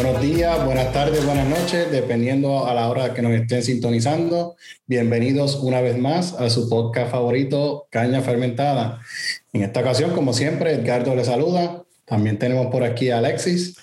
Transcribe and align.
Buenos 0.00 0.22
días, 0.22 0.64
buenas 0.64 0.92
tardes, 0.92 1.26
buenas 1.26 1.48
noches, 1.48 1.90
dependiendo 1.90 2.68
a 2.68 2.72
la 2.72 2.88
hora 2.88 3.14
que 3.14 3.20
nos 3.20 3.32
estén 3.32 3.64
sintonizando. 3.64 4.54
Bienvenidos 4.86 5.56
una 5.56 5.80
vez 5.80 5.98
más 5.98 6.34
a 6.34 6.48
su 6.50 6.68
podcast 6.68 7.10
favorito, 7.10 7.88
Caña 7.90 8.20
Fermentada. 8.20 9.00
En 9.52 9.64
esta 9.64 9.80
ocasión, 9.80 10.12
como 10.12 10.32
siempre, 10.34 10.72
Edgardo 10.72 11.16
le 11.16 11.24
saluda. 11.24 11.82
También 12.04 12.38
tenemos 12.38 12.68
por 12.68 12.84
aquí 12.84 13.10
a 13.10 13.18
Alexis. 13.18 13.76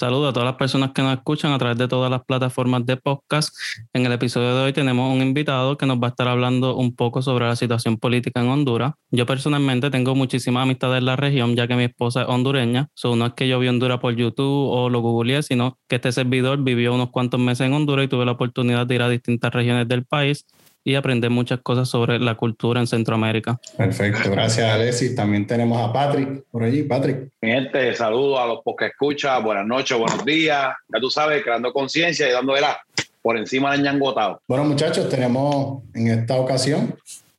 Saludos 0.00 0.30
a 0.30 0.32
todas 0.32 0.46
las 0.46 0.56
personas 0.56 0.92
que 0.92 1.02
nos 1.02 1.12
escuchan 1.12 1.52
a 1.52 1.58
través 1.58 1.76
de 1.76 1.86
todas 1.86 2.10
las 2.10 2.24
plataformas 2.24 2.86
de 2.86 2.96
podcast. 2.96 3.54
En 3.92 4.06
el 4.06 4.12
episodio 4.12 4.56
de 4.56 4.62
hoy 4.62 4.72
tenemos 4.72 5.14
un 5.14 5.20
invitado 5.20 5.76
que 5.76 5.84
nos 5.84 5.98
va 5.98 6.06
a 6.06 6.08
estar 6.08 6.26
hablando 6.26 6.74
un 6.74 6.96
poco 6.96 7.20
sobre 7.20 7.46
la 7.46 7.54
situación 7.54 7.98
política 7.98 8.40
en 8.40 8.48
Honduras. 8.48 8.94
Yo 9.10 9.26
personalmente 9.26 9.90
tengo 9.90 10.14
muchísimas 10.14 10.62
amistades 10.62 11.00
en 11.00 11.04
la 11.04 11.16
región, 11.16 11.54
ya 11.54 11.68
que 11.68 11.76
mi 11.76 11.84
esposa 11.84 12.22
es 12.22 12.28
hondureña. 12.28 12.88
So, 12.94 13.14
no 13.14 13.26
es 13.26 13.34
que 13.34 13.46
yo 13.46 13.58
vi 13.58 13.68
Honduras 13.68 13.98
por 13.98 14.16
YouTube 14.16 14.70
o 14.70 14.88
lo 14.88 15.00
googleé, 15.00 15.42
sino 15.42 15.76
que 15.86 15.96
este 15.96 16.12
servidor 16.12 16.64
vivió 16.64 16.94
unos 16.94 17.10
cuantos 17.10 17.38
meses 17.38 17.66
en 17.66 17.74
Honduras 17.74 18.06
y 18.06 18.08
tuve 18.08 18.24
la 18.24 18.32
oportunidad 18.32 18.86
de 18.86 18.94
ir 18.94 19.02
a 19.02 19.08
distintas 19.10 19.52
regiones 19.52 19.86
del 19.86 20.06
país 20.06 20.46
y 20.82 20.94
aprender 20.94 21.30
muchas 21.30 21.60
cosas 21.60 21.88
sobre 21.88 22.18
la 22.18 22.34
cultura 22.34 22.80
en 22.80 22.86
Centroamérica. 22.86 23.60
Perfecto, 23.76 24.30
gracias 24.30 24.70
Alexis. 24.70 25.14
También 25.14 25.46
tenemos 25.46 25.78
a 25.80 25.92
Patrick 25.92 26.44
por 26.50 26.62
allí. 26.62 26.82
Patrick. 26.82 27.30
Gente, 27.40 27.94
saludos 27.94 28.40
a 28.40 28.46
los 28.46 28.60
que 28.78 28.86
escuchan, 28.86 29.42
buenas 29.44 29.66
noches, 29.66 29.98
buenos 29.98 30.24
días. 30.24 30.68
Ya 30.88 31.00
tú 31.00 31.10
sabes, 31.10 31.42
creando 31.42 31.72
conciencia 31.72 32.28
y 32.28 32.32
dándole 32.32 32.60
la 32.60 32.80
por 33.22 33.36
encima 33.36 33.72
del 33.72 33.82
ñangotado. 33.82 34.40
Bueno, 34.48 34.64
muchachos, 34.64 35.08
tenemos 35.08 35.82
en 35.94 36.08
esta 36.08 36.36
ocasión 36.36 36.94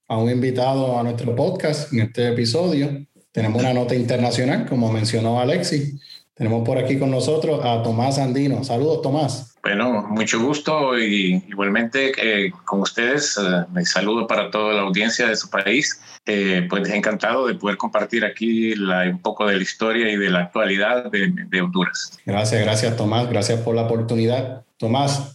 a 0.07 0.17
un 0.17 0.29
invitado 0.29 0.99
a 0.99 1.03
nuestro 1.03 1.35
podcast 1.35 1.91
en 1.93 2.01
este 2.01 2.27
episodio. 2.29 3.05
Tenemos 3.31 3.61
una 3.61 3.73
nota 3.73 3.95
internacional, 3.95 4.67
como 4.67 4.91
mencionó 4.91 5.39
Alexis. 5.39 5.99
Tenemos 6.33 6.65
por 6.65 6.77
aquí 6.77 6.99
con 6.99 7.11
nosotros 7.11 7.63
a 7.63 7.81
Tomás 7.81 8.17
Andino. 8.19 8.63
Saludos, 8.63 9.01
Tomás. 9.01 9.50
Bueno, 9.63 10.07
mucho 10.09 10.39
gusto 10.39 10.97
y 10.97 11.43
igualmente 11.47 12.11
eh, 12.17 12.51
con 12.65 12.81
ustedes. 12.81 13.37
Eh, 13.37 13.65
me 13.71 13.85
saludo 13.85 14.25
para 14.25 14.49
toda 14.49 14.73
la 14.73 14.81
audiencia 14.81 15.27
de 15.27 15.35
su 15.35 15.49
país. 15.49 16.01
Eh, 16.25 16.65
pues 16.69 16.89
encantado 16.89 17.47
de 17.47 17.55
poder 17.55 17.77
compartir 17.77 18.25
aquí 18.25 18.73
la, 18.75 19.03
un 19.03 19.19
poco 19.19 19.45
de 19.45 19.57
la 19.57 19.61
historia 19.61 20.11
y 20.11 20.17
de 20.17 20.29
la 20.29 20.39
actualidad 20.39 21.11
de, 21.11 21.31
de 21.47 21.61
Honduras. 21.61 22.19
Gracias, 22.25 22.61
gracias 22.63 22.97
Tomás. 22.97 23.29
Gracias 23.29 23.59
por 23.61 23.75
la 23.75 23.83
oportunidad. 23.83 24.65
Tomás, 24.77 25.31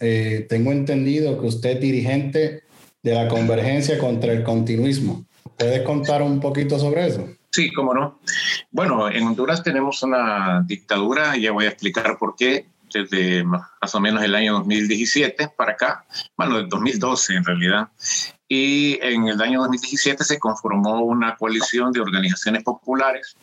tengo 0.49 0.73
entendido 0.73 1.41
que 1.41 1.47
usted 1.47 1.77
es 1.77 1.81
dirigente 1.81 2.65
de 3.01 3.15
la 3.15 3.29
Convergencia 3.29 3.97
contra 3.97 4.33
el 4.33 4.43
Continuismo. 4.43 5.25
¿Puedes 5.57 5.83
contar 5.83 6.21
un 6.23 6.41
poquito 6.41 6.81
sobre 6.81 7.07
eso? 7.07 7.29
Sí, 7.51 7.73
cómo 7.73 7.95
no. 7.95 8.19
Bueno, 8.71 9.09
en 9.09 9.23
Honduras 9.23 9.63
tenemos 9.63 10.03
una 10.03 10.63
dictadura, 10.67 11.37
y 11.37 11.43
ya 11.43 11.53
voy 11.53 11.65
a 11.65 11.69
explicar 11.69 12.19
por 12.19 12.35
qué, 12.37 12.67
desde 13.03 13.45
más 13.45 13.95
o 13.95 14.01
menos 14.01 14.23
el 14.23 14.35
año 14.35 14.55
2017 14.55 15.51
para 15.57 15.73
acá, 15.73 16.05
bueno, 16.37 16.57
del 16.57 16.69
2012 16.69 17.35
en 17.35 17.45
realidad. 17.45 17.89
Y 18.49 18.99
en 19.03 19.29
el 19.29 19.41
año 19.41 19.61
2017 19.61 20.23
se 20.25 20.39
conformó 20.39 21.01
una 21.01 21.37
coalición 21.37 21.93
de 21.93 22.01
organizaciones 22.01 22.63
populares 22.63 23.37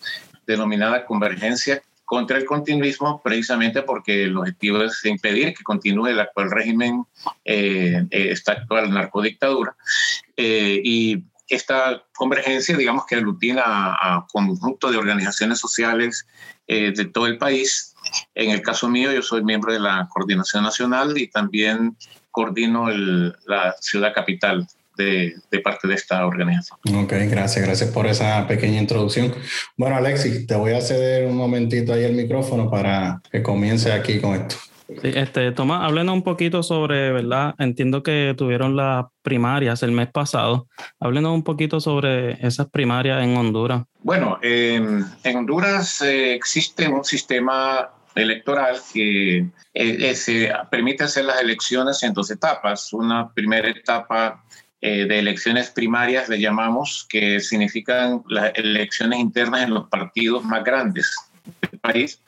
denominada 0.46 1.06
Convergencia 1.06 1.82
contra 2.06 2.38
el 2.38 2.46
continuismo, 2.46 3.22
precisamente 3.24 3.82
porque 3.82 4.26
el 4.26 4.38
objetivo 4.38 4.84
es 4.84 5.04
impedir 5.06 5.54
que 5.54 5.64
continúe 5.64 6.08
el 6.08 6.20
actual 6.20 6.52
régimen, 6.52 7.06
eh, 7.44 8.06
eh, 8.12 8.28
esta 8.30 8.54
actual 8.54 8.92
narcodictadura. 8.92 9.76
Eh, 10.36 10.82
y 10.84 11.24
esta 11.48 12.04
convergencia, 12.16 12.78
digamos 12.78 13.06
que 13.06 13.16
aglutina 13.16 13.64
a, 13.66 14.16
a 14.16 14.28
conjunto 14.32 14.92
de 14.92 14.98
organizaciones 14.98 15.60
sociales 15.60 16.28
de 16.66 17.06
todo 17.14 17.28
el 17.28 17.38
país 17.38 17.93
en 18.36 18.52
el 18.52 18.62
caso 18.62 18.90
mío, 18.90 19.12
yo 19.12 19.22
soy 19.22 19.44
miembro 19.44 19.74
de 19.74 19.80
la 19.80 20.08
Coordinación 20.12 20.64
Nacional 20.64 21.18
y 21.18 21.28
también 21.28 21.96
coordino 22.32 22.90
la 22.90 23.76
ciudad 23.80 24.14
capital 24.14 24.68
de, 24.98 25.60
parte 25.64 25.88
de 25.88 25.96
esta 25.96 26.26
organización. 26.26 26.80
Ok, 26.96 27.14
gracias, 27.30 27.66
gracias 27.66 27.92
por 27.92 28.08
esa 28.08 28.48
pequeña 28.48 28.80
introducción. 28.80 29.34
Bueno, 29.78 29.96
Alexis, 29.96 30.46
te 30.46 30.56
voy 30.56 30.74
a 30.74 30.82
ceder 30.82 31.28
un 31.28 31.36
momentito 31.36 31.94
ahí 31.94 32.04
el 32.04 32.14
micrófono 32.14 32.70
para 32.70 33.22
que 33.32 33.42
comience 33.42 33.92
aquí 33.92 34.20
con 34.20 34.36
esto. 34.36 34.56
Sí, 35.02 35.12
este, 35.16 35.52
Tomás, 35.54 35.84
háblenos 35.84 36.14
un 36.14 36.24
poquito 36.24 36.62
sobre, 36.62 37.12
¿verdad? 37.12 37.56
Entiendo 37.58 38.04
que 38.04 38.36
tuvieron 38.38 38.76
las 38.76 39.06
primarias 39.24 39.82
el 39.82 39.92
mes 39.92 40.10
pasado. 40.12 40.68
Háblenos 41.00 41.34
un 41.34 41.44
poquito 41.44 41.80
sobre 41.80 42.34
esas 42.46 42.70
primarias 42.70 43.24
en 43.24 43.36
Honduras. 43.36 43.84
Bueno, 44.02 44.38
en 44.42 45.06
Honduras 45.34 46.02
eh, 46.02 46.36
existe 46.36 46.88
un 46.88 47.04
sistema 47.04 47.90
electoral 48.16 48.78
que 48.94 49.38
eh, 49.40 49.50
eh, 49.74 50.16
se 50.16 50.52
permite 50.70 51.04
hacer 51.04 51.26
las 51.26 51.42
elecciones 51.42 52.04
en 52.04 52.14
dos 52.14 52.32
etapas. 52.32 52.94
Una 52.94 53.34
primera 53.34 53.70
etapa 53.70 54.44
de 54.82 55.18
elecciones 55.18 55.70
primarias, 55.70 56.28
le 56.28 56.42
llamamos, 56.42 57.06
que 57.08 57.40
significan 57.40 58.22
las 58.28 58.52
elecciones 58.56 59.18
internas 59.18 59.64
en 59.64 59.74
los 59.74 59.88
partidos 59.88 60.44
más 60.44 60.62
grandes 60.62 61.10
del 61.44 61.80
país, 61.80 62.22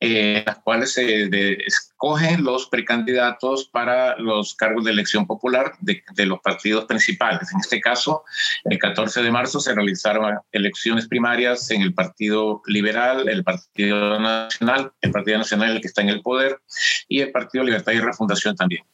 en 0.00 0.44
las 0.44 0.58
cuales 0.58 0.92
se 0.92 1.28
escogen 1.66 2.44
los 2.44 2.66
precandidatos 2.68 3.68
para 3.68 4.16
los 4.18 4.54
cargos 4.54 4.84
de 4.84 4.92
elección 4.92 5.26
popular 5.26 5.74
de, 5.80 6.02
los 6.26 6.40
partidos 6.40 6.84
principales. 6.84 7.52
En 7.52 7.60
este 7.60 7.80
caso, 7.80 8.24
el 8.64 8.78
14 8.78 9.22
de 9.22 9.30
marzo 9.30 9.60
se 9.60 9.74
realizaron 9.74 10.38
elecciones 10.52 11.08
primarias 11.08 11.70
en 11.70 11.82
el 11.82 11.94
Partido 11.94 12.62
Liberal, 12.66 13.28
el 13.28 13.44
Partido 13.44 14.18
Nacional, 14.18 14.92
el 15.00 15.10
Partido 15.10 15.38
Nacional 15.38 15.72
el 15.72 15.80
que 15.80 15.88
está 15.88 16.02
en 16.02 16.10
el 16.10 16.22
poder, 16.22 16.60
y 17.08 17.20
el 17.20 17.30
Partido 17.30 17.64
Libertad 17.64 17.92
y 17.92 18.00
Refundación 18.00 18.56
también. 18.56 18.84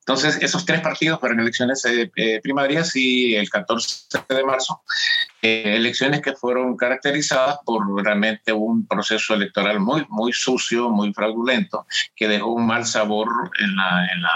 Entonces, 0.00 0.38
esos 0.42 0.64
tres 0.64 0.80
partidos 0.80 1.20
fueron 1.20 1.40
elecciones 1.40 1.84
eh, 1.86 2.10
eh, 2.16 2.40
primarias 2.42 2.94
y 2.96 3.34
el 3.34 3.48
14 3.48 4.18
de 4.28 4.44
marzo, 4.44 4.82
eh, 5.44 5.76
elecciones 5.76 6.22
que 6.22 6.32
fueron 6.32 6.74
caracterizadas 6.74 7.58
por 7.66 7.84
realmente 8.02 8.50
un 8.52 8.86
proceso 8.86 9.34
electoral 9.34 9.78
muy, 9.78 10.06
muy 10.08 10.32
sucio, 10.32 10.88
muy 10.88 11.12
fraudulento, 11.12 11.86
que 12.16 12.28
dejó 12.28 12.52
un 12.52 12.66
mal 12.66 12.86
sabor 12.86 13.28
en 13.60 13.76
la, 13.76 14.06
en 14.12 14.22
la 14.22 14.30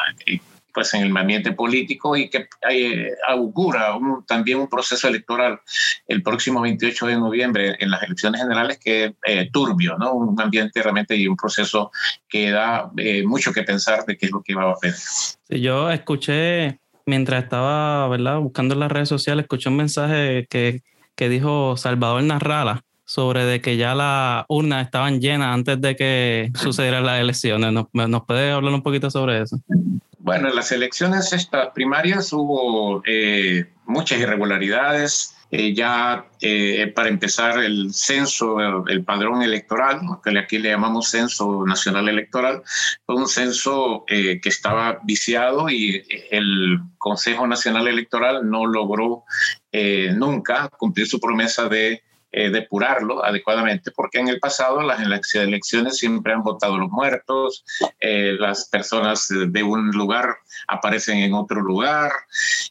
pues 0.78 0.94
en 0.94 1.02
el 1.02 1.16
ambiente 1.16 1.52
político 1.52 2.14
y 2.14 2.28
que 2.28 2.46
eh, 2.70 3.10
augura 3.26 3.98
también 4.26 4.58
un 4.58 4.69
proceso 4.69 5.08
electoral 5.08 5.58
el 6.06 6.22
próximo 6.22 6.60
28 6.60 7.06
de 7.06 7.16
noviembre 7.16 7.76
en 7.80 7.90
las 7.90 8.02
elecciones 8.02 8.40
generales 8.40 8.78
que 8.78 9.14
eh, 9.26 9.50
turbio, 9.50 9.96
¿no? 9.98 10.12
Un 10.12 10.40
ambiente 10.40 10.80
realmente 10.82 11.16
y 11.16 11.26
un 11.26 11.36
proceso 11.36 11.90
que 12.28 12.50
da 12.50 12.92
eh, 12.96 13.25
mucho 13.25 13.52
que 13.52 13.62
pensar 13.62 14.04
de 14.04 14.16
qué 14.16 14.26
es 14.26 14.32
lo 14.32 14.42
que 14.42 14.54
va 14.54 14.70
a 14.70 14.72
hacer. 14.75 14.92
Sí, 14.92 15.60
yo 15.60 15.90
escuché 15.90 16.78
mientras 17.06 17.42
estaba, 17.42 18.06
¿verdad? 18.08 18.38
Buscando 18.38 18.75
en 18.75 18.80
las 18.80 18.92
redes 18.92 19.08
sociales, 19.08 19.44
escuché 19.44 19.70
un 19.70 19.78
mensaje 19.78 20.46
que, 20.48 20.82
que 21.19 21.29
dijo 21.29 21.77
Salvador 21.77 22.23
Narrala 22.23 22.84
sobre 23.05 23.45
de 23.45 23.61
que 23.61 23.77
ya 23.77 23.95
las 23.97 24.45
urnas 24.49 24.84
estaban 24.84 25.21
llenas 25.21 25.53
antes 25.53 25.81
de 25.81 25.97
que 25.97 26.51
sucedieran 26.55 27.05
las 27.05 27.21
elecciones. 27.21 27.73
¿Nos, 27.73 27.87
¿Nos 27.93 28.25
puede 28.25 28.53
hablar 28.53 28.73
un 28.73 28.83
poquito 28.83 29.11
sobre 29.11 29.43
eso? 29.43 29.59
Bueno, 30.21 30.49
en 30.49 30.55
las 30.55 30.71
elecciones 30.71 31.33
estas 31.33 31.71
primarias 31.71 32.33
hubo 32.33 33.03
eh, 33.05 33.67
muchas 33.85 34.20
irregularidades. 34.20 35.35
Eh, 35.50 35.73
ya 35.73 36.26
eh, 36.43 36.93
para 36.94 37.09
empezar 37.09 37.59
el 37.64 37.94
censo, 37.94 38.87
el 38.87 39.03
padrón 39.03 39.41
electoral, 39.41 40.03
que 40.23 40.38
aquí 40.38 40.59
le 40.59 40.69
llamamos 40.69 41.09
censo 41.09 41.64
nacional 41.67 42.06
electoral, 42.11 42.62
fue 43.06 43.17
un 43.17 43.26
censo 43.26 44.05
que 44.06 44.38
estaba 44.44 44.99
viciado 45.05 45.71
y 45.71 46.05
el 46.31 46.81
Consejo 46.99 47.47
Nacional 47.47 47.88
Electoral 47.88 48.50
no 48.50 48.67
logró 48.67 49.25
nunca 49.73 50.69
cumplir 50.69 51.06
su 51.06 51.20
promesa 51.20 51.69
de 51.69 52.03
eh, 52.31 52.50
depurarlo 52.50 53.25
adecuadamente, 53.25 53.91
porque 53.91 54.19
en 54.19 54.29
el 54.29 54.38
pasado 54.38 54.82
las 54.82 55.00
elecciones 55.00 55.97
siempre 55.97 56.35
han 56.35 56.43
votado 56.43 56.76
los 56.76 56.91
muertos, 56.91 57.65
eh, 58.00 58.37
las 58.38 58.69
personas 58.69 59.29
de 59.31 59.62
un 59.62 59.93
lugar 59.93 60.37
aparecen 60.67 61.20
en 61.20 61.32
otro 61.32 61.62
lugar 61.62 62.12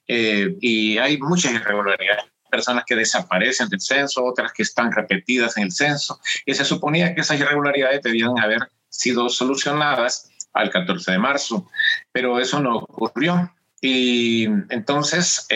eh, 0.08 0.56
y 0.62 1.00
hay 1.00 1.18
muchas 1.18 1.54
irregularidades 1.54 2.26
personas 2.52 2.84
que 2.86 2.96
desaparecen 2.96 3.68
del 3.68 3.82
censo, 3.82 4.24
otras 4.24 4.54
que 4.54 4.62
están 4.62 4.92
repetidas 4.92 5.58
en 5.58 5.64
el 5.64 5.72
censo, 5.72 6.20
y 6.46 6.54
se 6.54 6.64
suponía 6.64 7.16
que 7.16 7.22
esas 7.22 7.40
irregularidades 7.40 8.04
debían 8.04 8.38
haber 8.38 8.70
sido 8.90 9.28
solucionadas 9.28 10.30
al 10.54 10.70
14 10.70 11.14
de 11.14 11.18
marzo, 11.18 11.68
pero 12.12 12.40
eso 12.40 12.60
no 12.60 12.78
ocurrió. 12.78 13.52
Y 13.80 14.46
entonces 14.70 15.48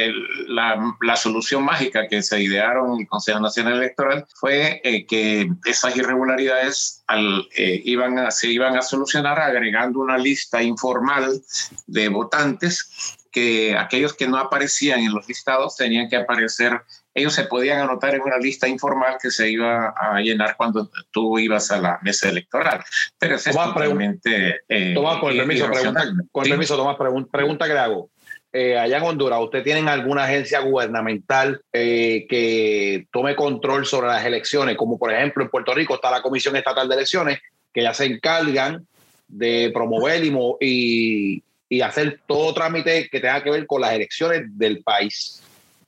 la, 0.47 0.95
la, 1.01 1.15
solución 1.15 1.63
mágica 1.63 2.07
que 2.07 2.21
se 2.21 2.39
idearon 2.39 2.93
en 2.93 3.01
el 3.01 3.07
Consejo 3.07 3.39
Nacional 3.39 3.77
Electoral 3.77 4.27
fue 4.35 4.79
eh, 4.83 5.07
que 5.07 5.49
esas 5.65 5.95
irregularidades 5.97 7.03
al, 7.07 7.47
eh, 7.57 7.81
iban 7.83 8.19
a, 8.19 8.29
se 8.29 8.49
iban 8.49 8.77
a 8.77 8.83
solucionar 8.83 9.39
agregando 9.39 9.99
una 9.99 10.19
lista 10.19 10.61
informal 10.61 11.41
de 11.87 12.09
votantes 12.09 13.17
que 13.31 13.75
aquellos 13.75 14.13
que 14.13 14.27
no 14.27 14.37
aparecían 14.37 14.99
en 14.99 15.13
los 15.13 15.27
listados 15.27 15.75
tenían 15.75 16.07
que 16.07 16.17
aparecer 16.17 16.81
ellos 17.13 17.33
se 17.33 17.43
podían 17.45 17.79
anotar 17.79 18.15
en 18.15 18.21
una 18.21 18.37
lista 18.37 18.67
informal 18.67 19.17
que 19.21 19.31
se 19.31 19.49
iba 19.49 19.89
a 19.89 20.19
llenar 20.21 20.55
cuando 20.55 20.89
tú 21.11 21.39
ibas 21.39 21.69
a 21.71 21.79
la 21.79 21.99
mesa 22.01 22.29
electoral. 22.29 22.83
Pero 23.17 23.35
es 23.35 23.43
totalmente... 23.43 24.61
Eh, 24.67 24.93
Tomás, 24.93 25.17
con 25.19 25.31
el 25.31 25.37
permiso, 25.37 25.69
pregunta, 25.69 26.03
con 26.31 26.43
permiso, 26.43 26.77
Tomás, 26.77 26.97
pregunta 27.29 27.67
que 27.67 27.73
le 27.73 27.79
hago. 27.79 28.10
Eh, 28.53 28.77
allá 28.77 28.97
en 28.97 29.03
Honduras, 29.03 29.39
¿usted 29.41 29.63
tienen 29.63 29.87
alguna 29.87 30.25
agencia 30.25 30.59
gubernamental 30.59 31.61
eh, 31.71 32.25
que 32.29 33.07
tome 33.11 33.35
control 33.35 33.85
sobre 33.85 34.07
las 34.07 34.25
elecciones? 34.25 34.75
Como 34.75 34.99
por 34.99 35.13
ejemplo 35.13 35.43
en 35.43 35.49
Puerto 35.49 35.73
Rico 35.73 35.95
está 35.95 36.11
la 36.11 36.21
Comisión 36.21 36.57
Estatal 36.57 36.89
de 36.89 36.95
Elecciones, 36.95 37.39
que 37.73 37.83
ya 37.83 37.93
se 37.93 38.05
encargan 38.05 38.85
de 39.29 39.71
promover 39.73 40.21
y, 40.59 41.41
y, 41.69 41.81
hacer 41.81 42.19
todo 42.27 42.53
trámite 42.53 43.07
que 43.09 43.21
tenga 43.21 43.41
que 43.41 43.51
ver 43.51 43.65
con 43.65 43.79
las 43.79 43.93
elecciones 43.93 44.41
del 44.57 44.83
país. 44.83 45.41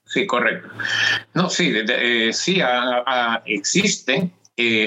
Sí, 0.06 0.26
correcto. 0.26 0.70
No, 1.34 1.50
sí, 1.50 1.74
eh, 1.76 2.32
sí 2.32 2.62
existe. 3.46 4.30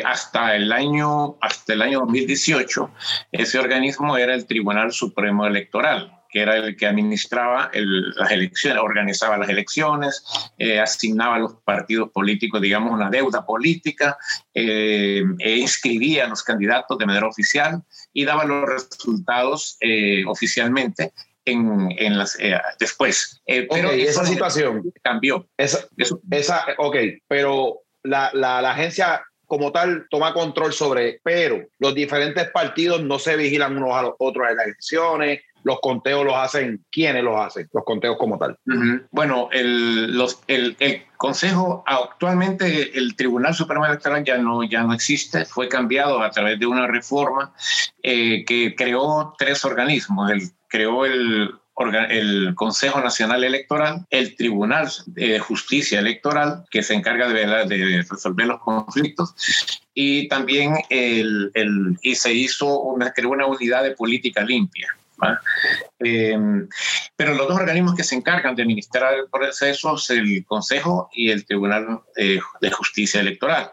hasta 0.03 0.57
el 0.57 0.73
año 0.73 1.37
hasta 1.43 1.75
el 1.75 1.83
año 1.83 1.99
2018 2.01 2.89
ese 3.33 3.59
organismo 3.59 4.17
era 4.17 4.33
el 4.33 4.47
Tribunal 4.47 4.93
Supremo 4.93 5.45
Electoral 5.45 6.16
que 6.29 6.41
era 6.41 6.57
el 6.57 6.77
que 6.77 6.87
administraba 6.87 7.71
las 7.73 8.31
elecciones, 8.31 8.83
organizaba 8.83 9.39
las 9.39 9.49
elecciones, 9.49 10.25
eh, 10.59 10.81
asignaba 10.81 11.37
a 11.37 11.39
los 11.41 11.55
partidos 11.65 12.11
políticos, 12.11 12.61
digamos, 12.61 12.93
una 12.93 13.11
deuda 13.11 13.45
política, 13.45 14.17
eh, 14.55 15.23
e 15.39 15.57
inscribía 15.57 16.27
a 16.27 16.29
los 16.29 16.43
candidatos 16.43 16.99
de 16.99 17.07
manera 17.07 17.27
oficial 17.27 17.83
y 18.13 18.25
daba 18.25 18.45
los 18.45 18.69
resultados 18.69 19.77
eh, 19.81 20.25
oficialmente 20.27 21.13
en, 21.45 21.89
en 21.97 22.19
las, 22.19 22.37
después. 22.79 23.41
pero 23.47 23.91
esa 23.91 24.25
situación 24.27 24.93
cambió. 25.03 25.49
Esa, 25.57 25.87
esa, 26.31 26.67
ok, 26.79 26.97
pero 27.29 27.83
la, 28.03 28.31
la, 28.35 28.61
la 28.61 28.73
agencia 28.73 29.23
como 29.47 29.71
tal 29.73 30.07
toma 30.11 30.35
control 30.35 30.73
sobre, 30.73 31.21
pero 31.23 31.65
los 31.79 31.95
diferentes 31.95 32.51
partidos 32.51 33.03
no 33.03 33.19
se 33.19 33.37
vigilan 33.37 33.77
unos 33.77 33.95
a 33.95 34.03
los 34.03 34.15
otros 34.19 34.49
en 34.51 34.57
las 34.57 34.67
elecciones, 34.67 35.41
los 35.67 35.81
conteos 35.81 36.25
los 36.25 36.37
hacen, 36.37 36.85
¿quiénes 36.93 37.25
los 37.25 37.41
hacen? 37.41 37.69
Los 37.73 37.83
conteos 37.83 38.17
como 38.19 38.39
tal. 38.39 38.57
Bueno, 39.11 39.49
el, 39.51 40.17
el, 40.47 41.03
Consejo, 41.17 41.83
actualmente 41.87 42.97
el 42.97 43.17
Tribunal 43.17 43.53
Supremo 43.53 43.85
Electoral 43.85 44.23
ya 44.23 44.39
no, 44.39 44.63
ya 44.63 44.85
no 44.85 44.95
existe, 44.95 45.45
fue 45.45 45.69
cambiado 45.69 46.23
a 46.23 46.31
través 46.31 46.61
de 46.61 46.67
una 46.67 46.87
reforma 46.87 47.53
eh, 48.01 48.45
que 48.45 48.77
creó 48.77 49.35
tres 49.37 49.65
organismos. 49.65 50.31
El, 50.31 50.43
creó 50.69 51.05
el 51.05 51.59
Consejo 52.55 53.01
Nacional 53.01 53.43
Electoral, 53.43 54.07
el 54.11 54.37
Tribunal 54.37 54.89
de 55.07 55.41
Justicia 55.41 55.99
Electoral, 55.99 56.65
que 56.71 56.85
se 56.85 56.95
encarga 56.95 57.29
de, 57.29 58.05
resolver 58.09 58.47
los 58.47 58.61
conflictos, 58.61 59.35
y 59.95 60.29
también 60.29 60.77
el, 60.91 61.51
el, 61.55 61.99
y 62.03 62.15
se 62.15 62.33
hizo 62.33 62.83
una, 62.83 63.11
creó 63.11 63.31
una 63.31 63.47
unidad 63.47 63.83
de 63.83 63.91
política 63.91 64.45
limpia. 64.45 64.95
Em, 65.99 66.69
pero 67.17 67.35
los 67.35 67.49
dos 67.49 67.57
organismos 67.57 67.95
que 67.95 68.05
se 68.05 68.15
encargan 68.15 68.55
de 68.55 68.63
administrar 68.63 69.15
el 69.15 69.29
proceso 69.31 69.97
son 69.97 70.19
el 70.19 70.45
Consejo 70.45 71.09
y 71.13 71.31
el 71.31 71.47
Tribunal 71.47 72.01
de, 72.15 72.71
Justicia 72.71 73.21
Electoral. 73.21 73.71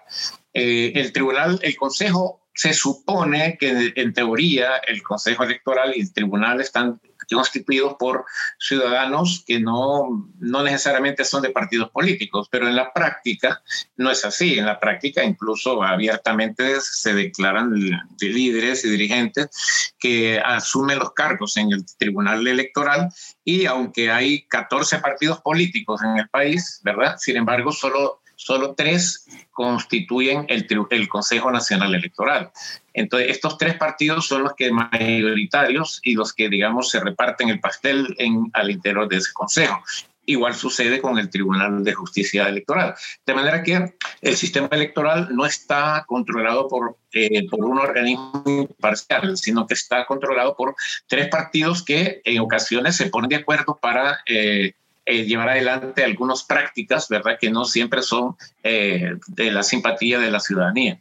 Eh, 0.53 0.93
el 0.95 1.11
Tribunal, 1.11 1.59
el 1.61 1.75
Consejo 1.75 2.41
se 2.53 2.73
supone 2.73 3.57
que 3.59 3.93
en 3.95 4.13
teoría 4.13 4.77
el 4.77 5.01
Consejo 5.01 5.43
Electoral 5.43 5.93
y 5.95 6.01
el 6.01 6.13
Tribunal 6.13 6.61
están 6.61 7.01
constituidos 7.29 7.95
por 7.99 8.25
ciudadanos 8.59 9.43
que 9.45 9.59
no, 9.59 10.29
no 10.39 10.63
necesariamente 10.63 11.25
son 11.25 11.41
de 11.41 11.49
partidos 11.49 11.89
políticos, 11.91 12.47
pero 12.49 12.67
en 12.67 12.75
la 12.75 12.93
práctica 12.93 13.61
no 13.97 14.11
es 14.11 14.25
así. 14.25 14.57
En 14.57 14.65
la 14.65 14.79
práctica 14.79 15.23
incluso 15.23 15.83
abiertamente 15.83 16.79
se 16.81 17.13
declaran 17.13 17.73
de 17.73 18.27
líderes 18.27 18.85
y 18.85 18.89
dirigentes 18.89 19.93
que 19.99 20.39
asumen 20.39 20.99
los 20.99 21.13
cargos 21.13 21.57
en 21.57 21.71
el 21.71 21.85
Tribunal 21.97 22.47
Electoral 22.47 23.09
y 23.43 23.65
aunque 23.65 24.11
hay 24.11 24.45
14 24.47 24.99
partidos 24.99 25.41
políticos 25.41 26.01
en 26.03 26.17
el 26.17 26.29
país, 26.29 26.81
¿verdad? 26.83 27.15
Sin 27.17 27.37
embargo, 27.37 27.71
solo 27.71 28.22
solo 28.43 28.75
tres 28.75 29.25
constituyen 29.51 30.45
el, 30.49 31.07
Consejo 31.07 31.51
Nacional 31.51 31.95
Electoral. 31.95 32.51
Entonces, 32.93 33.29
estos 33.29 33.57
tres 33.57 33.75
partidos 33.75 34.27
son 34.27 34.43
los 34.43 34.53
que 34.53 34.71
mayoritarios 34.71 35.99
y 36.03 36.15
los 36.15 36.33
que, 36.33 36.49
digamos, 36.49 36.89
se 36.89 36.99
reparten 36.99 37.49
el 37.49 37.59
pastel 37.59 38.15
al 38.53 38.71
interior 38.71 39.07
de 39.07 39.17
ese 39.17 39.31
Consejo. 39.33 39.81
Igual 40.25 40.55
sucede 40.55 41.01
con 41.01 41.17
el 41.19 41.29
Tribunal 41.29 41.83
de 41.83 41.93
Justicia 41.93 42.47
Electoral. 42.47 42.95
De 43.25 43.33
manera 43.33 43.61
que 43.61 43.93
el 44.21 44.35
sistema 44.35 44.69
electoral 44.71 45.29
no 45.31 45.45
está 45.45 46.05
controlado 46.07 46.67
por, 46.67 46.97
eh, 47.11 47.47
por 47.49 47.63
un 47.65 47.77
organismo 47.77 48.43
imparcial, 48.45 49.37
sino 49.37 49.67
que 49.67 49.73
está 49.73 50.05
controlado 50.05 50.55
por 50.55 50.75
tres 51.07 51.27
partidos 51.27 51.83
que 51.83 52.21
en 52.23 52.39
ocasiones 52.39 52.95
se 52.95 53.07
ponen 53.07 53.29
de 53.29 53.35
acuerdo 53.37 53.77
para 53.81 54.19
eh, 54.25 54.73
eh, 55.05 55.25
llevar 55.25 55.49
adelante 55.49 56.03
algunas 56.03 56.43
prácticas, 56.43 57.09
¿verdad? 57.09 57.37
Que 57.39 57.49
no 57.49 57.65
siempre 57.65 58.01
son 58.01 58.35
eh, 58.63 59.17
de 59.27 59.51
la 59.51 59.63
simpatía 59.63 60.19
de 60.19 60.31
la 60.31 60.39
ciudadanía. 60.39 60.99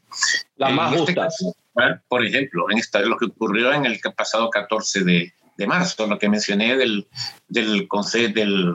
Las 0.56 0.72
más 0.72 0.92
este 0.92 1.14
justas. 1.14 1.54
por 2.08 2.24
ejemplo, 2.24 2.70
en 2.70 2.78
esta, 2.78 3.00
lo 3.00 3.16
que 3.16 3.26
ocurrió 3.26 3.72
en 3.72 3.86
el 3.86 4.00
pasado 4.16 4.50
14 4.50 5.04
de, 5.04 5.32
de 5.56 5.66
marzo, 5.66 6.06
lo 6.06 6.18
que 6.18 6.28
mencioné 6.28 6.76
del, 6.76 7.06
del, 7.48 7.86
consejo, 7.86 8.32
del, 8.34 8.74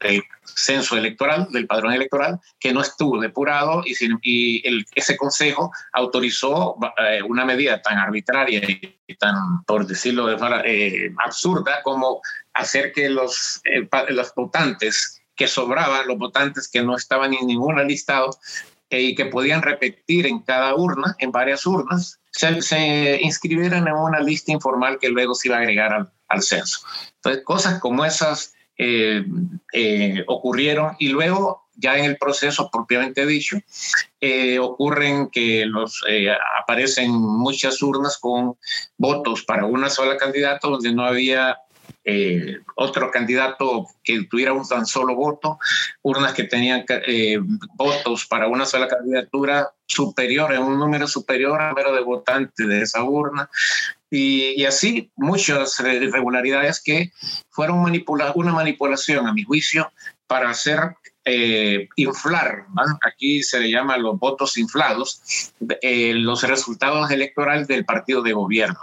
del 0.00 0.22
censo 0.56 0.96
electoral, 0.96 1.48
del 1.50 1.66
padrón 1.66 1.92
electoral, 1.92 2.40
que 2.58 2.72
no 2.72 2.80
estuvo 2.80 3.20
depurado 3.20 3.82
y, 3.84 4.62
ese 4.94 5.16
consejo 5.16 5.70
autorizó 5.92 6.76
eh, 6.98 7.22
una 7.22 7.44
medida 7.44 7.82
tan 7.82 7.98
arbitraria 7.98 8.62
y 9.06 9.14
tan, 9.16 9.62
por 9.64 9.86
decirlo 9.86 10.26
de 10.26 10.38
forma 10.38 10.62
eh, 10.64 11.12
absurda, 11.24 11.82
como 11.82 12.22
hacer 12.54 12.92
que 12.92 13.10
los, 13.10 13.60
eh, 13.64 13.86
los 14.08 14.34
votantes 14.34 15.22
que 15.36 15.46
sobraban, 15.46 16.08
los 16.08 16.16
votantes 16.16 16.68
que 16.68 16.82
no 16.82 16.96
estaban 16.96 17.34
en 17.34 17.46
ningún 17.46 17.76
listado 17.86 18.30
y 18.88 19.14
que 19.14 19.26
podían 19.26 19.60
repetir 19.60 20.26
en 20.26 20.40
cada 20.40 20.74
urna, 20.74 21.14
en 21.18 21.32
varias 21.32 21.66
urnas, 21.66 22.18
se, 22.30 22.62
se, 22.62 23.20
inscribieran 23.20 23.86
en 23.86 23.94
una 23.94 24.20
lista 24.20 24.52
informal 24.52 24.98
que 24.98 25.10
luego 25.10 25.34
se 25.34 25.48
iba 25.48 25.58
a 25.58 25.60
agregar 25.60 25.92
al, 25.92 26.10
al 26.28 26.42
censo. 26.42 26.80
Entonces, 27.16 27.44
cosas 27.44 27.80
como 27.80 28.04
esas 28.04 28.55
eh, 28.78 29.24
eh, 29.72 30.22
ocurrieron. 30.26 30.96
Y 30.98 31.08
luego 31.08 31.68
ya 31.76 31.96
en 31.96 32.04
el 32.04 32.16
proceso 32.16 32.70
propiamente 32.70 33.26
dicho 33.26 33.58
eh, 34.20 34.58
ocurren 34.58 35.28
que 35.28 35.66
los 35.66 36.02
aparecen 36.62 37.10
muchas 37.10 37.82
urnas 37.82 38.18
con 38.18 38.56
votos 38.96 39.44
para 39.44 39.66
una 39.66 39.90
sola 39.90 40.16
candidata 40.16 40.68
donde 40.68 40.92
no 40.92 41.04
había 41.04 41.58
otro 42.76 43.10
candidato 43.10 43.86
que 44.04 44.24
tuviera 44.30 44.52
un 44.52 44.66
tan 44.66 44.86
solo 44.86 45.16
voto, 45.16 45.58
urnas 46.02 46.34
que 46.34 46.44
tenían 46.44 46.84
votos 47.74 48.26
para 48.26 48.46
una 48.46 48.64
sola 48.64 48.86
candidatura 48.86 49.72
superior, 49.86 50.52
en 50.52 50.62
un 50.62 50.78
número 50.78 51.08
superior 51.08 51.60
al 51.60 51.70
número 51.70 51.92
de 51.92 52.02
votantes 52.02 52.66
de 52.66 52.80
esa 52.80 53.02
urna, 53.02 53.50
y, 54.16 54.64
así 54.64 55.10
muchas 55.16 55.78
irregularidades 55.80 56.82
que 56.82 57.12
fueron 57.50 57.82
manipula 57.82 58.32
una 58.34 58.52
manipulación, 58.52 59.26
a 59.26 59.32
mi 59.32 59.44
juicio, 59.44 59.92
para 60.26 60.50
hacer 60.50 60.96
eh, 61.24 61.88
inflar, 61.96 62.66
aquí 63.02 63.42
se 63.42 63.58
le 63.58 63.70
llama 63.70 63.96
los 63.96 64.18
votos 64.18 64.56
inflados, 64.58 65.20
eh, 65.82 66.14
los 66.14 66.42
resultados 66.44 67.10
electorales 67.10 67.66
del 67.66 67.84
partido 67.84 68.22
de 68.22 68.32
gobierno. 68.32 68.78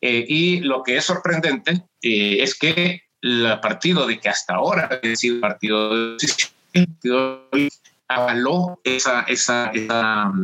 Eh, 0.00 0.24
y 0.28 0.60
lo 0.60 0.82
que 0.82 0.96
es 0.96 1.04
sorprendente 1.04 1.84
es 2.02 2.54
que 2.56 3.02
el 3.22 3.58
partido 3.62 4.06
de 4.06 4.18
que 4.18 4.28
hasta 4.28 4.54
ahora 4.54 5.00
ha 5.02 5.16
sido 5.16 5.40
partido 5.40 6.16
de 6.16 7.68
avaló 8.08 8.80
esa, 8.84 9.22
esa, 9.22 9.72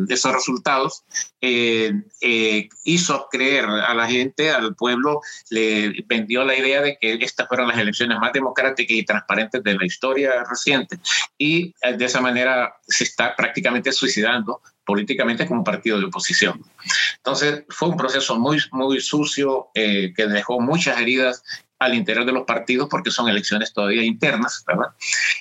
esos 0.09 0.33
resultados, 0.33 1.05
eh, 1.41 1.93
eh, 2.21 2.69
hizo 2.85 3.29
creer 3.31 3.67
a 3.67 3.95
la 3.95 4.07
gente, 4.07 4.51
al 4.51 4.75
pueblo, 4.75 5.21
le 5.51 6.05
vendió 6.07 6.45
la 6.45 6.57
idea 6.57 6.81
de 6.81 6.97
que 7.01 7.15
estas 7.21 7.49
fueron 7.49 7.69
las 7.69 7.79
elecciones 7.79 8.19
más 8.19 8.33
democráticas 8.33 8.97
y 8.97 9.05
transparentes 9.05 9.63
de 9.63 9.75
la 9.75 9.85
historia 9.85 10.45
reciente. 10.49 10.99
Y 11.37 11.75
eh, 11.83 11.97
de 11.97 12.05
esa 12.05 12.21
manera 12.21 12.75
se 12.87 13.05
está 13.05 13.37
prácticamente 13.37 13.93
suicidando 13.93 14.63
políticamente 14.85 15.47
como 15.47 15.63
partido 15.63 15.99
de 15.99 16.07
oposición. 16.07 16.65
Entonces 17.19 17.65
fue 17.69 17.91
un 17.91 17.97
proceso 17.97 18.39
muy, 18.39 18.59
muy 18.73 19.01
sucio 19.01 19.69
que 19.75 20.13
dejó 20.17 20.61
muchas 20.61 20.99
heridas 20.99 21.45
al 21.81 21.95
interior 21.95 22.27
de 22.27 22.33
los 22.33 22.45
partidos 22.45 22.89
porque 22.89 23.11
son 23.11 23.29
elecciones 23.29 23.73
todavía 23.73 24.05
internas, 24.05 24.63
¿verdad? 24.67 24.93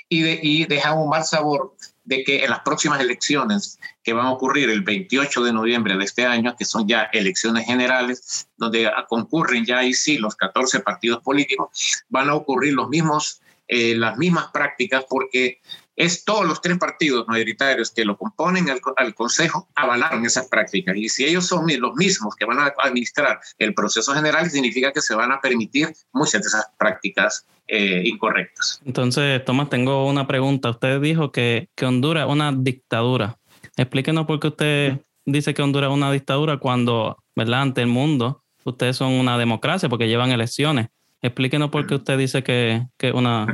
Y, 0.08 0.22
de, 0.22 0.40
y 0.42 0.66
deja 0.66 0.94
un 0.94 1.10
mal 1.10 1.26
sabor 1.26 1.76
de 2.10 2.24
que 2.24 2.44
en 2.44 2.50
las 2.50 2.62
próximas 2.62 3.00
elecciones 3.00 3.80
que 4.04 4.14
van 4.14 4.26
a 4.26 4.32
ocurrir 4.32 4.72
el 4.72 4.82
28 4.82 5.44
de 5.44 5.54
noviembre 5.54 5.96
de 5.96 6.04
este 6.04 6.26
año, 6.26 6.56
que 6.58 6.66
son 6.66 6.88
ya 6.88 7.04
elecciones 7.14 7.68
generales, 7.68 8.48
donde 8.58 8.92
concurren 9.08 9.64
ya 9.64 9.78
ahí 9.78 9.94
sí 9.94 10.18
los 10.18 10.36
14 10.36 10.80
partidos 10.80 11.22
políticos, 11.22 11.70
van 12.10 12.30
a 12.30 12.34
ocurrir 12.34 12.74
los 12.74 12.90
mismos, 12.90 13.42
eh, 13.68 13.96
las 13.96 14.18
mismas 14.18 14.48
prácticas 14.52 15.06
porque 15.08 15.62
es 16.00 16.24
todos 16.24 16.46
los 16.46 16.62
tres 16.62 16.78
partidos 16.78 17.28
mayoritarios 17.28 17.92
que 17.92 18.06
lo 18.06 18.18
componen 18.18 18.70
al, 18.70 18.80
al, 18.96 19.14
Consejo 19.14 19.68
avalaron 19.76 20.26
esas 20.26 20.48
prácticas. 20.48 20.96
Y 20.96 21.10
si 21.10 21.26
ellos 21.26 21.46
son 21.46 21.66
los 21.78 21.96
mismos 21.96 22.36
que 22.38 22.46
van 22.46 22.58
a 22.58 22.74
administrar 22.78 23.42
el 23.58 23.74
proceso 23.74 24.14
general, 24.14 24.50
significa 24.50 24.94
que 24.94 25.02
se 25.02 25.14
van 25.14 25.34
a 25.34 25.42
permitir 25.42 25.94
muchas 26.14 26.42
de 26.42 26.48
esas 26.48 26.68
prácticas 26.78 27.46
eh, 27.68 28.02
incorrectas. 28.06 28.82
Entonces, 28.86 29.44
Tomás, 29.44 29.70
tengo 29.70 30.08
una 30.08 30.26
pregunta. 30.26 30.70
Usted 30.70 31.02
dijo 31.02 31.34
que, 31.34 31.68
que 31.76 31.86
Honduras 31.86 32.28
es 32.28 32.32
una 32.32 32.54
dictadura. 32.54 33.38
Explíquenos 33.76 34.26
por 34.26 34.40
qué 34.40 34.48
usted 34.48 35.02
dice 35.26 35.54
que 35.54 35.62
Honduras 35.62 35.90
es 35.90 35.98
una 35.98 36.14
dictadura 36.14 36.58
cuando, 36.60 37.22
¿verdad? 37.36 37.62
Ante 37.62 37.82
el 37.82 37.88
mundo, 37.88 38.46
ustedes 38.64 38.96
son 38.96 39.12
una 39.12 39.38
democracia 39.38 39.90
porque 39.90 40.08
llevan 40.08 40.32
elecciones. 40.32 40.88
Explíquenos 41.22 41.70
por 41.70 41.86
qué 41.86 41.96
usted 41.96 42.18
dice 42.18 42.44
que 42.44 42.88
es 42.98 43.14
una 43.14 43.46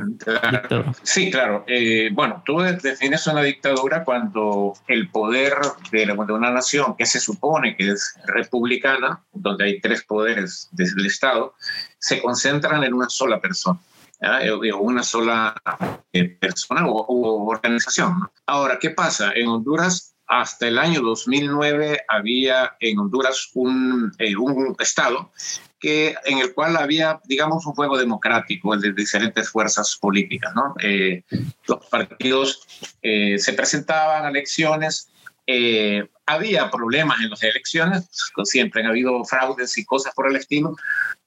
dictadura. 0.52 0.94
Sí, 1.02 1.32
claro. 1.32 1.64
Eh, 1.68 2.10
bueno, 2.14 2.44
tú 2.46 2.60
defines 2.60 3.26
una 3.26 3.42
dictadura 3.42 4.04
cuando 4.04 4.74
el 4.88 5.10
poder 5.10 5.56
de, 5.92 6.12
una 6.12 6.52
nación 6.52 6.96
que 6.96 7.08
se 7.08 7.20
supone 7.20 7.76
que 7.76 7.90
es 7.90 8.16
republicana, 8.28 9.24
donde 9.34 9.66
hay 9.66 9.82
tres 9.82 10.04
poderes 10.04 10.70
del 10.74 11.08
Estado, 11.08 11.56
se 11.98 12.22
concentran 12.22 12.84
en 12.84 12.94
una 12.94 13.10
sola 13.10 13.42
persona. 13.42 13.80
una 14.80 15.02
sola 15.02 15.56
eh, 16.14 16.26
persona 16.26 16.86
o, 16.88 17.50
organización. 17.50 18.30
Ahora, 18.46 18.78
¿qué 18.80 18.92
pasa? 18.92 19.32
En 19.34 19.48
Honduras 19.48 20.16
hasta 20.28 20.68
el 20.68 20.78
año 20.78 21.02
2009 21.02 22.04
había 22.08 22.76
en 22.80 23.00
Honduras 23.00 23.50
un, 23.56 24.12
eh, 24.20 24.36
un 24.36 24.76
estado 24.80 25.32
que, 25.80 26.16
en 26.26 26.40
el 26.40 26.54
cual 26.54 26.78
había, 26.78 27.20
digamos, 27.26 27.66
un 27.66 27.74
juego 27.74 27.98
democrático 27.98 28.76
de 28.78 28.94
diferentes 28.94 29.50
fuerzas 29.50 29.98
políticas. 30.00 30.54
¿no? 30.56 30.76
Eh, 30.82 31.24
los 31.68 31.86
partidos 31.88 32.66
eh, 33.02 33.38
se 33.40 33.54
presentaban 33.54 34.26
a 34.26 34.30
elecciones, 34.30 35.10
había 36.26 36.72
problemas 36.72 37.20
en 37.22 37.30
las 37.30 37.44
elecciones, 37.44 38.10
siempre 38.46 38.82
han 38.82 38.88
habido 38.88 39.24
fraudes 39.26 39.78
y 39.78 39.86
cosas 39.86 40.14
por 40.16 40.28
el 40.28 40.36
estilo, 40.36 40.76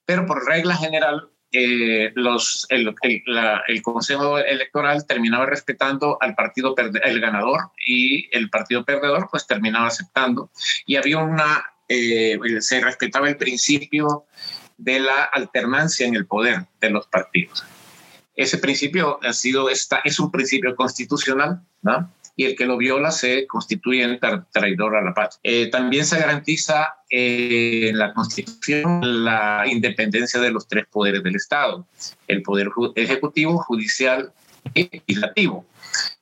pero 0.04 0.26
por 0.26 0.44
regla 0.44 0.74
general 0.74 1.28
eh, 1.50 2.12
los, 2.14 2.66
el, 2.68 2.94
el, 3.02 3.82
Consejo 3.82 4.38
Electoral 4.38 5.06
terminaba 5.06 5.46
respetando 5.46 6.18
al 6.20 6.34
partido 6.34 6.74
el 6.76 7.20
ganador 7.20 7.70
y 7.86 8.28
el 8.36 8.50
partido 8.50 8.84
perdedor 8.84 9.28
pues 9.30 9.46
terminaba 9.46 9.86
aceptando 9.86 10.50
y 10.84 10.96
había 10.96 11.18
una 11.18 11.64
eh, 11.88 12.38
se 12.60 12.80
respetaba 12.80 13.28
el 13.28 13.36
principio 13.36 14.24
de 14.76 15.00
la 15.00 15.24
alternancia 15.24 16.06
en 16.06 16.14
el 16.14 16.26
poder 16.26 16.66
de 16.80 16.90
los 16.90 17.06
partidos. 17.06 17.64
Ese 18.36 18.58
principio 18.58 19.18
ha 19.22 19.32
sido 19.32 19.68
esta, 19.68 20.00
es 20.04 20.20
un 20.20 20.30
principio 20.30 20.76
constitucional, 20.76 21.60
¿no? 21.82 22.12
y 22.38 22.44
el 22.44 22.54
que 22.54 22.66
lo 22.66 22.76
viola 22.76 23.10
se 23.10 23.48
constituye 23.48 24.04
en 24.04 24.20
traidor 24.52 24.94
a 24.94 25.02
la 25.02 25.12
paz. 25.12 25.40
Eh, 25.42 25.70
también 25.70 26.06
se 26.06 26.20
garantiza 26.20 26.98
eh, 27.10 27.88
en 27.88 27.98
la 27.98 28.14
Constitución 28.14 29.24
la 29.24 29.64
independencia 29.66 30.38
de 30.38 30.52
los 30.52 30.68
tres 30.68 30.86
poderes 30.86 31.24
del 31.24 31.34
Estado, 31.34 31.84
el 32.28 32.42
poder 32.42 32.70
ejecutivo, 32.94 33.58
judicial 33.58 34.32
legislativo. 34.74 35.66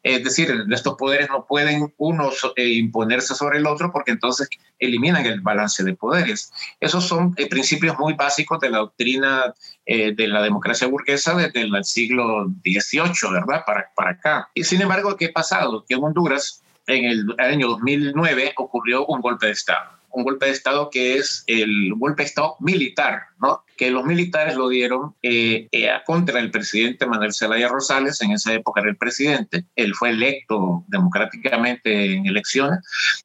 Es 0.02 0.22
decir, 0.22 0.64
estos 0.70 0.94
poderes 0.94 1.28
no 1.28 1.46
pueden 1.46 1.92
uno 1.96 2.30
eh, 2.54 2.68
imponerse 2.68 3.34
sobre 3.34 3.58
el 3.58 3.66
otro 3.66 3.90
porque 3.92 4.12
entonces 4.12 4.48
eliminan 4.78 5.26
el 5.26 5.40
balance 5.40 5.82
de 5.82 5.94
poderes. 5.94 6.52
Esos 6.80 7.04
son 7.04 7.34
eh, 7.36 7.48
principios 7.48 7.98
muy 7.98 8.14
básicos 8.14 8.60
de 8.60 8.70
la 8.70 8.78
doctrina 8.78 9.54
eh, 9.84 10.14
de 10.14 10.28
la 10.28 10.42
democracia 10.42 10.86
burguesa 10.86 11.34
desde 11.34 11.62
el 11.62 11.84
siglo 11.84 12.46
XVIII, 12.64 13.32
¿verdad? 13.32 13.64
Para, 13.66 13.90
para 13.96 14.10
acá. 14.10 14.48
Y 14.54 14.64
sin 14.64 14.80
embargo, 14.80 15.16
¿qué 15.16 15.26
ha 15.26 15.32
pasado? 15.32 15.84
Que 15.88 15.94
en 15.94 16.04
Honduras, 16.04 16.62
en 16.86 17.04
el 17.04 17.26
año 17.38 17.68
2009, 17.68 18.54
ocurrió 18.56 19.06
un 19.06 19.20
golpe 19.20 19.46
de 19.46 19.52
Estado 19.52 19.96
un 20.16 20.25
golpe 20.25 20.46
de 20.46 20.52
Estado 20.52 20.88
que 20.90 21.18
es 21.18 21.44
el 21.46 21.92
golpe 21.94 22.23
de 22.23 22.28
Estado 22.28 22.56
militar, 22.61 23.25
¿no? 23.38 23.62
que 23.76 23.90
los 23.90 24.02
militares 24.04 24.56
lo 24.56 24.70
dieron 24.70 25.14
eh, 25.23 25.68
eh, 25.70 25.90
contra 26.06 26.40
el 26.40 26.50
presidente 26.50 27.04
Manuel 27.04 27.35
Zelaya 27.35 27.68
Rosales, 27.68 28.23
en 28.23 28.32
esa 28.32 28.54
época 28.54 28.80
era 28.80 28.88
el 28.88 28.96
presidente, 28.96 29.66
él 29.76 29.94
fue 29.94 30.08
electo 30.11 30.85
democráticamente 30.88 32.14
en 32.14 32.25
elecciones, 32.25 32.78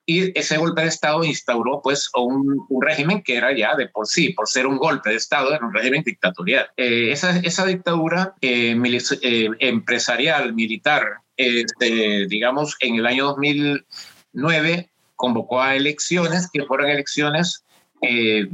y 0.05 0.37
ese 0.37 0.57
golpe 0.57 0.81
de 0.81 0.89
Estado 0.89 1.23
instauró 1.23 1.79
pues 1.81 2.09
un, 2.13 2.65
un 2.67 2.81
régimen 2.81 3.23
que 3.23 3.37
era 3.37 3.55
ya 3.55 3.73
de 3.75 3.87
por 3.87 4.05
sí, 4.05 4.33
por 4.33 4.49
ser 4.49 4.67
un 4.67 4.77
golpe 4.77 5.11
de 5.11 5.15
Estado, 5.15 5.53
era 5.53 5.65
un 5.65 5.73
régimen 5.73 6.03
dictatorial. 6.03 6.67
Eh, 6.75 7.13
esa, 7.13 7.37
esa 7.37 7.65
dictadura 7.65 8.35
empresarial, 8.41 10.53
militar, 10.53 11.03
este, 11.37 12.27
digamos, 12.27 12.75
en 12.81 12.95
el 12.95 13.05
año 13.05 13.27
2009 13.27 14.90
convocó 15.21 15.61
a 15.61 15.75
elecciones 15.75 16.49
que 16.51 16.65
fueron 16.65 16.89
elecciones, 16.89 17.63
eh, 18.01 18.47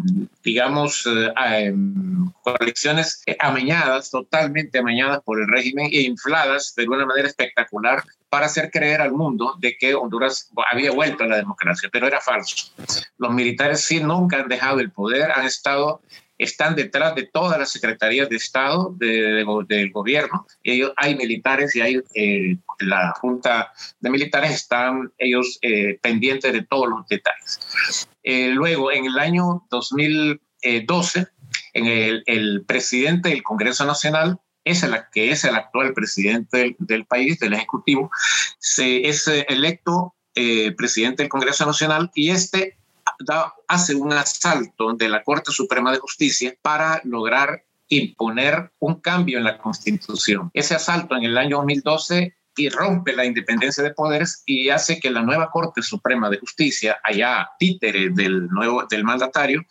digamos, 0.44 1.08
eh, 1.08 1.32
em, 1.68 2.30
elecciones 2.60 3.24
amañadas, 3.40 4.12
totalmente 4.12 4.78
amañadas 4.80 5.22
por 5.24 5.40
el 5.40 5.48
régimen 5.48 5.88
e 5.94 6.02
infladas 6.02 6.76
de 6.76 6.86
una 6.86 7.06
manera 7.06 7.30
espectacular 7.30 8.04
para 8.30 8.48
hacer 8.48 8.70
creer 8.70 9.00
al 9.00 9.14
mundo 9.14 9.56
de 9.60 9.78
que 9.78 9.96
Honduras 9.96 10.52
había 10.70 10.92
vuelto 10.92 11.24
a 11.24 11.28
la 11.28 11.38
democracia, 11.38 11.88
pero 11.90 12.06
era 12.06 12.20
falso. 12.20 12.74
Los 13.18 13.34
militares 13.34 13.80
sí 13.80 14.02
nunca 14.02 14.42
han 14.42 14.50
dejado 14.50 14.82
el 14.82 14.92
poder, 14.92 15.32
han 15.32 15.46
estado 15.46 16.02
están 16.38 16.76
detrás 16.76 17.16
de 17.16 17.24
todas 17.24 17.58
las 17.58 17.72
secretarías 17.72 18.30
de 18.30 18.36
Estado 18.36 18.96
del 18.98 19.92
gobierno. 19.92 20.46
Y 20.62 20.74
ellos, 20.74 20.94
hay 20.98 21.16
militares 21.16 21.76
y 21.76 21.82
hay 21.82 22.02
eh, 22.14 22.58
la 22.80 23.14
Junta 23.20 23.72
de 24.00 24.10
Militares 24.10 24.52
están 24.52 25.12
ellos 25.18 25.58
eh, 25.62 26.00
pendientes 26.02 26.54
de 26.54 26.64
todos 26.64 26.90
los 26.90 27.08
detalles. 27.08 28.08
Eh, 28.24 28.50
luego, 28.50 28.92
en 28.92 29.06
el 29.06 29.18
año 29.18 29.66
2012, 29.72 31.28
en 31.74 31.86
el, 31.86 32.24
el, 32.28 32.64
presidente 32.66 33.30
del 33.30 33.44
Congreso 33.44 33.86
Nacional, 33.86 34.40
es 34.64 34.84
el, 34.84 34.96
que 35.14 35.32
es 35.32 35.44
el 35.46 35.56
actual 35.56 35.94
presidente 35.94 36.58
del, 36.58 36.76
del 36.80 37.06
país, 37.06 37.40
del 37.40 37.54
Ejecutivo, 37.54 38.12
se, 38.60 39.08
es 39.08 39.28
electo 39.28 40.14
presidente 40.76 41.24
del 41.24 41.32
Congreso 41.32 41.66
Nacional 41.66 42.12
y 42.14 42.30
este 42.30 42.78
hace 43.68 43.96
un 43.96 44.14
asalto 44.14 44.94
de 44.94 45.10
la 45.10 45.24
Corte 45.24 45.52
Suprema 45.52 45.92
de 45.92 46.00
Justicia 46.00 46.56
para 46.62 47.02
lograr 47.04 47.64
imponer 47.90 48.72
un 48.80 49.00
cambio 49.02 49.38
en 49.38 49.46
la 49.46 49.58
Constitución. 49.58 50.52
Ese 50.54 50.76
asalto 50.76 51.16
en 51.16 51.24
el 51.24 51.38
año 51.38 51.58
2012 51.58 52.36
y 52.58 52.70
rompe 52.70 53.14
la 53.14 53.26
independencia 53.26 53.84
de 53.84 53.94
poderes 53.94 54.42
y 54.46 54.70
hace 54.70 55.00
que 55.00 55.12
la 55.12 55.22
nueva 55.22 55.52
Corte 55.52 55.82
Suprema 55.82 56.30
de 56.30 56.40
Justicia, 56.40 56.98
allá 57.04 57.48
títere 57.60 58.10
del 58.10 58.48
nuevo 58.48 58.84
del 58.90 59.04
mandatario, 59.04 59.64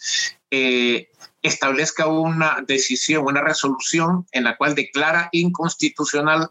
eh, 0.50 1.08
establezca 1.42 2.06
una 2.06 2.64
decisión, 2.66 3.24
una 3.26 3.42
resolución 3.42 4.26
en 4.30 4.44
la 4.44 4.56
cual 4.56 4.74
declara 4.74 5.28
inconstitucional 5.32 6.48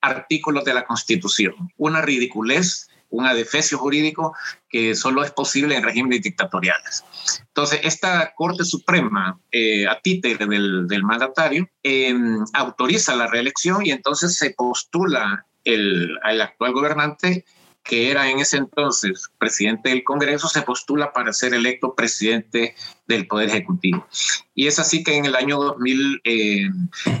artículos 0.00 0.64
de 0.64 0.74
la 0.74 0.84
Constitución. 0.84 1.54
Una 1.76 2.02
ridiculez 2.02 2.87
un 3.10 3.26
adefesio 3.26 3.78
jurídico 3.78 4.34
que 4.68 4.94
solo 4.94 5.22
es 5.24 5.30
posible 5.30 5.76
en 5.76 5.82
regímenes 5.82 6.22
dictatoriales. 6.22 7.04
Entonces, 7.46 7.80
esta 7.82 8.32
Corte 8.36 8.64
Suprema, 8.64 9.38
eh, 9.50 9.86
a 9.86 10.00
títere 10.00 10.46
del, 10.46 10.86
del 10.86 11.02
mandatario, 11.02 11.68
em, 11.82 12.44
autoriza 12.52 13.16
la 13.16 13.26
reelección 13.26 13.84
y 13.84 13.90
entonces 13.90 14.36
se 14.36 14.50
postula 14.50 15.46
el, 15.64 16.18
el 16.24 16.40
actual 16.40 16.72
gobernante 16.72 17.44
que 17.88 18.10
era 18.10 18.30
en 18.30 18.38
ese 18.38 18.58
entonces 18.58 19.30
presidente 19.38 19.88
del 19.88 20.04
Congreso, 20.04 20.46
se 20.46 20.62
postula 20.62 21.12
para 21.12 21.32
ser 21.32 21.54
electo 21.54 21.94
presidente 21.94 22.74
del 23.06 23.26
Poder 23.26 23.48
Ejecutivo. 23.48 24.06
Y 24.54 24.66
es 24.66 24.78
así 24.78 25.02
que 25.02 25.16
en 25.16 25.24
el 25.24 25.34
año 25.34 25.58
2000, 25.58 26.20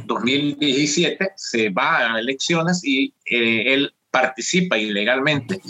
2017 0.04 1.24
eh, 1.24 1.28
se 1.36 1.70
va 1.70 2.14
a 2.14 2.20
elecciones 2.20 2.84
y 2.84 3.14
eh, 3.24 3.72
él 3.72 3.94
participa 4.20 4.76
ilegalmente 4.76 5.60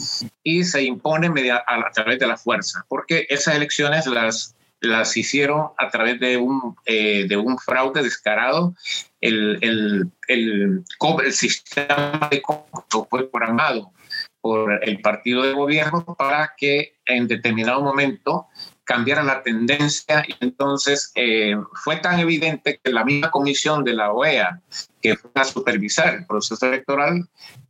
y 0.42 0.64
se 0.64 0.82
impone 0.82 1.28
a, 1.50 1.90
través 1.92 2.18
de 2.18 2.26
la 2.26 2.36
fuerza, 2.36 2.84
porque 2.88 3.26
esas 3.28 3.56
elecciones 3.56 4.06
las, 4.06 4.56
las 4.80 5.16
hicieron 5.16 5.68
a 5.76 5.90
través 5.90 6.18
de 6.18 6.38
un, 6.38 6.74
eh, 6.86 7.28
fraude 7.64 8.02
descarado. 8.02 8.74
El, 9.20 9.58
el, 9.60 10.10
el, 10.28 10.84
el 11.24 11.32
sistema 11.32 12.28
de 12.30 12.40
cómputo 12.40 13.06
fue 13.10 13.28
programado 13.30 13.92
por 14.40 14.82
el 14.82 15.00
partido 15.00 15.42
de 15.42 15.52
gobierno 15.52 16.16
para 16.16 16.54
que 16.56 16.94
en 17.04 17.28
determinado 17.28 17.82
momento 17.82 18.46
cambiara 18.84 19.22
la 19.22 19.42
tendencia 19.42 20.24
entonces 20.40 21.12
eh, 21.14 21.56
fue 21.84 21.96
tan 21.96 22.20
evidente 22.20 22.80
que 22.82 22.90
la 22.90 23.04
misma 23.04 23.30
comisión 23.30 23.84
de 23.84 23.92
la 23.92 24.12
OEA 24.12 24.62
que 25.02 25.16
fue 25.16 25.30
a 25.34 25.44
supervisar 25.44 26.14
el 26.14 26.26
proceso 26.26 26.64
electoral 26.66 27.28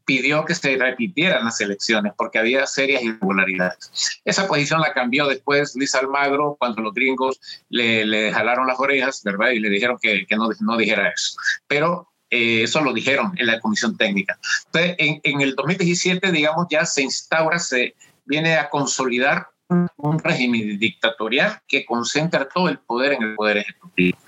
pidió 0.09 0.47
que 0.47 0.55
se 0.55 0.75
repitieran 0.75 1.45
las 1.45 1.61
elecciones 1.61 2.15
porque 2.17 2.39
había 2.39 2.67
serias 2.67 3.03
irregularidades. 3.03 4.21
Esa 4.25 4.49
posición 4.49 4.81
la 4.81 4.95
cambió 4.95 5.27
después 5.27 5.77
Luis 5.77 5.95
Almagro 5.95 6.57
cuando 6.59 6.81
los 6.81 6.95
gringos 6.95 7.39
le, 7.69 8.07
le 8.07 8.33
jalaron 8.33 8.67
las 8.67 8.81
orejas, 8.81 9.23
¿verdad? 9.23 9.51
Y 9.51 9.61
le 9.61 9.69
dijeron 9.69 9.99
que, 10.01 10.25
que 10.27 10.35
no, 10.35 10.49
no 10.61 10.77
dijera 10.79 11.11
eso. 11.11 11.37
Pero 11.67 12.11
eh, 12.31 12.63
eso 12.63 12.81
lo 12.81 12.95
dijeron 12.95 13.35
en 13.37 13.49
la 13.49 13.61
comisión 13.61 13.99
técnica. 13.99 14.39
Entonces, 14.73 14.97
en, 14.99 15.21
en 15.25 15.43
el 15.43 15.55
2017, 15.55 16.33
digamos, 16.33 16.69
ya 16.71 16.87
se 16.87 17.03
instaura, 17.03 17.59
se 17.59 17.95
viene 18.25 18.57
a 18.57 18.71
consolidar 18.71 19.49
un 19.69 20.19
régimen 20.19 20.79
dictatorial 20.79 21.61
que 21.69 21.85
concentra 21.85 22.49
todo 22.49 22.69
el 22.69 22.79
poder 22.79 23.13
en 23.13 23.23
el 23.23 23.35
poder 23.35 23.59
ejecutivo. 23.59 24.19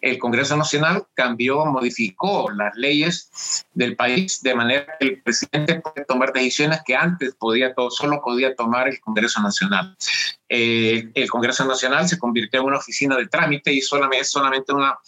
El 0.00 0.18
Congreso 0.18 0.56
Nacional 0.56 1.06
cambió, 1.14 1.64
modificó 1.66 2.50
las 2.50 2.74
leyes 2.76 3.64
del 3.74 3.94
país 3.94 4.42
de 4.42 4.54
manera 4.54 4.96
que 4.98 5.06
el 5.06 5.22
presidente 5.22 5.80
puede 5.80 6.04
tomar 6.04 6.32
decisiones 6.32 6.80
que 6.84 6.96
antes 6.96 7.34
podía 7.34 7.72
solo 7.90 8.20
podía 8.20 8.54
tomar 8.56 8.88
el 8.88 9.00
Congreso 9.00 9.40
Nacional. 9.40 9.96
Eh, 10.48 11.10
el 11.14 11.30
Congreso 11.30 11.64
Nacional 11.64 12.08
se 12.08 12.18
convirtió 12.18 12.60
en 12.60 12.66
una 12.66 12.78
oficina 12.78 13.16
de 13.16 13.26
trámite 13.26 13.72
y 13.72 13.80
solamente, 13.80 14.24
solamente 14.24 14.72
una, 14.72 14.98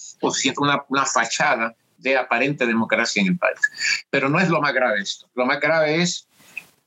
una, 0.59 0.85
una 0.89 1.07
fachada 1.07 1.75
de 1.99 2.17
aparente 2.17 2.67
democracia 2.67 3.23
en 3.23 3.29
el 3.29 3.39
país. 3.39 3.59
Pero 4.09 4.29
no 4.29 4.39
es 4.39 4.49
lo 4.49 4.61
más 4.61 4.73
grave 4.73 5.01
esto. 5.01 5.27
Lo 5.35 5.47
más 5.47 5.61
grave 5.61 6.03
es 6.03 6.29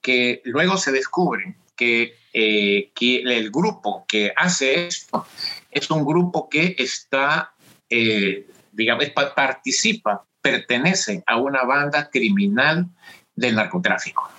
que 0.01 0.41
luego 0.45 0.77
se 0.77 0.91
descubre 0.91 1.55
que, 1.75 2.15
eh, 2.33 2.91
que 2.95 3.21
el 3.21 3.51
grupo 3.51 4.05
que 4.07 4.33
hace 4.35 4.87
esto 4.87 5.25
es 5.69 5.89
un 5.91 6.03
grupo 6.03 6.49
que 6.49 6.75
está, 6.77 7.53
eh, 7.89 8.47
digamos, 8.71 9.05
participa, 9.35 10.25
pertenece 10.41 11.23
a 11.27 11.37
una 11.37 11.63
banda 11.63 12.09
criminal 12.09 12.87
del 13.35 13.55
narcotráfico. 13.55 14.29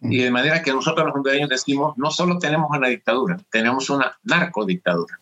Y 0.00 0.18
de 0.18 0.30
manera 0.30 0.62
que 0.62 0.72
nosotros 0.72 1.06
los 1.06 1.14
hondureños 1.14 1.48
decimos, 1.48 1.96
no 1.96 2.10
solo 2.10 2.38
tenemos 2.38 2.70
una 2.70 2.88
dictadura, 2.88 3.38
tenemos 3.50 3.90
una 3.90 4.18
narcodictadura. 4.22 5.18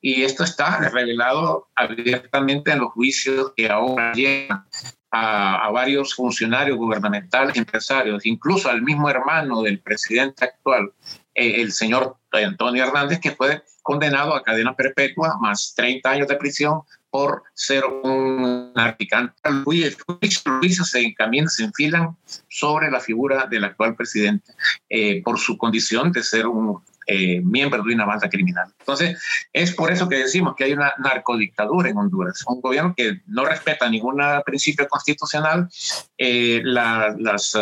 Y 0.00 0.22
esto 0.22 0.44
está 0.44 0.78
revelado 0.78 1.68
abiertamente 1.74 2.72
en 2.72 2.80
los 2.80 2.92
juicios 2.92 3.52
que 3.56 3.68
ahora 3.68 4.12
llegan 4.12 4.64
a, 5.10 5.70
varios 5.70 6.14
funcionarios 6.14 6.78
gubernamentales, 6.78 7.56
empresarios, 7.56 8.24
incluso 8.24 8.70
al 8.70 8.82
mismo 8.82 9.10
hermano 9.10 9.62
del 9.62 9.78
presidente 9.80 10.46
actual, 10.46 10.92
eh, 11.34 11.62
el 11.62 11.72
señor 11.72 12.16
Antonio 12.30 12.84
Hernández, 12.84 13.20
que 13.20 13.32
fue 13.32 13.62
condenado 13.82 14.34
a 14.34 14.42
cadena 14.42 14.74
perpetua 14.74 15.36
más 15.40 15.74
30 15.76 16.10
años 16.10 16.28
de 16.28 16.36
prisión 16.36 16.82
por 17.10 17.42
ser 17.52 17.84
un 17.84 18.72
narcotráfico. 18.74 19.38
Los 19.44 20.42
juicios 20.60 20.88
se 20.88 21.00
encaminan, 21.00 21.48
se 21.48 21.64
enfilan 21.64 22.16
sobre 22.48 22.90
la 22.90 23.00
figura 23.00 23.46
del 23.46 23.64
actual 23.64 23.94
presidente 23.96 24.52
eh, 24.88 25.22
por 25.22 25.38
su 25.38 25.58
condición 25.58 26.10
de 26.10 26.22
ser 26.22 26.46
un 26.46 26.82
eh, 27.06 27.40
miembro 27.40 27.82
de 27.82 27.94
una 27.94 28.04
banda 28.04 28.30
criminal. 28.30 28.72
Entonces, 28.78 29.20
es 29.52 29.74
por 29.74 29.90
eso 29.90 30.08
que 30.08 30.16
decimos 30.16 30.54
que 30.56 30.64
hay 30.64 30.72
una 30.72 30.94
narcodictadura 30.98 31.90
en 31.90 31.98
Honduras, 31.98 32.44
un 32.46 32.60
gobierno 32.60 32.94
que 32.96 33.20
no 33.26 33.44
respeta 33.44 33.88
ningún 33.90 34.22
principio 34.46 34.86
constitucional. 34.88 35.68
Eh, 36.16 36.60
las, 36.64 37.54
eh, 37.54 37.60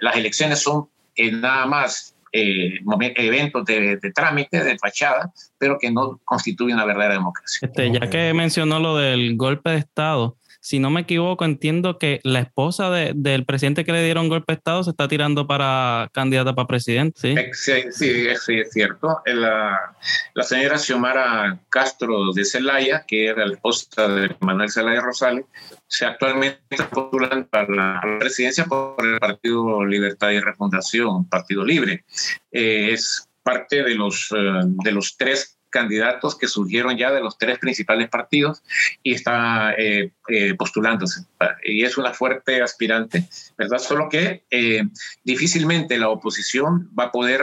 las 0.00 0.16
elecciones 0.16 0.60
son 0.60 0.88
nada 1.16 1.66
más 1.66 2.14
eventos 2.32 3.64
de, 3.64 3.96
de, 3.96 4.12
trámite, 4.12 4.62
de 4.62 4.78
fachada, 4.78 5.32
pero 5.58 5.78
que 5.78 5.90
no 5.90 6.20
constituyen 6.24 6.76
una 6.76 6.84
verdadera 6.84 7.14
democracia. 7.14 7.66
Este, 7.66 7.90
ya 7.92 8.10
que 8.10 8.32
mencionó 8.34 8.78
lo 8.80 8.96
del 8.96 9.36
golpe 9.36 9.70
de 9.70 9.78
Estado, 9.78 10.36
si 10.68 10.80
no 10.80 10.90
me 10.90 11.00
equivoco, 11.00 11.46
entiendo 11.46 11.96
que 11.96 12.20
la 12.24 12.40
esposa 12.40 12.90
del 12.90 13.46
presidente 13.46 13.86
que 13.86 13.92
le 13.92 14.04
dieron 14.04 14.28
golpe 14.28 14.52
de 14.52 14.58
Estado 14.58 14.84
se 14.84 14.90
está 14.90 15.08
tirando 15.08 15.46
para 15.46 16.10
candidata 16.12 16.54
para 16.54 16.68
presidente. 16.68 17.50
Sí, 17.54 17.84
sí, 17.90 18.34
sí, 18.36 18.58
es 18.58 18.70
cierto. 18.70 19.22
La, 19.24 19.96
la, 20.34 20.42
señora 20.42 20.76
Xiomara 20.76 21.58
Castro 21.70 22.34
de 22.34 22.44
Celaya, 22.44 23.06
que 23.08 23.28
era 23.28 23.46
la 23.46 23.54
esposa 23.54 24.08
de 24.08 24.36
Manuel 24.40 24.70
Zelaya 24.70 25.00
Rosales, 25.00 25.46
se 25.86 26.04
actualmente 26.04 26.60
postulan 26.92 27.46
para 27.46 27.74
la 27.74 28.18
presidencia 28.20 28.66
por 28.66 29.06
el 29.06 29.18
Partido 29.18 29.86
Libertad 29.86 30.32
y 30.32 30.40
Refundación, 30.40 31.26
Partido 31.30 31.64
Libre. 31.64 32.04
Eh, 32.52 32.90
es 32.92 33.26
parte 33.42 33.82
de 33.82 33.94
los, 33.94 34.30
eh, 34.36 34.60
de 34.84 34.92
los 34.92 35.16
tres 35.16 35.57
candidatos 35.70 36.36
que 36.36 36.48
surgieron 36.48 36.96
ya 36.96 37.12
de 37.12 37.20
los 37.20 37.38
tres 37.38 37.58
principales 37.58 38.08
partidos 38.08 38.62
y 39.02 39.14
está 39.14 39.74
eh, 39.76 40.12
eh, 40.28 40.54
postulándose. 40.54 41.22
Y 41.64 41.84
es 41.84 41.98
una 41.98 42.12
fuerte 42.12 42.62
aspirante, 42.62 43.28
¿verdad? 43.56 43.78
Solo 43.78 44.08
que 44.08 44.44
eh, 44.50 44.82
difícilmente 45.24 45.98
la 45.98 46.08
oposición 46.08 46.90
va 46.98 47.04
a 47.04 47.12
poder 47.12 47.42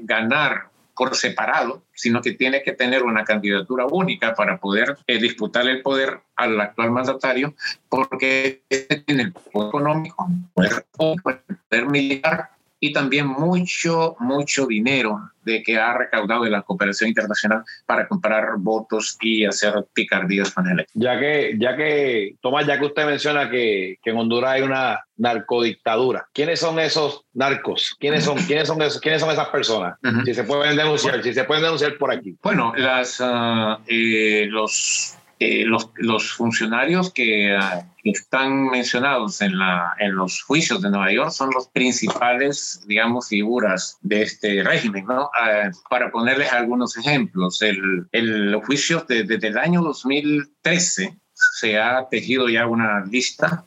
ganar 0.00 0.70
por 0.96 1.14
separado, 1.14 1.84
sino 1.94 2.20
que 2.20 2.32
tiene 2.32 2.62
que 2.64 2.72
tener 2.72 3.04
una 3.04 3.22
candidatura 3.22 3.86
única 3.86 4.34
para 4.34 4.58
poder 4.58 4.98
disputar 5.06 5.68
el 5.68 5.80
poder 5.80 6.20
al 6.34 6.60
actual 6.60 6.90
mandatario, 6.90 7.54
porque 7.88 8.62
tiene 9.06 9.22
el 9.22 9.32
poder 9.32 9.68
económico, 9.68 10.28
el 10.56 10.70
poder 10.96 11.86
militar 11.86 12.50
y 12.84 12.92
también 12.92 13.28
mucho, 13.28 14.16
mucho 14.18 14.66
dinero 14.66 15.30
de 15.44 15.62
que 15.62 15.78
ha 15.78 15.96
recaudado 15.96 16.42
de 16.42 16.50
la 16.50 16.62
cooperación 16.62 17.08
internacional 17.08 17.62
para 17.86 18.08
comprar 18.08 18.44
votos 18.58 19.16
y 19.20 19.44
hacer 19.44 19.86
picardías 19.94 20.50
con 20.50 20.68
él. 20.68 20.84
Ya 20.92 21.16
que, 21.20 21.54
ya 21.60 21.76
que, 21.76 22.34
Tomás, 22.40 22.66
ya 22.66 22.80
que 22.80 22.86
usted 22.86 23.06
menciona 23.06 23.48
que, 23.48 23.98
que 24.02 24.10
en 24.10 24.16
Honduras 24.16 24.50
hay 24.50 24.62
una 24.62 24.98
narcodictadura, 25.16 26.26
¿quiénes 26.32 26.58
son 26.58 26.80
esos 26.80 27.24
narcos? 27.34 27.96
¿Quiénes 28.00 28.24
son, 28.24 28.36
quiénes 28.48 28.66
son, 28.66 28.82
esos, 28.82 29.00
quiénes 29.00 29.20
son 29.20 29.30
esas 29.30 29.48
personas? 29.50 29.96
Si 30.24 30.34
se 30.34 30.42
pueden 30.42 30.76
denunciar, 30.76 31.22
si 31.22 31.32
se 31.32 31.44
pueden 31.44 31.62
denunciar 31.62 31.96
por 31.98 32.12
aquí. 32.12 32.36
Bueno, 32.42 32.72
las, 32.76 33.20
uh, 33.20 33.78
eh, 33.86 34.48
los 34.50 35.16
eh, 35.42 35.64
los, 35.64 35.90
los, 35.96 36.32
funcionarios 36.32 37.08
ah, 37.08 37.12
que, 37.14 38.10
están 38.10 38.66
mencionados 38.68 39.40
en, 39.40 39.58
la, 39.58 39.94
en 39.98 40.14
los 40.14 40.42
juicios 40.42 40.82
de 40.82 40.90
Nueva 40.90 41.12
York 41.12 41.30
son 41.30 41.50
los 41.54 41.68
principales, 41.68 42.82
digamos, 42.86 43.28
figuras 43.28 43.98
de 44.02 44.22
este 44.22 44.62
régimen, 44.62 45.06
¿no? 45.06 45.30
Ah, 45.38 45.70
para 45.90 46.10
ponerles 46.10 46.52
algunos 46.52 46.96
ejemplos, 46.96 47.60
el, 47.62 48.06
el 48.12 48.56
juicio 48.64 49.04
desde 49.08 49.48
el 49.48 49.58
año 49.58 49.82
2013 49.82 51.18
se 51.34 51.78
ha 51.78 52.08
tejido 52.08 52.48
ya 52.48 52.66
una 52.66 53.04
lista 53.04 53.64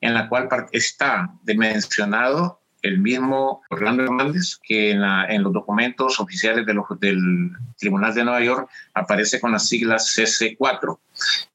en 0.00 0.14
la 0.14 0.28
cual 0.28 0.48
está 0.72 1.32
mencionado 1.44 2.57
el 2.82 2.98
mismo 2.98 3.62
Orlando 3.70 4.04
Hernández, 4.04 4.56
que 4.62 4.90
en, 4.90 5.42
los 5.42 5.52
documentos 5.52 6.20
oficiales 6.20 6.64
de 6.66 6.74
del 7.00 7.50
Tribunal 7.76 8.14
de 8.14 8.24
Nueva 8.24 8.42
York 8.42 8.70
aparece 8.94 9.40
con 9.40 9.52
las 9.52 9.68
siglas 9.68 10.16
CC4. 10.16 10.98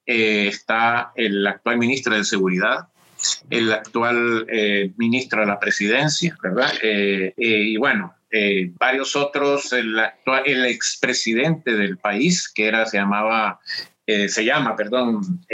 Eh, 0.06 0.48
está 0.48 1.12
el 1.14 1.46
actual 1.46 1.78
ministro 1.78 2.14
de 2.14 2.24
Seguridad, 2.24 2.88
el 3.48 3.72
actual 3.72 4.46
eh, 4.48 4.92
ministro 4.96 5.40
de 5.40 5.46
la 5.46 5.58
Presidencia, 5.58 6.36
¿verdad? 6.42 6.72
Eh, 6.82 7.32
y 7.36 7.76
bueno, 7.76 8.14
varios 8.80 9.14
otros, 9.14 9.72
el, 9.72 9.98
actual, 9.98 10.42
el 10.44 10.66
expresidente 10.66 11.76
del 11.76 11.98
país, 11.98 12.48
que 12.52 12.66
era, 12.66 12.84
se 12.84 12.96
llamaba, 12.96 13.60
se 14.04 14.44
llama, 14.44 14.74
perdón, 14.74 15.46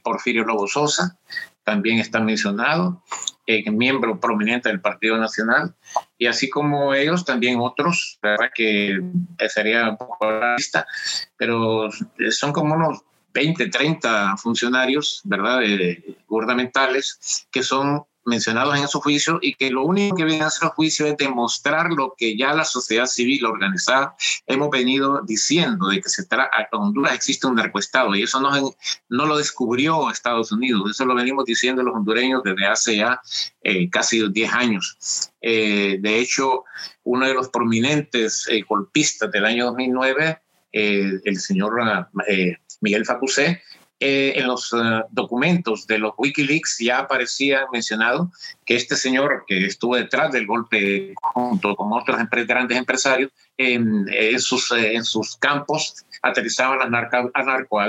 Porfirio 0.00 0.44
Lobo 0.44 0.68
Sosa, 0.68 1.18
también 1.64 1.98
está 1.98 2.20
mencionado 2.20 3.02
eh, 3.46 3.70
miembro 3.70 4.18
prominente 4.18 4.68
del 4.68 4.80
Partido 4.80 5.16
Nacional, 5.18 5.74
y 6.18 6.26
así 6.26 6.48
como 6.48 6.94
ellos, 6.94 7.24
también 7.24 7.58
otros, 7.60 8.18
¿verdad? 8.22 8.50
que 8.54 9.00
sería 9.48 9.90
un 9.90 9.96
poco 9.96 10.30
la 10.30 10.56
lista, 10.56 10.86
pero 11.36 11.90
son 12.30 12.52
como 12.52 12.74
unos 12.74 13.02
20, 13.34 13.68
30 13.68 14.36
funcionarios, 14.36 15.20
¿verdad?, 15.24 15.60
gubernamentales, 16.28 17.46
que 17.50 17.62
son 17.62 18.04
mencionados 18.24 18.76
en 18.78 18.88
su 18.88 19.00
juicio 19.00 19.38
y 19.42 19.54
que 19.54 19.70
lo 19.70 19.84
único 19.84 20.16
que 20.16 20.24
viene 20.24 20.44
a 20.44 20.46
hacer 20.46 20.64
el 20.64 20.70
juicio 20.70 21.06
es 21.06 21.16
demostrar 21.16 21.90
lo 21.90 22.14
que 22.16 22.36
ya 22.36 22.54
la 22.54 22.64
sociedad 22.64 23.06
civil 23.06 23.44
organizada 23.44 24.16
hemos 24.46 24.70
venido 24.70 25.22
diciendo, 25.22 25.88
de 25.88 26.00
que 26.00 26.08
se 26.08 26.26
trata, 26.26 26.68
Honduras 26.72 27.14
existe 27.14 27.46
un 27.46 27.56
narcoestado 27.56 28.14
y 28.14 28.22
eso 28.22 28.40
no, 28.40 28.50
no 29.08 29.26
lo 29.26 29.36
descubrió 29.36 30.10
Estados 30.10 30.52
Unidos, 30.52 30.90
eso 30.90 31.04
lo 31.04 31.14
venimos 31.14 31.44
diciendo 31.44 31.82
los 31.82 31.94
hondureños 31.94 32.42
desde 32.42 32.66
hace 32.66 32.96
ya 32.96 33.20
eh, 33.62 33.88
casi 33.90 34.26
10 34.28 34.52
años. 34.52 35.30
Eh, 35.40 35.98
de 36.00 36.18
hecho, 36.18 36.64
uno 37.04 37.26
de 37.26 37.34
los 37.34 37.48
prominentes 37.48 38.46
eh, 38.48 38.62
golpistas 38.66 39.30
del 39.30 39.44
año 39.44 39.66
2009, 39.66 40.40
el 40.72 41.38
señor 41.38 41.74
Miguel 42.80 43.06
Facusé, 43.06 43.62
eh, 44.06 44.38
en 44.38 44.48
los 44.48 44.70
eh, 44.74 44.76
documentos 45.12 45.86
de 45.86 45.96
los 45.96 46.12
Wikileaks 46.18 46.76
ya 46.78 46.98
aparecía 46.98 47.66
mencionado 47.72 48.30
que 48.66 48.76
este 48.76 48.96
señor 48.96 49.44
que 49.46 49.64
estuvo 49.64 49.96
detrás 49.96 50.30
del 50.30 50.46
golpe 50.46 51.14
junto 51.22 51.74
con 51.74 51.90
otros 51.90 52.18
grandes 52.30 52.76
empresarios, 52.76 53.32
en, 53.56 54.06
sus, 54.40 54.70
eh, 54.72 54.94
en 54.94 55.04
sus 55.04 55.38
campos 55.38 56.04
aterrizaban 56.20 56.80
las 56.80 56.90
narco, 56.90 57.80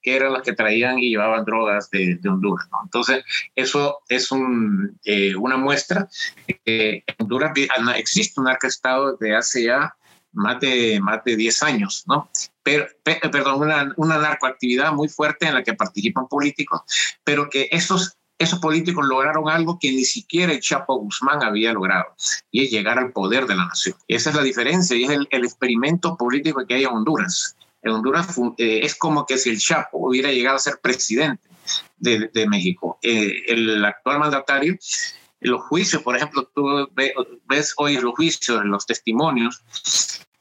que 0.00 0.14
eran 0.14 0.32
las 0.32 0.42
que 0.42 0.52
traían 0.52 1.00
y 1.00 1.10
llevaban 1.10 1.44
drogas 1.44 1.90
de, 1.90 2.20
Honduras. 2.28 2.68
Entonces, 2.84 3.24
eso 3.56 3.98
es 4.08 4.30
un, 4.30 4.96
una 5.40 5.56
muestra 5.56 6.08
en 6.46 7.02
Honduras 7.18 7.50
existe 7.96 8.38
un 8.38 8.46
narcoestado 8.46 9.16
de 9.16 9.34
hace 9.34 9.64
ya 9.64 9.92
más 10.30 10.60
de, 10.60 11.00
más 11.00 11.24
de 11.24 11.34
10 11.34 11.62
años, 11.64 12.04
¿no? 12.06 12.30
Pero, 12.66 12.84
perdón, 13.04 13.62
una, 13.62 13.94
una 13.96 14.18
narcoactividad 14.18 14.92
muy 14.92 15.08
fuerte 15.08 15.46
en 15.46 15.54
la 15.54 15.62
que 15.62 15.74
participan 15.74 16.26
políticos, 16.26 16.80
pero 17.22 17.48
que 17.48 17.68
esos 17.70 18.16
esos 18.38 18.58
políticos 18.58 19.06
lograron 19.06 19.48
algo 19.48 19.78
que 19.78 19.90
ni 19.92 20.04
siquiera 20.04 20.52
el 20.52 20.60
Chapo 20.60 20.96
Guzmán 20.96 21.44
había 21.44 21.72
logrado, 21.72 22.14
y 22.50 22.64
es 22.64 22.70
llegar 22.70 22.98
al 22.98 23.12
poder 23.12 23.46
de 23.46 23.54
la 23.54 23.66
nación. 23.66 23.94
Esa 24.08 24.30
es 24.30 24.36
la 24.36 24.42
diferencia, 24.42 24.96
y 24.96 25.04
es 25.04 25.10
el, 25.10 25.44
experimento 25.44 26.16
político 26.16 26.66
que 26.66 26.74
hay 26.74 26.82
en 26.82 26.90
Honduras. 26.90 27.56
En 27.82 27.92
Honduras 27.92 28.36
eh, 28.58 28.80
es 28.82 28.96
como 28.96 29.24
que 29.24 29.38
si 29.38 29.50
el 29.50 29.58
Chapo 29.58 30.08
hubiera 30.08 30.32
llegado 30.32 30.56
a 30.56 30.58
ser 30.58 30.80
presidente 30.82 31.48
de, 31.98 32.46
México. 32.46 32.98
Eh, 33.00 33.44
el 33.46 33.82
actual 33.84 34.18
mandatario 34.18 34.76
los 35.40 35.62
juicios, 35.62 36.02
por 36.02 36.16
ejemplo, 36.16 36.50
tú 36.54 36.88
ves 37.46 37.74
hoy 37.76 37.98
los 37.98 38.14
juicios, 38.14 38.64
los 38.64 38.86
testimonios, 38.86 39.62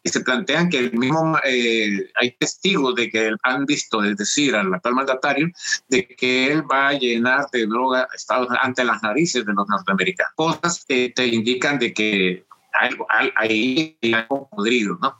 y 0.05 0.09
se 0.09 0.19
plantean 0.19 0.69
que 0.69 0.77
el 0.77 0.93
mismo, 0.93 1.35
eh, 1.43 2.11
hay 2.13 2.31
testigos 2.37 2.93
de 2.93 3.09
que 3.09 3.35
han 3.41 3.65
visto, 3.65 4.03
es 4.03 4.15
decir, 4.15 4.55
al 4.55 4.71
actual 4.71 4.93
mandatario, 4.93 5.49
de 5.89 6.07
que 6.07 6.51
él 6.51 6.61
va 6.71 6.89
a 6.89 6.93
llenar 6.93 7.47
de 7.51 7.65
droga 7.65 8.07
Estados 8.13 8.47
ante 8.61 8.83
las 8.83 9.01
narices 9.01 9.43
de 9.43 9.53
los 9.53 9.67
norteamericanos. 9.67 10.31
Cosas 10.35 10.85
que 10.87 11.11
te 11.15 11.25
indican 11.25 11.79
de 11.79 11.91
que 11.91 12.45
algo, 12.73 13.07
hay 13.09 13.97
algo 14.13 14.47
podrido, 14.49 14.99
¿no? 15.01 15.17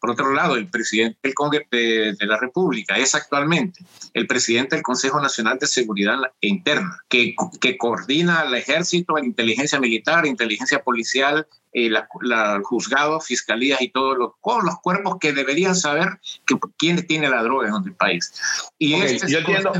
Por 0.00 0.10
otro 0.10 0.32
lado, 0.32 0.54
el 0.54 0.68
presidente 0.68 1.18
del 1.22 1.34
Congreso 1.34 1.66
de, 1.72 2.14
la 2.20 2.36
República 2.36 2.96
es 2.96 3.16
actualmente 3.16 3.80
el 4.14 4.28
presidente 4.28 4.76
del 4.76 4.84
Consejo 4.84 5.20
Nacional 5.20 5.58
de 5.58 5.66
Seguridad 5.66 6.18
Interna, 6.40 7.00
que, 7.08 7.34
que 7.60 7.76
coordina 7.76 8.40
al 8.40 8.54
ejército, 8.54 9.16
la 9.16 9.24
inteligencia 9.24 9.80
militar, 9.80 10.26
inteligencia 10.26 10.80
policial, 10.80 11.46
eh, 11.86 11.90
la, 11.90 12.08
la, 12.22 12.60
juzgado, 12.62 13.20
fiscalías 13.20 13.80
y 13.80 13.90
todos 13.90 14.18
los, 14.18 14.32
todos 14.42 14.64
los 14.64 14.80
cuerpos 14.80 15.18
que 15.20 15.32
deberían 15.32 15.74
saber 15.74 16.08
que, 16.46 16.56
quién 16.76 17.06
tiene 17.06 17.28
la 17.28 17.42
droga 17.42 17.68
en 17.68 17.74
el 17.84 17.94
país. 17.94 18.32
Y 18.78 18.94
este 18.94 19.30
yo 19.30 19.38
entiendo. 19.38 19.72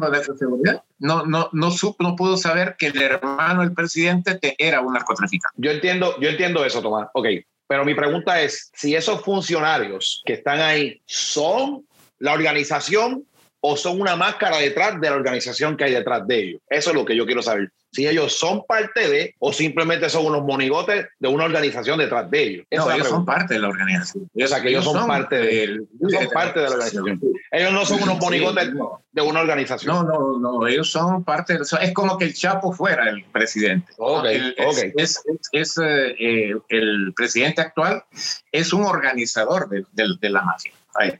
no, 0.98 1.24
no, 1.26 1.48
no, 1.52 1.70
no 1.98 2.16
pudo 2.16 2.36
saber 2.36 2.76
que 2.78 2.86
el 2.86 3.02
hermano 3.02 3.62
del 3.62 3.72
presidente 3.72 4.38
era 4.58 4.80
un 4.80 4.92
narcotraficante. 4.92 5.56
Yo 5.56 5.70
entiendo, 5.70 6.18
yo 6.20 6.28
entiendo 6.28 6.64
eso, 6.64 6.82
Tomás. 6.82 7.08
Ok, 7.14 7.26
pero 7.66 7.84
mi 7.84 7.94
pregunta 7.94 8.40
es, 8.40 8.70
si 8.74 8.94
esos 8.94 9.22
funcionarios 9.22 10.22
que 10.24 10.34
están 10.34 10.60
ahí 10.60 11.02
son 11.06 11.86
la 12.18 12.32
organización 12.32 13.24
o 13.60 13.76
son 13.76 14.00
una 14.00 14.16
máscara 14.16 14.58
detrás 14.58 15.00
de 15.00 15.10
la 15.10 15.16
organización 15.16 15.76
que 15.76 15.84
hay 15.84 15.92
detrás 15.92 16.26
de 16.26 16.42
ellos. 16.42 16.60
Eso 16.68 16.90
es 16.90 16.96
lo 16.96 17.04
que 17.04 17.16
yo 17.16 17.26
quiero 17.26 17.42
saber 17.42 17.72
si 17.90 18.06
ellos 18.06 18.38
son 18.38 18.64
parte 18.66 19.08
de 19.08 19.34
o 19.38 19.52
simplemente 19.52 20.08
son 20.10 20.26
unos 20.26 20.44
monigotes 20.44 21.06
de 21.18 21.28
una 21.28 21.44
organización 21.44 21.98
detrás 21.98 22.30
de 22.30 22.42
ellos. 22.42 22.66
no, 22.70 22.90
ellos 22.90 23.08
son 23.08 23.24
parte 23.24 23.54
de 23.54 23.60
la 23.60 23.68
organización. 23.68 24.30
O 24.34 24.46
sea, 24.46 24.60
que 24.60 24.68
ellos, 24.68 24.84
son, 24.84 25.06
parte 25.06 25.36
de, 25.36 25.80
son 26.00 26.28
parte 26.32 26.60
de 26.60 26.66
la 26.66 26.72
organización. 26.72 27.20
Ellos 27.50 27.72
no 27.72 27.84
son 27.86 28.02
unos 28.02 28.18
monigotes 28.18 28.70
de 29.12 29.22
una 29.22 29.40
organización. 29.40 30.06
No, 30.06 30.38
no, 30.38 30.38
no, 30.38 30.66
ellos 30.66 30.90
son 30.90 31.24
parte 31.24 31.54
de 31.54 31.64
Es 31.80 31.92
como 31.92 32.18
que 32.18 32.26
el 32.26 32.34
Chapo 32.34 32.72
fuera 32.72 33.08
el 33.08 33.24
presidente. 33.24 33.92
Okay, 33.96 34.54
okay. 34.66 34.92
Es, 34.96 35.22
es, 35.52 35.78
eh, 35.78 36.14
eh, 36.18 36.54
el 36.68 37.12
presidente 37.14 37.62
actual 37.62 38.04
es 38.52 38.72
un 38.72 38.84
organizador 38.84 39.68
de, 39.68 39.84
de, 39.92 40.30
la 40.30 40.42
mafia 40.42 40.72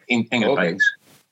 en, 0.07 0.27
el 0.31 0.55
país. 0.55 0.83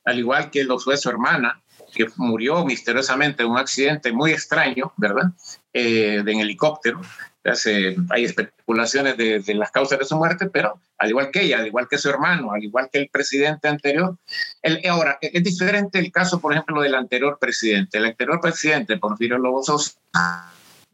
Al 0.04 0.18
igual 0.18 0.50
que 0.50 0.64
lo 0.64 0.78
fue 0.78 0.96
su 0.96 1.10
hermana, 1.10 1.60
que 1.96 2.06
murió 2.16 2.64
misteriosamente 2.64 3.42
en 3.42 3.50
un 3.50 3.58
accidente 3.58 4.12
muy 4.12 4.30
extraño, 4.32 4.92
¿verdad? 4.96 5.32
Eh, 5.72 6.22
en 6.24 6.40
helicóptero. 6.40 7.00
hay 8.10 8.24
especulaciones 8.24 9.16
de, 9.16 9.54
las 9.54 9.70
causas 9.70 9.98
de 9.98 10.04
su 10.04 10.16
muerte, 10.16 10.46
pero 10.46 10.78
al 10.98 11.08
igual 11.08 11.30
que 11.30 11.42
ella, 11.42 11.58
al 11.58 11.66
igual 11.66 11.88
que 11.88 11.98
su 11.98 12.10
hermano, 12.10 12.52
al 12.52 12.62
igual 12.62 12.88
que 12.92 12.98
el 12.98 13.08
presidente 13.08 13.68
anterior. 13.68 14.16
El, 14.62 14.80
ahora, 14.88 15.18
es 15.20 15.42
diferente 15.42 15.98
el 15.98 16.12
caso, 16.12 16.40
por 16.40 16.52
ejemplo, 16.52 16.82
del 16.82 16.94
anterior 16.94 17.38
presidente. 17.40 17.98
El 17.98 18.06
anterior 18.06 18.40
presidente, 18.40 18.98
Porfirio 18.98 19.38
Lobo 19.38 19.62
Sosa, 19.62 19.92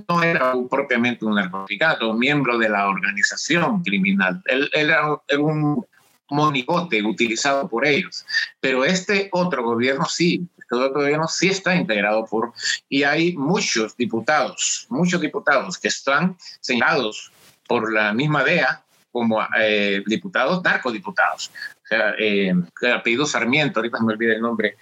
no 0.08 0.22
era 0.22 0.54
propiamente 0.70 1.24
un 1.24 1.34
narcoticado, 1.34 2.14
miembro 2.14 2.58
de 2.58 2.68
la 2.68 2.88
organización 2.88 3.82
criminal. 3.82 4.42
Él, 4.46 4.70
él 4.72 4.90
era 4.90 5.20
un 5.38 5.84
monigote 6.32 7.02
utilizado 7.02 7.68
por 7.68 7.86
ellos. 7.86 8.24
Pero 8.60 8.84
este 8.84 9.28
otro 9.32 9.62
gobierno 9.62 10.06
sí, 10.06 10.48
otro 10.80 11.00
gobierno 11.00 11.28
sí 11.28 11.48
está 11.48 11.74
integrado 11.74 12.24
por, 12.24 12.52
y 12.88 13.02
hay 13.02 13.36
muchos 13.36 13.96
diputados, 13.96 14.86
muchos 14.88 15.20
diputados 15.20 15.78
que 15.78 15.88
están 15.88 16.36
señalados 16.60 17.32
por 17.66 17.92
la 17.92 18.12
misma 18.12 18.44
DEA 18.44 18.82
como 19.10 19.40
eh, 19.58 20.02
diputados, 20.06 20.62
narcodiputados. 20.64 21.50
O 21.84 21.86
sea, 21.86 22.14
eh, 22.18 22.54
el 22.80 22.92
apellido 22.92 23.26
Sarmiento, 23.26 23.80
ahorita 23.80 24.00
me 24.00 24.14
olvidé 24.14 24.36
el 24.36 24.40
nombre, 24.40 24.76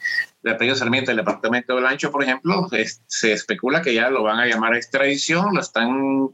el 0.44 0.52
apellido 0.52 0.76
Sarmiento 0.76 1.10
del 1.10 1.18
departamento 1.18 1.74
del 1.74 1.86
Ancho, 1.86 2.12
por 2.12 2.22
ejemplo, 2.22 2.68
se 3.06 3.32
especula 3.32 3.82
que 3.82 3.94
ya 3.94 4.08
lo 4.08 4.22
van 4.22 4.38
a 4.38 4.46
llamar 4.46 4.74
a 4.74 4.76
extradición, 4.76 5.54
lo 5.54 5.60
están 5.60 6.30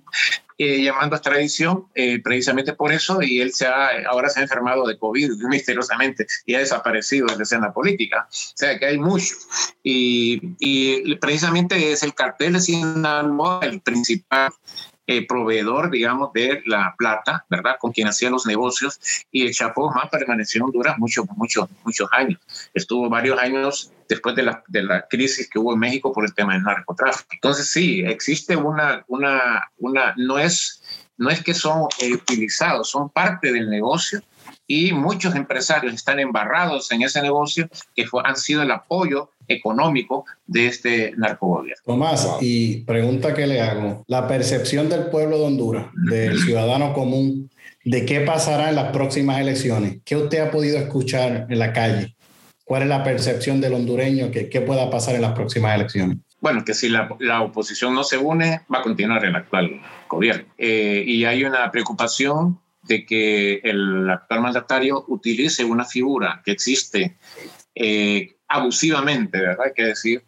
eh, 0.59 0.83
llamando 0.83 1.15
a 1.15 1.19
extradición 1.19 1.87
eh, 1.95 2.21
precisamente 2.23 2.73
por 2.73 2.93
eso 2.93 3.21
y 3.23 3.41
él 3.41 3.53
se 3.53 3.67
ha, 3.67 3.91
ahora 4.09 4.31
se 4.31 4.41
ha 4.41 4.43
enfermado 4.43 4.87
de 4.87 4.99
COVID 4.99 5.31
misteriosamente 5.51 6.27
y 6.47 6.55
ha 6.55 6.61
desaparecido 6.61 7.27
de 7.27 7.37
la 7.37 7.43
escena 7.43 7.73
política. 7.73 8.27
O 8.31 8.53
sea 8.55 8.79
que 8.79 8.87
hay 8.87 8.99
mucho. 8.99 9.35
Y, 9.83 10.41
y 10.59 11.17
precisamente 11.17 11.93
es 11.93 12.03
el 12.03 12.15
cartel 12.15 12.55
de 12.55 12.61
Sinaloa 12.61 13.61
el 13.63 13.81
principal 13.81 14.53
eh, 15.07 15.27
proveedor, 15.27 15.91
digamos, 15.91 16.33
de 16.33 16.63
la 16.67 16.95
plata, 16.99 17.45
¿verdad? 17.49 17.77
Con 17.79 17.93
quien 17.93 18.09
hacía 18.09 18.31
los 18.31 18.47
negocios. 18.47 18.99
Y 19.31 19.47
el 19.47 19.53
Chapo 19.55 19.91
más 19.91 20.09
permaneció 20.11 20.59
en 20.59 20.65
Honduras 20.65 20.99
muchos, 20.99 21.27
muchos, 21.37 21.69
muchos 21.85 22.09
años. 22.13 22.41
Estuvo 22.75 23.09
varios 23.09 23.39
años 23.39 23.93
después 24.09 24.35
de 24.37 24.43
la, 24.43 24.63
de 24.69 24.83
la 24.83 25.07
crisis 25.09 25.49
que 25.49 25.59
hubo 25.59 25.75
en 25.75 25.81
México 25.81 26.13
por 26.13 26.25
el 26.25 26.35
tema 26.35 26.55
del 26.55 26.63
narcotráfico. 26.63 27.29
Entonces, 27.33 27.71
sí, 27.71 28.01
existe 28.01 28.57
una, 28.57 29.05
una, 29.09 29.71
una 29.79 30.15
no 30.17 30.39
es, 30.39 30.83
no 31.17 31.31
es 31.31 31.43
que 31.43 31.55
son 31.55 31.89
eh, 32.01 32.13
utilizados, 32.13 32.91
son 32.91 33.09
parte 33.11 33.53
del 33.53 33.71
negocio 33.71 34.23
y 34.67 34.93
muchos 34.93 35.35
empresarios 35.35 35.95
están 35.95 36.19
embarrados 36.19 36.91
en 36.93 37.03
ese 37.03 37.23
negocio 37.23 37.69
que 37.95 38.05
han 38.25 38.37
sido 38.37 38.63
el 38.63 38.71
apoyo 38.71 39.31
económico 39.49 40.25
de 40.47 40.67
este 40.67 41.13
narcogobierno. 41.17 41.83
Tomás, 41.85 42.29
y 42.41 42.79
pregunta 42.81 43.35
que 43.35 43.47
le 43.47 43.61
hago, 43.61 44.05
la 44.09 44.27
percepción 44.27 44.89
del 44.89 45.07
pueblo 45.07 45.39
de 45.39 45.45
Honduras, 45.45 45.87
del 45.95 46.39
ciudadano 46.41 46.93
común, 46.93 47.51
de 47.85 48.05
qué 48.05 48.21
pasará 48.21 48.69
en 48.69 48.75
las 48.75 48.91
próximas 48.91 49.41
elecciones, 49.41 49.99
¿qué 50.05 50.17
usted 50.17 50.41
ha 50.41 50.51
podido 50.51 50.79
escuchar 50.79 51.47
en 51.49 51.59
la 51.59 51.73
calle? 51.73 52.17
¿Cuál 52.65 52.83
es 52.83 52.89
la 52.89 53.05
percepción 53.05 53.61
del 53.61 53.75
hondureño 53.75 54.33
que 54.33 54.49
qué 54.49 54.61
pueda 54.61 54.91
pasar 54.91 55.15
en 55.15 55.23
las 55.23 55.33
próximas 55.35 55.77
elecciones? 55.77 56.19
Bueno, 56.41 56.65
que 56.65 56.75
si 56.75 56.89
la, 56.89 57.09
la 57.21 57.43
oposición 57.43 57.95
no 57.95 58.03
se 58.03 58.19
une, 58.19 58.63
va 58.73 58.81
a 58.81 58.83
continuar 58.83 59.25
el 59.25 59.37
actual 59.37 59.81
gobierno. 60.09 60.47
Eh, 60.59 61.05
y 61.07 61.25
hay 61.25 61.45
una 61.45 61.71
preocupación 61.71 62.59
de 62.87 63.05
que 63.05 63.61
el 63.65 64.09
actual 64.09 64.41
mandatario 64.41 65.05
utilice 65.09 65.65
una 65.65 65.85
figura 65.85 66.43
que 66.45 66.53
existe 66.53 67.17
eh, 67.75 68.37
abusivamente, 68.49 69.41
¿verdad? 69.41 69.67
Hay 69.67 69.73
que 69.75 69.85
decir, 69.85 70.23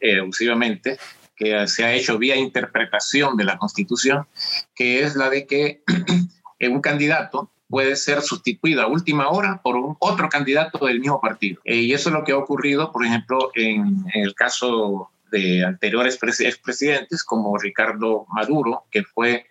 eh, 0.00 0.20
abusivamente, 0.20 0.98
que 1.36 1.66
se 1.66 1.84
ha 1.84 1.94
hecho 1.94 2.18
vía 2.18 2.36
interpretación 2.36 3.36
de 3.36 3.44
la 3.44 3.56
Constitución, 3.56 4.26
que 4.74 5.02
es 5.02 5.16
la 5.16 5.30
de 5.30 5.46
que 5.46 5.82
un 6.68 6.80
candidato 6.80 7.50
puede 7.70 7.94
ser 7.96 8.20
sustituido 8.20 8.82
a 8.82 8.88
última 8.88 9.30
hora 9.30 9.60
por 9.62 9.76
un 9.76 9.96
otro 10.00 10.28
candidato 10.28 10.84
del 10.84 11.00
mismo 11.00 11.20
partido. 11.20 11.62
Eh, 11.64 11.76
y 11.76 11.92
eso 11.94 12.10
es 12.10 12.14
lo 12.14 12.24
que 12.24 12.32
ha 12.32 12.36
ocurrido, 12.36 12.92
por 12.92 13.06
ejemplo, 13.06 13.50
en, 13.54 14.04
el 14.12 14.34
caso 14.34 15.10
de 15.30 15.64
anteriores 15.64 16.18
expresidentes 16.40 17.22
como 17.22 17.56
Ricardo 17.56 18.26
Maduro, 18.28 18.84
que 18.90 19.04
fue 19.04 19.46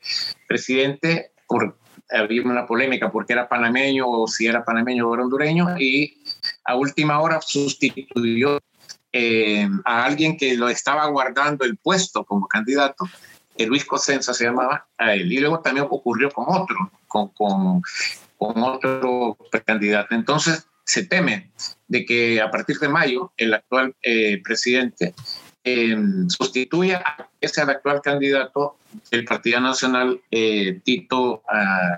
presidente 0.47 1.31
por 1.47 1.77
había 2.09 2.41
una 2.43 2.65
polémica 2.65 3.11
porque 3.11 3.33
era 3.33 3.47
panameño 3.47 4.07
o 4.07 4.27
si 4.27 4.47
era 4.47 4.63
panameño 4.63 5.07
o 5.07 5.13
era 5.13 5.23
hondureño 5.23 5.77
y 5.77 6.17
a 6.65 6.75
última 6.75 7.19
hora 7.19 7.39
sustituyó 7.41 8.59
eh, 9.11 9.67
a 9.85 10.05
alguien 10.05 10.37
que 10.37 10.55
lo 10.55 10.69
estaba 10.69 11.07
guardando 11.07 11.65
el 11.65 11.77
puesto 11.77 12.23
como 12.25 12.47
candidato, 12.47 13.09
que 13.57 13.65
Luis 13.65 13.85
Cosenza 13.85 14.33
se 14.33 14.45
llamaba, 14.45 14.87
a 14.97 15.13
él. 15.13 15.31
Y 15.31 15.39
luego 15.39 15.59
también 15.59 15.87
ocurrió 15.89 16.29
con 16.31 16.45
otro, 16.47 16.91
con, 17.07 17.29
con, 17.29 17.81
con 18.37 18.63
otro 18.63 19.37
candidato. 19.65 20.13
Entonces 20.13 20.67
se 20.85 21.05
teme 21.05 21.51
de 21.87 22.05
que 22.05 22.41
a 22.41 22.49
partir 22.51 22.77
de 22.79 22.89
mayo 22.89 23.31
el 23.37 23.53
actual 23.53 23.95
eh, 24.01 24.41
presidente 24.43 25.13
eh, 25.63 25.95
sustituya 26.27 27.03
a 27.05 27.27
ese 27.41 27.61
actual 27.61 28.01
candidato 28.01 28.77
del 29.11 29.25
Partido 29.25 29.59
Nacional, 29.59 30.19
eh, 30.31 30.79
Tito 30.83 31.43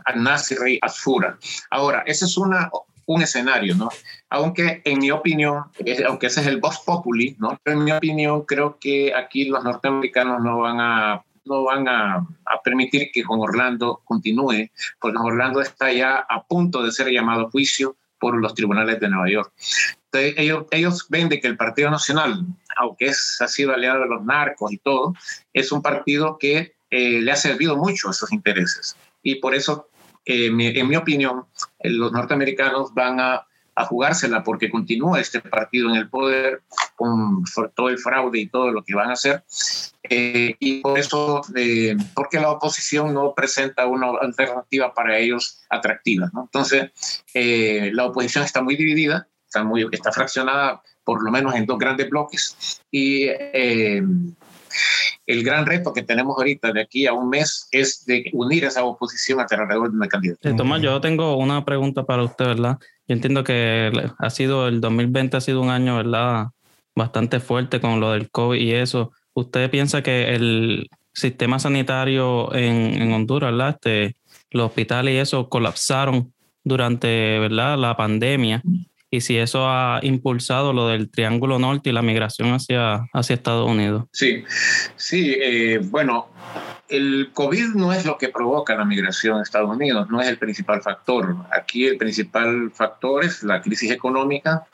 Al-Nasri 0.05 0.79
Asfura. 0.81 1.37
Ahora, 1.69 2.03
ese 2.05 2.25
es 2.25 2.37
una, 2.37 2.69
un 3.05 3.21
escenario, 3.21 3.75
¿no? 3.75 3.89
Aunque 4.29 4.81
en 4.83 4.99
mi 4.99 5.11
opinión, 5.11 5.63
aunque 6.07 6.27
ese 6.27 6.41
es 6.41 6.47
el 6.47 6.59
vox 6.59 6.79
populi, 6.85 7.35
¿no? 7.39 7.59
en 7.65 7.83
mi 7.83 7.91
opinión 7.91 8.43
creo 8.43 8.77
que 8.79 9.13
aquí 9.13 9.45
los 9.45 9.63
norteamericanos 9.63 10.41
no 10.41 10.59
van 10.59 10.79
a 10.79 11.23
no 11.43 11.63
van 11.63 11.87
a, 11.87 12.17
a, 12.17 12.61
permitir 12.63 13.09
que 13.11 13.23
con 13.23 13.39
Orlando 13.39 14.01
continúe, 14.05 14.69
porque 14.99 15.17
Orlando 15.17 15.59
está 15.59 15.91
ya 15.91 16.17
a 16.17 16.43
punto 16.43 16.83
de 16.83 16.91
ser 16.91 17.07
llamado 17.07 17.47
a 17.47 17.49
juicio 17.49 17.95
por 18.19 18.39
los 18.39 18.53
tribunales 18.53 18.99
de 18.99 19.09
Nueva 19.09 19.29
York. 19.29 19.51
Entonces, 20.05 20.33
ellos, 20.37 20.65
ellos 20.71 21.05
ven 21.09 21.29
de 21.29 21.41
que 21.41 21.47
el 21.47 21.57
Partido 21.57 21.89
Nacional, 21.89 22.45
aunque 22.77 23.07
es, 23.07 23.37
ha 23.41 23.47
sido 23.47 23.73
aliado 23.73 24.01
de 24.01 24.07
los 24.07 24.23
narcos 24.23 24.71
y 24.71 24.77
todo, 24.77 25.13
es 25.53 25.71
un 25.71 25.81
partido 25.81 26.37
que 26.37 26.75
eh, 26.89 27.21
le 27.21 27.31
ha 27.31 27.35
servido 27.35 27.77
mucho 27.77 28.07
a 28.07 28.11
esos 28.11 28.31
intereses. 28.31 28.95
Y 29.23 29.35
por 29.35 29.55
eso, 29.55 29.89
eh, 30.25 30.47
en 30.47 30.87
mi 30.87 30.95
opinión, 30.95 31.45
eh, 31.79 31.89
los 31.89 32.11
norteamericanos 32.11 32.93
van 32.93 33.19
a 33.19 33.47
a 33.75 33.85
jugársela 33.85 34.43
porque 34.43 34.69
continúa 34.69 35.19
este 35.19 35.39
partido 35.39 35.89
en 35.89 35.95
el 35.95 36.09
poder 36.09 36.61
con 36.95 37.43
todo 37.73 37.89
el 37.89 37.97
fraude 37.97 38.39
y 38.39 38.47
todo 38.47 38.71
lo 38.71 38.83
que 38.83 38.93
van 38.93 39.09
a 39.09 39.13
hacer. 39.13 39.43
Eh, 40.03 40.55
y 40.59 40.81
por 40.81 40.99
eso, 40.99 41.41
eh, 41.55 41.95
porque 42.13 42.39
la 42.39 42.51
oposición 42.51 43.13
no 43.13 43.33
presenta 43.33 43.85
una 43.87 44.07
alternativa 44.21 44.93
para 44.93 45.17
ellos 45.17 45.61
atractiva. 45.69 46.29
¿no? 46.33 46.43
Entonces, 46.43 47.23
eh, 47.33 47.91
la 47.93 48.05
oposición 48.05 48.43
está 48.43 48.61
muy 48.61 48.75
dividida, 48.75 49.27
está, 49.45 49.63
muy, 49.63 49.87
está 49.91 50.11
fraccionada 50.11 50.81
por 51.11 51.25
lo 51.25 51.29
menos 51.29 51.53
en 51.55 51.65
dos 51.65 51.77
grandes 51.77 52.09
bloques. 52.09 52.79
Y 52.89 53.25
el 55.27 55.43
gran 55.43 55.65
reto 55.65 55.91
que 55.91 56.03
tenemos 56.03 56.37
ahorita 56.37 56.71
de 56.71 56.79
aquí 56.83 57.05
a 57.05 57.11
un 57.11 57.27
mes 57.27 57.67
es 57.69 58.05
de 58.05 58.29
unir 58.31 58.63
esa 58.63 58.85
oposición 58.85 59.41
alrededor 59.41 59.91
de 59.91 59.97
una 59.97 60.07
candidata. 60.07 60.55
Tomás, 60.55 60.81
yo 60.81 61.01
tengo 61.01 61.35
una 61.35 61.65
pregunta 61.65 62.05
para 62.05 62.23
usted, 62.23 62.45
¿verdad? 62.45 62.77
Yo 63.09 63.15
entiendo 63.15 63.43
que 63.43 63.91
ha 64.17 64.29
sido 64.29 64.69
el 64.69 64.79
2020 64.79 65.35
ha 65.35 65.41
sido 65.41 65.59
un 65.59 65.69
año, 65.69 65.97
¿verdad? 65.97 66.45
Bastante 66.95 67.41
fuerte 67.41 67.81
con 67.81 67.99
lo 67.99 68.13
del 68.13 68.31
COVID 68.31 68.57
y 68.57 68.71
eso. 68.71 69.11
¿Usted 69.33 69.69
piensa 69.69 70.01
que 70.01 70.33
el 70.33 70.89
sistema 71.13 71.59
sanitario 71.59 72.55
en, 72.55 73.01
en 73.01 73.11
Honduras, 73.11 73.51
¿verdad? 73.51 73.71
Este, 73.71 74.15
los 74.49 74.67
hospitales 74.67 75.13
y 75.13 75.17
eso 75.17 75.49
colapsaron 75.49 76.31
durante, 76.63 77.37
¿verdad? 77.37 77.77
La 77.77 77.97
pandemia 77.97 78.63
y 79.11 79.21
si 79.21 79.37
eso 79.37 79.67
ha 79.67 79.99
impulsado 80.03 80.71
lo 80.71 80.87
del 80.87 81.11
Triángulo 81.11 81.59
Norte 81.59 81.89
y 81.89 81.93
la 81.93 82.01
migración 82.01 82.53
hacia, 82.53 83.09
hacia 83.13 83.33
Estados 83.33 83.69
Unidos. 83.69 84.05
Sí, 84.13 84.45
sí, 84.95 85.35
eh, 85.37 85.81
bueno, 85.83 86.29
el 86.87 87.31
COVID 87.33 87.75
no 87.75 87.91
es 87.91 88.05
lo 88.05 88.17
que 88.17 88.29
provoca 88.29 88.73
la 88.75 88.85
migración 88.85 89.37
a 89.37 89.43
Estados 89.43 89.69
Unidos, 89.69 90.09
no 90.09 90.21
es 90.21 90.29
el 90.29 90.37
principal 90.37 90.81
factor. 90.81 91.35
Aquí 91.51 91.85
el 91.85 91.97
principal 91.97 92.71
factor 92.73 93.25
es 93.25 93.43
la 93.43 93.61
crisis 93.61 93.91
económica 93.91 94.65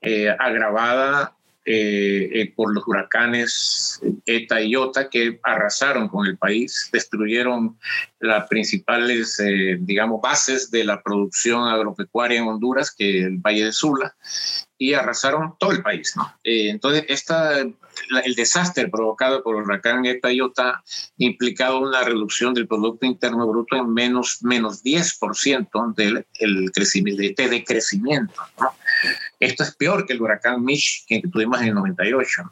eh, 0.00 0.34
agravada 0.36 1.32
eh, 1.68 2.30
eh, 2.32 2.52
por 2.54 2.72
los 2.72 2.86
huracanes 2.86 4.00
ETA 4.24 4.60
y 4.60 4.70
IOTA 4.70 5.10
que 5.10 5.40
arrasaron 5.42 6.08
con 6.08 6.24
el 6.24 6.38
país, 6.38 6.88
destruyeron 6.92 7.76
las 8.20 8.46
principales, 8.46 9.40
eh, 9.40 9.76
digamos, 9.80 10.20
bases 10.20 10.70
de 10.70 10.84
la 10.84 11.02
producción 11.02 11.66
agropecuaria 11.66 12.38
en 12.38 12.46
Honduras, 12.46 12.94
que 12.96 13.18
es 13.18 13.26
el 13.26 13.38
Valle 13.38 13.64
de 13.64 13.72
Sula, 13.72 14.14
y 14.78 14.94
arrasaron 14.94 15.54
todo 15.58 15.72
el 15.72 15.82
país. 15.82 16.14
¿no? 16.16 16.32
entonces, 16.44 17.04
esta, 17.08 17.60
el 17.60 18.34
desastre 18.36 18.88
provocado 18.88 19.42
por 19.42 19.56
el 19.56 19.62
huracán 19.62 20.04
ETA 20.04 20.32
y 20.32 20.36
IOTA 20.36 20.82
implicado 21.18 21.80
una 21.80 22.02
reducción 22.02 22.54
del 22.54 22.68
Producto 22.68 23.06
Interno 23.06 23.46
Bruto 23.46 23.76
en 23.76 23.92
menos, 23.92 24.42
menos 24.42 24.84
10% 24.84 25.94
del 25.94 26.26
el 26.38 26.70
crecimiento, 26.72 27.22
de, 27.22 27.48
de 27.48 27.64
crecimiento. 27.64 28.42
¿no? 28.60 28.70
Esto 29.40 29.62
es 29.62 29.74
peor 29.74 30.06
que 30.06 30.12
el 30.12 30.22
huracán 30.22 30.64
Mitch 30.64 31.06
que 31.06 31.22
tuvimos 31.22 31.60
en 31.60 31.68
el 31.68 31.74
98. 31.74 32.50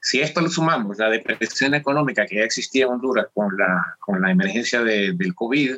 Si 0.00 0.20
esto 0.20 0.40
le 0.40 0.48
sumamos 0.48 0.98
la 0.98 1.08
depresión 1.08 1.74
económica 1.74 2.26
que 2.26 2.36
ya 2.36 2.44
existía 2.44 2.84
en 2.84 2.92
Honduras 2.92 3.26
con 3.34 3.56
la, 3.56 3.96
con 3.98 4.20
la 4.20 4.30
emergencia 4.30 4.82
del 4.82 5.34
COVID, 5.34 5.76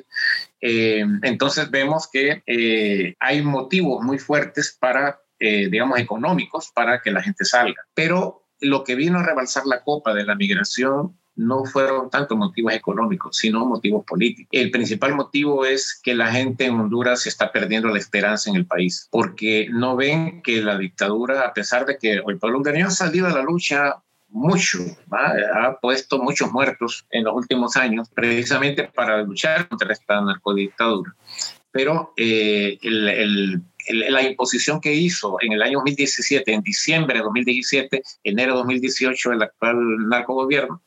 eh, 0.60 1.04
entonces 1.22 1.70
vemos 1.70 2.08
que 2.10 2.42
eh, 2.46 3.14
hay 3.20 3.42
motivos 3.42 4.02
muy 4.02 4.18
fuertes 4.18 4.76
para, 4.78 5.20
eh, 5.38 5.68
digamos, 5.68 5.98
económicos 5.98 6.70
para 6.74 7.00
que 7.00 7.10
la 7.10 7.22
gente 7.22 7.44
salga. 7.44 7.82
Pero 7.94 8.42
lo 8.60 8.84
que 8.84 8.94
vino 8.94 9.18
a 9.18 9.22
rebalsar 9.22 9.66
la 9.66 9.82
copa 9.82 10.14
de 10.14 10.24
la 10.24 10.34
migración 10.34 11.16
no 11.36 11.64
fueron 11.66 12.08
tanto 12.08 12.34
motivos 12.36 12.72
económicos, 12.72 13.36
sino 13.36 13.66
motivos 13.66 14.04
políticos. 14.06 14.48
El 14.52 14.70
principal 14.70 15.14
motivo 15.14 15.66
es 15.66 16.00
que 16.02 16.14
la 16.14 16.32
gente 16.32 16.64
en 16.64 16.80
Honduras 16.80 17.26
está 17.26 17.52
perdiendo 17.52 17.88
la 17.88 17.98
esperanza 17.98 18.48
en 18.48 18.56
el 18.56 18.66
país, 18.66 19.06
porque 19.10 19.68
no 19.70 19.96
ven 19.96 20.40
que 20.42 20.62
la 20.62 20.78
dictadura, 20.78 21.42
a 21.42 21.52
pesar 21.52 21.84
de 21.84 21.98
que 21.98 22.14
el 22.14 22.38
pueblo 22.38 22.58
hondureño 22.58 22.86
ha 22.86 22.90
salido 22.90 23.26
a 23.26 23.32
la 23.32 23.42
lucha 23.42 23.96
mucho, 24.28 24.78
ha 25.10 25.78
puesto 25.80 26.18
muchos 26.18 26.50
muertos 26.50 27.06
en 27.10 27.24
los 27.24 27.34
últimos 27.34 27.76
años, 27.76 28.08
precisamente 28.08 28.84
para 28.84 29.22
luchar 29.22 29.68
contra 29.68 29.92
esta 29.92 30.20
narcodictadura. 30.22 31.14
Pero 31.70 32.14
eh, 32.16 32.78
el 32.80 33.62
la 33.88 34.22
imposición 34.22 34.80
que 34.80 34.94
hizo 34.94 35.36
en 35.40 35.52
el 35.52 35.62
año 35.62 35.78
2017, 35.78 36.52
en 36.52 36.62
diciembre 36.62 37.18
de 37.18 37.24
2017, 37.24 38.02
enero 38.24 38.52
de 38.52 38.58
2018, 38.58 39.32
el 39.32 39.42
actual 39.42 39.76
narcogobierno, 40.08 40.82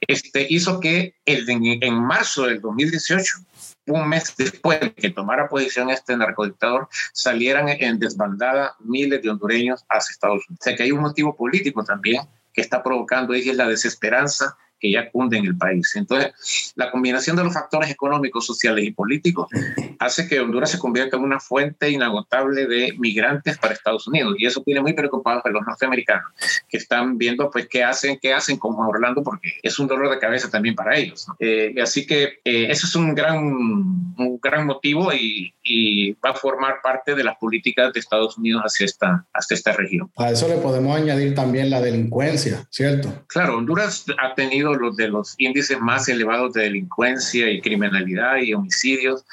este, 0.00 0.46
hizo 0.50 0.80
que 0.80 1.14
en, 1.24 1.94
marzo 1.94 2.46
del 2.46 2.60
2018, 2.60 3.38
un 3.86 4.08
mes 4.08 4.34
después 4.36 4.80
de 4.80 4.92
que 4.92 5.10
tomara 5.10 5.48
posición 5.48 5.90
este 5.90 6.16
narcodictador, 6.16 6.88
salieran 7.12 7.68
en 7.68 7.98
desbandada 7.98 8.74
miles 8.80 9.22
de 9.22 9.30
hondureños 9.30 9.84
hacia 9.88 10.12
Estados 10.12 10.44
Unidos. 10.48 10.60
O 10.60 10.64
sea 10.64 10.76
que 10.76 10.82
hay 10.84 10.92
un 10.92 11.00
motivo 11.00 11.36
político 11.36 11.84
también 11.84 12.22
que 12.52 12.60
está 12.60 12.82
provocando 12.82 13.32
es 13.32 13.46
la 13.56 13.68
desesperanza 13.68 14.56
que 14.82 14.90
ya 14.90 15.08
cunde 15.10 15.38
en 15.38 15.46
el 15.46 15.56
país. 15.56 15.94
Entonces, 15.94 16.72
la 16.74 16.90
combinación 16.90 17.36
de 17.36 17.44
los 17.44 17.54
factores 17.54 17.88
económicos, 17.88 18.44
sociales 18.44 18.84
y 18.84 18.90
políticos 18.90 19.46
hace 20.00 20.26
que 20.26 20.40
Honduras 20.40 20.72
se 20.72 20.78
convierta 20.78 21.16
en 21.16 21.22
una 21.22 21.38
fuente 21.38 21.88
inagotable 21.88 22.66
de 22.66 22.92
migrantes 22.98 23.56
para 23.58 23.74
Estados 23.74 24.08
Unidos. 24.08 24.34
Y 24.38 24.46
eso 24.46 24.60
tiene 24.62 24.80
muy 24.80 24.92
preocupados 24.92 25.46
a 25.46 25.50
los 25.50 25.64
norteamericanos, 25.64 26.32
que 26.68 26.78
están 26.78 27.16
viendo 27.16 27.48
pues 27.48 27.68
qué 27.68 27.84
hacen, 27.84 28.18
qué 28.20 28.34
hacen 28.34 28.56
con 28.56 28.74
Orlando, 28.74 29.22
porque 29.22 29.54
es 29.62 29.78
un 29.78 29.86
dolor 29.86 30.10
de 30.10 30.18
cabeza 30.18 30.50
también 30.50 30.74
para 30.74 30.96
ellos. 30.96 31.26
Eh, 31.38 31.74
así 31.80 32.04
que 32.04 32.40
eh, 32.44 32.66
eso 32.68 32.88
es 32.88 32.94
un 32.96 33.14
gran, 33.14 33.38
un 33.38 34.38
gran 34.42 34.66
motivo 34.66 35.12
y, 35.12 35.54
y, 35.62 36.12
va 36.14 36.30
a 36.30 36.34
formar 36.34 36.76
parte 36.82 37.14
de 37.14 37.22
las 37.22 37.36
políticas 37.36 37.92
de 37.92 38.00
Estados 38.00 38.36
Unidos 38.36 38.62
hacia 38.64 38.86
esta, 38.86 39.24
hacia 39.32 39.54
esta 39.54 39.72
región. 39.72 40.10
A 40.16 40.30
eso 40.30 40.48
le 40.48 40.56
podemos 40.56 40.96
añadir 40.96 41.34
también 41.34 41.70
la 41.70 41.80
delincuencia, 41.80 42.66
¿cierto? 42.70 43.24
Claro, 43.28 43.58
Honduras 43.58 44.06
ha 44.18 44.34
tenido 44.34 44.71
los 44.80 44.96
de 44.96 45.08
los 45.08 45.34
índices 45.38 45.80
más 45.80 46.08
elevados 46.08 46.54
de 46.54 46.62
delincuencia 46.62 47.50
y 47.50 47.60
criminalidad 47.60 48.36
y 48.38 48.54
homicidios 48.54 49.24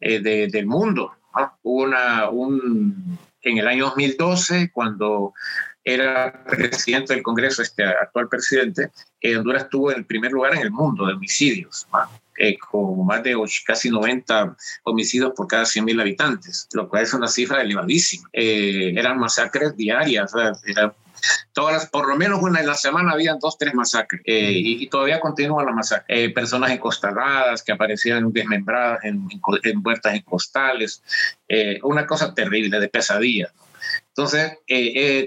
eh, 0.00 0.20
del 0.20 0.66
mundo. 0.66 1.12
Hubo 1.62 1.84
una, 1.84 2.28
un, 2.30 3.18
en 3.42 3.58
el 3.58 3.68
año 3.68 3.86
2012, 3.86 4.70
cuando 4.72 5.34
era 5.84 6.44
presidente 6.44 7.14
del 7.14 7.22
Congreso, 7.22 7.62
este 7.62 7.84
actual 7.84 8.28
presidente, 8.28 8.90
eh, 9.20 9.36
Honduras 9.36 9.64
estuvo 9.64 9.90
en 9.90 9.98
el 9.98 10.06
primer 10.06 10.32
lugar 10.32 10.54
en 10.54 10.62
el 10.62 10.70
mundo 10.70 11.06
de 11.06 11.14
homicidios. 11.14 11.86
Eh, 12.38 12.58
con 12.58 13.06
más 13.06 13.22
de 13.22 13.34
casi 13.64 13.88
90 13.88 14.54
homicidios 14.84 15.32
por 15.34 15.46
cada 15.46 15.62
100.000 15.64 16.00
habitantes, 16.02 16.68
lo 16.72 16.86
cual 16.86 17.02
es 17.02 17.14
una 17.14 17.28
cifra 17.28 17.62
elevadísima. 17.62 18.28
eran 18.32 19.18
masacres 19.18 19.74
diarias, 19.74 20.32
era 20.66 20.94
Todas 21.52 21.74
las, 21.74 21.86
por 21.90 22.08
lo 22.08 22.16
menos 22.16 22.40
una 22.42 22.60
en 22.60 22.66
la 22.66 22.74
semana 22.74 23.12
habían 23.12 23.38
dos, 23.38 23.56
tres 23.58 23.74
masacres 23.74 24.22
eh, 24.24 24.52
y, 24.54 24.86
todavía 24.88 25.20
continúan 25.20 25.66
las 25.66 25.74
masacres. 25.74 26.06
Eh, 26.08 26.30
personas 26.30 26.70
encostaladas 26.70 27.62
que 27.62 27.72
aparecían 27.72 28.32
desmembradas 28.32 29.04
en, 29.04 29.26
en, 29.62 29.82
muertas 29.82 30.14
en 30.14 30.22
costales, 30.22 31.02
eh, 31.48 31.78
una 31.82 32.06
cosa 32.06 32.34
terrible, 32.34 32.78
de 32.78 32.88
pesadilla. 32.88 33.52
Entonces, 34.08 34.58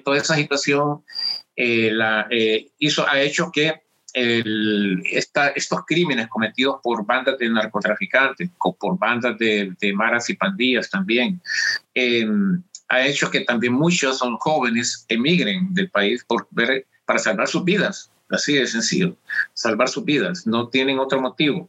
toda 0.03 0.17
esa 0.17 0.35
situación 0.35 1.03
la, 1.55 2.27
hizo, 2.77 3.07
ha 3.07 3.21
hecho 3.21 3.51
que 3.51 3.81
el, 4.13 5.01
esta, 5.11 5.49
estos 5.49 5.85
crímenes 5.85 6.27
cometidos 6.27 6.79
por 6.81 7.05
bandas 7.05 7.37
de 7.37 7.49
narcotraficantes, 7.49 8.49
por 8.57 8.97
bandas 8.97 9.37
de, 9.37 9.73
de 9.79 9.93
maras 9.93 10.29
y 10.29 10.35
pandillas 10.35 10.89
también, 10.89 11.41
ha 12.89 13.05
hecho 13.05 13.31
que 13.31 13.41
también 13.41 13.73
muchos 13.73 14.17
son 14.17 14.37
jóvenes 14.37 15.05
emigren 15.07 15.73
del 15.73 15.89
país 15.89 16.25
para 17.05 17.19
salvar 17.19 17.47
sus 17.47 17.63
vidas. 17.63 18.11
Así 18.31 18.53
de 18.53 18.67
sencillo, 18.67 19.15
salvar 19.55 19.89
sus 19.89 20.05
vidas, 20.05 20.45
no 20.45 20.67
tienen 20.69 20.99
otro 20.99 21.19
motivo. 21.19 21.67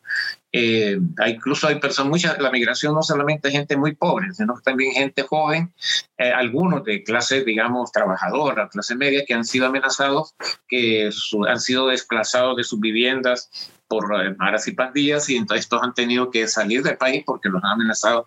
Eh, 0.53 0.99
incluso 1.27 1.69
hay 1.69 1.81
personas, 1.81 2.11
muchas, 2.11 2.39
la 2.39 2.51
migración 2.51 2.95
no 2.95 3.03
solamente 3.03 3.51
gente 3.51 3.79
muy 3.79 3.95
pobre, 3.95 4.35
sino 4.35 4.61
también 4.63 4.93
gente 4.93 5.23
joven, 5.23 5.73
eh, 6.19 6.31
algunos 6.31 6.85
de 6.85 7.03
clase, 7.03 7.45
digamos, 7.45 7.93
trabajadora, 7.93 8.69
clase 8.69 8.95
media, 8.95 9.25
que 9.25 9.33
han 9.33 9.47
sido 9.47 9.67
amenazados, 9.69 10.35
que 10.69 11.11
han 11.49 11.61
sido 11.61 11.87
desplazados 11.87 12.59
de 12.59 12.65
sus 12.65 12.79
viviendas 12.79 13.73
por 13.89 14.05
eh, 14.23 14.35
maras 14.37 14.69
y 14.69 14.73
pandillas, 14.73 15.31
y 15.31 15.37
entonces 15.37 15.65
estos 15.65 15.83
han 15.83 15.95
tenido 15.95 16.31
que 16.31 16.47
salir 16.47 16.83
del 16.83 16.99
país 16.99 17.23
porque 17.25 17.49
los 17.49 17.65
han 17.65 17.71
amenazado 17.71 18.27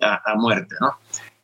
a 0.00 0.34
muerte, 0.34 0.76
¿no? 0.80 0.96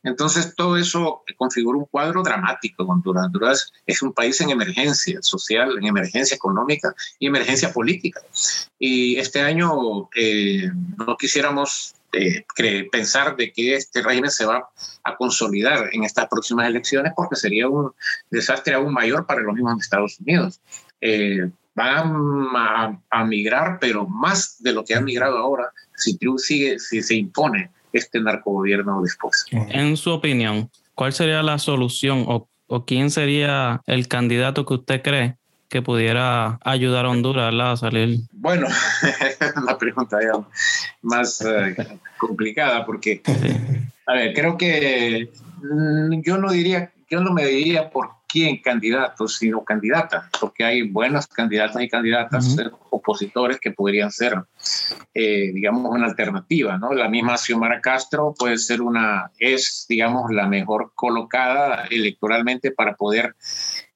Entonces, 0.03 0.53
todo 0.55 0.77
eso 0.77 1.23
configura 1.37 1.77
un 1.77 1.85
cuadro 1.85 2.23
dramático 2.23 2.83
Honduras. 2.83 3.25
Honduras 3.25 3.71
es 3.85 4.01
un 4.01 4.13
país 4.13 4.39
en 4.41 4.49
emergencia 4.49 5.21
social, 5.21 5.77
en 5.77 5.85
emergencia 5.85 6.35
económica 6.35 6.93
y 7.19 7.27
emergencia 7.27 7.71
política. 7.71 8.21
Y 8.77 9.15
este 9.15 9.41
año 9.41 10.09
eh, 10.15 10.69
no 10.97 11.15
quisiéramos 11.17 11.95
eh, 12.11 12.45
pensar 12.91 13.35
de 13.37 13.51
que 13.51 13.75
este 13.75 14.01
régimen 14.03 14.29
se 14.29 14.45
va 14.45 14.69
a 15.03 15.15
consolidar 15.15 15.89
en 15.93 16.03
estas 16.03 16.27
próximas 16.27 16.67
elecciones 16.67 17.13
porque 17.15 17.35
sería 17.35 17.67
un 17.67 17.91
desastre 18.29 18.75
aún 18.75 18.93
mayor 18.93 19.25
para 19.25 19.41
los 19.41 19.55
mismos 19.55 19.81
Estados 19.81 20.19
Unidos. 20.19 20.59
Eh, 21.01 21.49
van 21.75 22.13
a, 22.55 22.99
a, 23.09 23.25
migrar, 23.25 23.79
pero 23.79 24.05
más 24.07 24.61
de 24.61 24.73
lo 24.73 24.85
que 24.85 24.93
han 24.93 25.05
migrado 25.05 25.37
ahora, 25.37 25.71
si 25.95 26.19
sigue, 26.37 26.77
si 26.77 27.01
se 27.01 27.15
impone 27.15 27.71
este 27.93 28.19
narcogobierno 28.19 29.01
después. 29.01 29.45
En 29.51 29.95
su 29.95 30.11
opinión, 30.11 30.69
¿cuál 30.95 31.13
sería 31.13 31.41
la 31.43 31.59
solución 31.59 32.25
o, 32.27 32.47
o 32.67 32.85
quién 32.85 33.11
sería 33.11 33.81
el 33.85 34.07
candidato 34.07 34.65
que 34.65 34.73
usted 34.73 35.01
cree 35.01 35.35
que 35.73 35.81
pudiera 35.81 36.59
ayudar 36.63 37.05
a 37.05 37.09
Honduras 37.09 37.53
a 37.59 37.75
salir? 37.75 38.19
Bueno, 38.31 38.67
una 39.55 39.75
pregunta 39.75 40.19
más 41.01 41.41
eh, 41.41 41.75
complicada 42.17 42.85
porque, 42.85 43.23
a 44.05 44.13
ver, 44.13 44.33
creo 44.35 44.55
que 44.55 45.31
mm, 45.63 46.21
yo 46.21 46.37
no 46.37 46.51
diría, 46.51 46.91
yo 47.09 47.21
no 47.21 47.33
me 47.33 47.47
diría 47.47 47.89
por 47.89 48.09
quién 48.33 48.57
candidato, 48.57 49.27
sino 49.27 49.63
candidata, 49.63 50.27
porque 50.41 50.63
hay 50.63 50.81
buenos 50.89 51.27
candidatos 51.27 51.79
y 51.83 51.87
candidatas 51.87 52.57
opositores 52.89 53.59
que 53.59 53.69
podrían 53.69 54.11
ser, 54.11 54.33
eh, 55.13 55.51
digamos, 55.53 55.91
una 55.91 56.07
alternativa, 56.07 56.79
¿no? 56.79 56.93
La 56.93 57.09
misma 57.09 57.37
Xiomara 57.37 57.79
Castro 57.79 58.33
puede 58.35 58.57
ser 58.57 58.81
una, 58.81 59.29
es, 59.37 59.85
digamos, 59.87 60.31
la 60.31 60.47
mejor 60.47 60.93
colocada 60.95 61.85
electoralmente 61.91 62.71
para 62.71 62.95
poder 62.95 63.35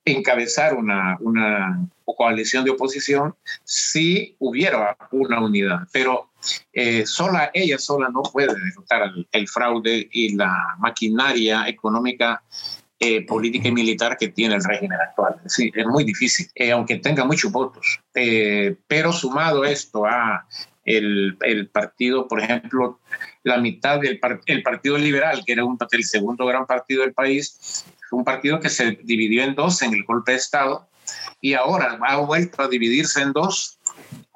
encabezar 0.06 0.76
una, 0.76 1.18
una 1.20 1.90
coalición 2.06 2.64
de 2.64 2.72
oposición 2.72 3.36
si 3.64 4.36
hubiera 4.38 4.96
una 5.12 5.42
unidad, 5.42 5.88
pero 5.92 6.30
eh, 6.72 7.08
sola, 7.08 7.50
ella 7.56 7.80
sola 7.80 8.10
no 8.10 8.22
puede 8.22 8.54
derrotar 8.54 9.12
el 9.32 9.48
fraude 9.48 10.08
y 10.12 10.36
la 10.36 10.76
maquinaria 10.78 11.68
económica 11.68 12.44
eh, 13.00 13.26
política 13.26 13.68
y 13.68 13.72
militar 13.72 14.18
que 14.18 14.30
tiene 14.30 14.56
el 14.56 14.64
régimen 14.64 15.00
actual. 15.00 15.36
Sí, 15.46 15.72
es 15.76 15.86
muy 15.86 16.04
difícil, 16.04 16.48
eh, 16.56 16.72
aunque 16.72 16.98
tenga 16.98 17.26
muchos 17.26 17.52
votos. 17.52 18.00
Eh, 18.16 18.76
pero 18.88 19.14
sumado 19.14 19.64
esto 19.66 20.06
a 20.06 20.48
el, 20.84 21.38
el, 21.42 21.68
partido, 21.68 22.28
por 22.28 22.42
ejemplo, 22.42 23.00
la 23.44 23.58
mitad 23.58 24.00
del 24.00 24.20
el 24.48 24.64
Partido 24.64 24.98
Liberal, 24.98 25.44
que 25.46 25.52
era 25.54 25.64
un, 25.64 25.78
el 25.92 26.04
segundo 26.06 26.46
gran 26.46 26.66
partido 26.66 27.04
del 27.04 27.14
país, 27.14 27.86
un 28.12 28.24
partido 28.24 28.60
que 28.60 28.70
se 28.70 28.98
dividió 29.04 29.44
en 29.44 29.54
dos 29.54 29.82
en 29.82 29.94
el 29.94 30.04
golpe 30.04 30.32
de 30.32 30.38
Estado 30.38 30.88
y 31.40 31.54
ahora 31.54 32.00
ha 32.02 32.18
vuelto 32.18 32.64
a 32.64 32.68
dividirse 32.68 33.22
en 33.22 33.34
dos 33.34 33.77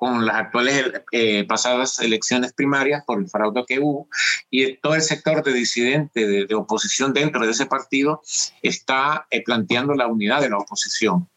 con 0.02 0.26
las 0.26 0.38
actuales 0.38 0.91
eh, 1.12 1.43
pasadas 1.43 2.00
elecciones 2.00 2.54
primarias 2.54 3.04
por 3.06 3.19
el 3.19 3.30
fraude 3.30 3.63
que 3.67 3.78
hubo 3.78 4.08
y 4.50 4.78
todo 4.78 4.95
el 4.95 5.04
sector 5.04 5.43
de 5.43 5.54
disidente, 5.54 6.26
de, 6.26 6.56
oposición 6.56 7.13
dentro 7.13 7.45
de 7.45 7.52
ese 7.52 7.67
partido 7.67 8.19
está 8.63 9.28
eh, 9.30 9.43
planteando 9.43 9.93
la 9.93 10.08
unidad 10.08 10.41
de 10.41 10.50
la 10.50 10.58
oposición. 10.58 11.30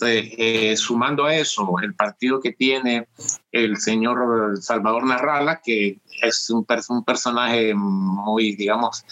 Eh, 0.00 0.74
sumando 0.78 1.26
a 1.26 1.34
eso, 1.34 1.74
el 1.82 1.94
partido 1.94 2.40
que 2.40 2.52
tiene 2.52 3.06
el 3.52 3.76
señor 3.76 4.62
Salvador 4.62 5.04
Narrala, 5.04 5.60
que 5.62 5.98
es 6.22 6.48
un, 6.48 6.66
un 6.88 7.04
personaje 7.04 7.74
muy, 7.74 8.56
digamos, 8.56 9.04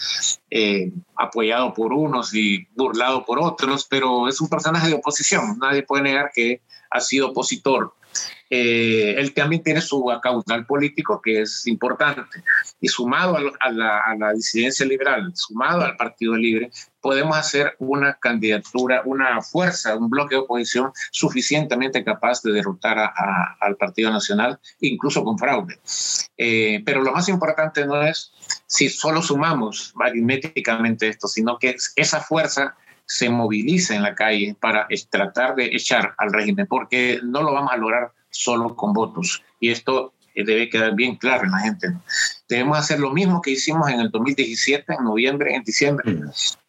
apoyado 1.15 1.75
por 1.75 1.93
unos 1.93 2.33
y 2.33 2.67
burlado 2.75 3.23
por 3.23 3.37
otros, 3.37 3.85
pero 3.87 4.27
es 4.27 4.41
un 4.41 4.49
personaje 4.49 4.87
de 4.87 4.95
oposición. 4.95 5.59
Nadie 5.59 5.83
puede 5.83 6.01
negar 6.01 6.31
que 6.33 6.61
ha 6.89 7.01
sido 7.01 7.29
opositor 7.29 7.93
eh, 8.57 9.19
él 9.19 9.33
también 9.33 9.61
tiene 9.61 9.81
su 9.81 10.09
caudal 10.23 10.65
político 10.65 11.21
que 11.21 11.41
es 11.41 11.67
importante. 11.67 12.41
Y 12.79 12.87
sumado 12.87 13.35
a, 13.59 13.69
la, 13.69 14.33
disidencia 14.33 14.85
liberal, 14.85 15.31
sumado 15.35 15.81
al 15.81 15.97
Partido 15.97 16.37
Libre, 16.37 16.71
podemos 17.01 17.35
hacer 17.35 17.75
una 17.79 18.13
candidatura, 18.13 19.01
una 19.03 19.41
fuerza, 19.41 19.97
un 19.97 20.09
bloque 20.09 20.35
de 20.35 20.41
oposición 20.41 20.93
suficientemente 21.11 22.05
capaz 22.05 22.41
de 22.43 22.53
derrotar 22.53 23.11
al 23.59 23.75
Partido 23.75 24.09
Nacional, 24.09 24.57
incluso 24.79 25.21
con 25.25 25.37
fraude. 25.37 25.77
Eh, 26.37 26.81
pero 26.85 27.03
lo 27.03 27.11
más 27.11 27.27
importante 27.27 27.85
no 27.85 28.01
es 28.03 28.31
si 28.67 28.87
solo 28.87 29.21
sumamos 29.21 29.93
aritméticamente 29.99 31.09
esto, 31.09 31.27
sino 31.27 31.59
que 31.59 31.75
esa 31.97 32.21
fuerza 32.21 32.77
se 33.05 33.29
movilice 33.29 33.95
en 33.95 34.01
la 34.01 34.15
calle 34.15 34.55
para 34.59 34.87
tratar 35.09 35.55
de 35.55 35.65
echar 35.65 36.15
al 36.17 36.31
régimen, 36.31 36.67
porque 36.67 37.19
no 37.21 37.43
lo 37.43 37.53
vamos 37.53 37.71
a 37.73 37.77
lograr 37.77 38.11
solo 38.35 38.75
con 38.75 38.93
votos. 38.93 39.41
Y 39.59 39.69
esto 39.69 40.13
eh, 40.35 40.43
debe 40.43 40.69
quedar 40.69 40.93
bien 40.95 41.15
claro 41.15 41.45
en 41.45 41.51
la 41.51 41.59
gente. 41.59 41.93
Debemos 42.49 42.77
hacer 42.77 42.99
lo 42.99 43.11
mismo 43.11 43.41
que 43.41 43.51
hicimos 43.51 43.89
en 43.89 44.01
el 44.01 44.11
2017, 44.11 44.93
en 44.93 45.03
noviembre, 45.03 45.55
en 45.55 45.63
diciembre. 45.63 46.13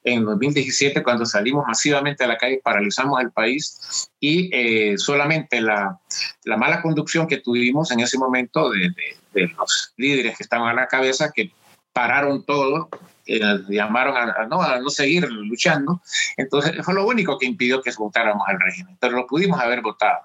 En 0.05 0.25
2017, 0.25 1.03
cuando 1.03 1.27
salimos 1.27 1.65
masivamente 1.67 2.25
a 2.25 2.29
la 2.29 2.39
calle, 2.39 2.61
paralizamos 2.63 3.21
el 3.21 3.33
país 3.33 4.09
y 4.21 4.49
eh, 4.55 4.97
solamente 4.97 5.61
la, 5.61 5.99
la, 6.45 6.57
mala 6.57 6.81
conducción 6.81 7.27
que 7.27 7.39
tuvimos 7.39 7.91
en 7.91 8.01
ese 8.01 8.17
momento 8.17 8.71
de, 8.71 8.91
de, 9.35 9.49
los 9.49 9.93
líderes 9.97 10.37
que 10.37 10.45
estaban 10.45 10.69
a 10.69 10.81
la 10.81 10.87
cabeza, 10.87 11.33
que 11.35 11.51
pararon 11.93 12.45
todo, 12.45 12.89
eh, 13.27 13.41
llamaron 13.69 14.17
a, 14.17 14.47
no, 14.47 14.63
a 14.63 14.79
no 14.79 14.91
seguir 14.91 15.29
luchando. 15.29 16.01
Entonces, 16.37 16.73
fue 16.85 16.95
lo 16.95 17.05
único 17.05 17.37
que 17.37 17.47
impidió 17.47 17.83
que 17.83 17.91
votáramos 17.99 18.47
al 18.47 18.61
régimen, 18.61 18.97
pero 19.01 19.17
lo 19.17 19.27
pudimos 19.27 19.61
haber 19.61 19.83
votado 19.83 20.21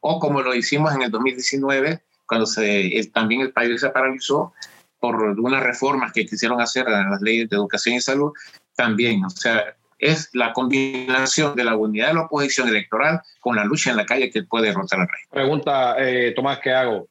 o 0.00 0.18
como 0.18 0.42
lo 0.42 0.54
hicimos 0.54 0.94
en 0.94 1.02
el 1.02 1.10
2019, 1.10 2.02
cuando 2.26 2.46
se, 2.46 3.10
también 3.12 3.42
el 3.42 3.52
país 3.52 3.80
se 3.80 3.90
paralizó 3.90 4.52
por 4.98 5.16
unas 5.16 5.62
reformas 5.62 6.12
que 6.12 6.24
quisieron 6.26 6.60
hacer 6.60 6.88
a 6.88 7.08
las 7.10 7.20
leyes 7.20 7.48
de 7.50 7.56
educación 7.56 7.96
y 7.96 8.00
salud, 8.00 8.32
también, 8.74 9.24
o 9.24 9.30
sea, 9.30 9.74
es 9.98 10.30
la 10.32 10.52
combinación 10.52 11.54
de 11.54 11.64
la 11.64 11.76
unidad 11.76 12.08
de 12.08 12.14
la 12.14 12.22
oposición 12.22 12.68
electoral 12.68 13.20
con 13.40 13.56
la 13.56 13.64
lucha 13.64 13.90
en 13.90 13.96
la 13.96 14.06
calle 14.06 14.30
que 14.30 14.42
puede 14.42 14.68
derrotar 14.68 15.00
al 15.00 15.08
rey. 15.08 15.22
Pregunta, 15.30 15.96
eh, 15.98 16.32
Tomás, 16.34 16.58
¿qué 16.60 16.72
hago? 16.72 17.08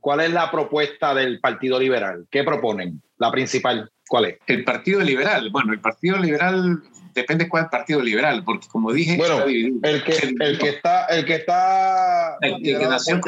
¿Cuál 0.00 0.20
es 0.20 0.30
la 0.30 0.50
propuesta 0.50 1.14
del 1.14 1.40
Partido 1.40 1.78
Liberal? 1.78 2.26
¿Qué 2.30 2.44
proponen? 2.44 3.02
La 3.18 3.30
principal, 3.30 3.90
¿cuál 4.08 4.26
es? 4.26 4.38
El 4.46 4.64
Partido 4.64 5.00
Liberal, 5.00 5.50
bueno, 5.50 5.72
el 5.72 5.80
Partido 5.80 6.18
Liberal 6.18 6.82
depende 7.16 7.48
cuál 7.48 7.68
partido 7.68 8.00
liberal, 8.00 8.44
porque 8.44 8.68
como 8.68 8.92
dije, 8.92 9.16
bueno, 9.16 9.44
el 9.44 10.04
que, 10.04 10.34
el 10.38 10.58
que 10.58 10.68
está, 10.68 11.06
el 11.06 11.24
que 11.24 11.34
está, 11.34 12.36
el, 12.40 12.62
que 12.62 12.86
nació 12.86 13.20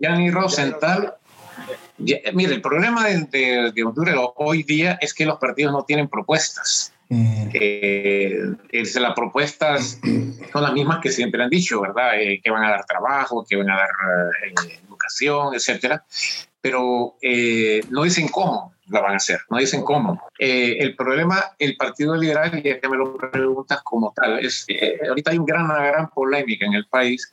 Gianni 0.00 0.30
Rosenthal. 0.30 1.14
mire, 1.98 2.54
el 2.54 2.62
problema 2.62 3.08
de, 3.08 3.72
de, 3.74 3.84
Honduras 3.84 4.16
hoy 4.36 4.62
día 4.62 4.98
es 5.00 5.12
que 5.12 5.26
los 5.26 5.38
partidos 5.38 5.72
no 5.72 5.84
tienen 5.84 6.08
propuestas. 6.08 6.92
Mm. 7.08 7.50
Eh, 7.52 8.40
las 8.72 9.14
propuestas 9.14 10.00
son 10.52 10.62
las 10.62 10.72
mismas 10.72 11.00
que 11.02 11.10
siempre 11.10 11.42
han 11.42 11.50
dicho, 11.50 11.80
¿verdad? 11.80 12.18
Eh, 12.18 12.40
que 12.42 12.50
van 12.50 12.64
a 12.64 12.70
dar 12.70 12.86
trabajo, 12.86 13.44
que 13.46 13.56
van 13.56 13.68
a 13.70 13.76
dar 13.76 13.90
eh, 14.46 14.80
educación, 14.86 15.54
etcétera, 15.54 16.04
pero 16.62 17.16
eh, 17.20 17.82
no 17.90 18.04
dicen 18.04 18.28
cómo 18.28 18.72
la 18.88 19.00
van 19.00 19.14
a 19.14 19.16
hacer, 19.16 19.40
no 19.50 19.58
dicen 19.58 19.82
cómo. 19.82 20.22
Eh, 20.38 20.76
el 20.78 20.96
problema, 20.96 21.44
el 21.58 21.76
Partido 21.76 22.16
Liberal, 22.16 22.56
y 22.56 22.62
que 22.62 22.88
me 22.88 22.96
lo 22.96 23.16
preguntas 23.16 23.82
como 23.82 24.12
tal, 24.14 24.38
es 24.38 24.64
eh, 24.68 24.98
ahorita 25.06 25.32
hay 25.32 25.38
gran, 25.44 25.64
una 25.64 25.84
gran 25.84 26.10
polémica 26.10 26.64
en 26.66 26.74
el 26.74 26.86
país 26.86 27.32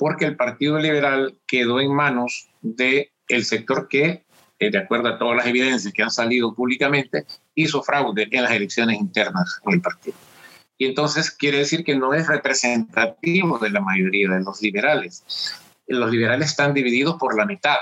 porque 0.00 0.24
el 0.24 0.34
Partido 0.34 0.78
Liberal 0.78 1.38
quedó 1.46 1.78
en 1.78 1.94
manos 1.94 2.48
del 2.62 3.10
el 3.28 3.44
sector 3.44 3.86
que, 3.86 4.24
eh, 4.58 4.70
de 4.70 4.78
acuerdo 4.78 5.08
a 5.08 5.18
todas 5.18 5.36
las 5.36 5.46
evidencias 5.46 5.92
que 5.92 6.02
han 6.02 6.10
salido 6.10 6.54
públicamente, 6.54 7.26
hizo 7.54 7.82
fraude 7.82 8.26
en 8.30 8.42
las 8.42 8.52
elecciones 8.52 8.98
internas 8.98 9.60
del 9.66 9.82
partido. 9.82 10.16
Y 10.78 10.86
entonces 10.86 11.30
quiere 11.30 11.58
decir 11.58 11.84
que 11.84 11.94
no 11.94 12.14
es 12.14 12.26
representativo 12.26 13.58
de 13.58 13.68
la 13.68 13.82
mayoría 13.82 14.30
de 14.30 14.40
los 14.40 14.62
liberales. 14.62 15.22
Los 15.86 16.10
liberales 16.10 16.48
están 16.48 16.72
divididos 16.72 17.16
por 17.16 17.36
la 17.36 17.44
mitad. 17.44 17.76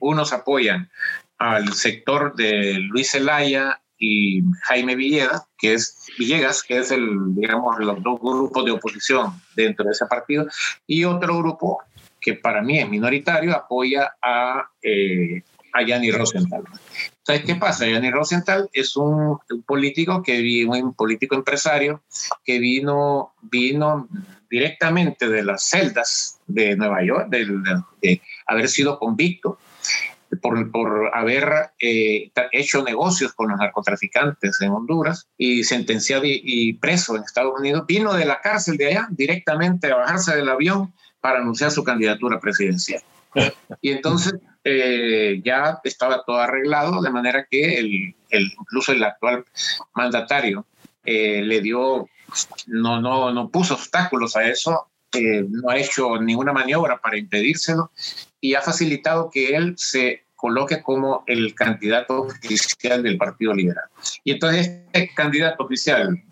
Unos 0.00 0.32
apoyan 0.32 0.90
al 1.38 1.72
sector 1.72 2.34
de 2.34 2.74
Luis 2.74 3.12
Zelaya 3.12 3.80
y 3.98 4.42
Jaime 4.62 4.94
Villegas, 4.94 5.44
que 5.58 5.74
es 5.74 6.06
Villegas, 6.18 6.62
que 6.62 6.78
es 6.78 6.90
el, 6.90 7.34
digamos, 7.34 7.78
los 7.78 8.02
dos 8.02 8.20
grupos 8.20 8.64
de 8.64 8.70
oposición 8.70 9.32
dentro 9.56 9.84
de 9.84 9.92
ese 9.92 10.06
partido, 10.06 10.46
y 10.86 11.04
otro 11.04 11.38
grupo 11.38 11.82
que 12.20 12.34
para 12.34 12.62
mí 12.62 12.78
es 12.78 12.88
minoritario 12.88 13.54
apoya 13.54 14.12
a, 14.22 14.68
eh, 14.82 15.42
a 15.72 15.82
Yanni 15.82 16.10
Rosenthal. 16.10 16.64
Entonces, 17.18 17.44
¿qué 17.44 17.54
pasa? 17.56 17.86
Yanni 17.86 18.10
Rosenthal 18.10 18.68
es 18.72 18.96
un, 18.96 19.38
político 19.66 20.22
que 20.22 20.40
vino, 20.40 20.72
un 20.72 20.94
político 20.94 21.34
empresario 21.34 22.02
que 22.44 22.58
vino, 22.58 23.34
vino 23.42 24.08
directamente 24.50 25.28
de 25.28 25.44
las 25.44 25.68
celdas 25.68 26.40
de 26.46 26.76
Nueva 26.76 27.04
York, 27.04 27.28
de 27.30 28.20
haber 28.46 28.68
sido 28.68 28.98
convicto 28.98 29.58
por, 30.42 30.70
por 30.70 31.10
haber 31.14 31.70
eh, 31.80 32.30
hecho 32.52 32.82
negocios 32.82 33.32
con 33.32 33.48
los 33.48 33.58
narcotraficantes 33.58 34.60
en 34.60 34.70
Honduras 34.70 35.28
y 35.36 35.64
sentenciado 35.64 36.24
y, 36.26 36.74
preso 36.74 37.16
en 37.16 37.22
Estados 37.22 37.58
Unidos, 37.58 37.84
vino 37.86 38.12
de 38.14 38.26
la 38.26 38.40
cárcel 38.40 38.76
de 38.76 38.88
allá 38.88 39.08
directamente 39.10 39.90
a 39.90 39.96
bajarse 39.96 40.36
del 40.36 40.48
avión 40.48 40.92
para 41.20 41.40
anunciar 41.40 41.70
su 41.70 41.82
candidatura 41.82 42.38
presidencial. 42.40 43.02
Y 43.80 43.90
entonces 43.90 44.34
eh, 44.64 45.40
ya 45.44 45.80
estaba 45.84 46.22
todo 46.24 46.38
arreglado, 46.38 47.00
de 47.02 47.10
manera 47.10 47.46
que 47.50 47.78
el, 47.78 48.14
incluso 48.30 48.92
el 48.92 49.02
actual 49.04 49.44
mandatario 49.94 50.66
eh, 51.04 51.42
le 51.42 51.60
dio, 51.60 52.08
no, 52.66 53.00
no, 53.00 53.32
no 53.32 53.48
puso 53.50 53.74
obstáculos 53.74 54.36
a 54.36 54.46
eso, 54.46 54.88
no 55.12 55.70
ha 55.70 55.78
hecho 55.78 56.20
ninguna 56.20 56.52
maniobra 56.52 56.98
para 56.98 57.16
impedírselo 57.16 57.90
y 58.40 58.54
ha 58.54 58.62
facilitado 58.62 59.30
que 59.30 59.56
él 59.56 59.74
se 59.76 60.24
coloque 60.38 60.82
como 60.82 61.24
el 61.26 61.54
candidato 61.54 62.22
oficial 62.22 63.02
del 63.02 63.18
Partido 63.18 63.52
Liberal. 63.54 63.86
Y 64.22 64.32
entonces 64.32 64.68
este 64.92 65.12
candidato 65.14 65.64
oficial 65.64 66.22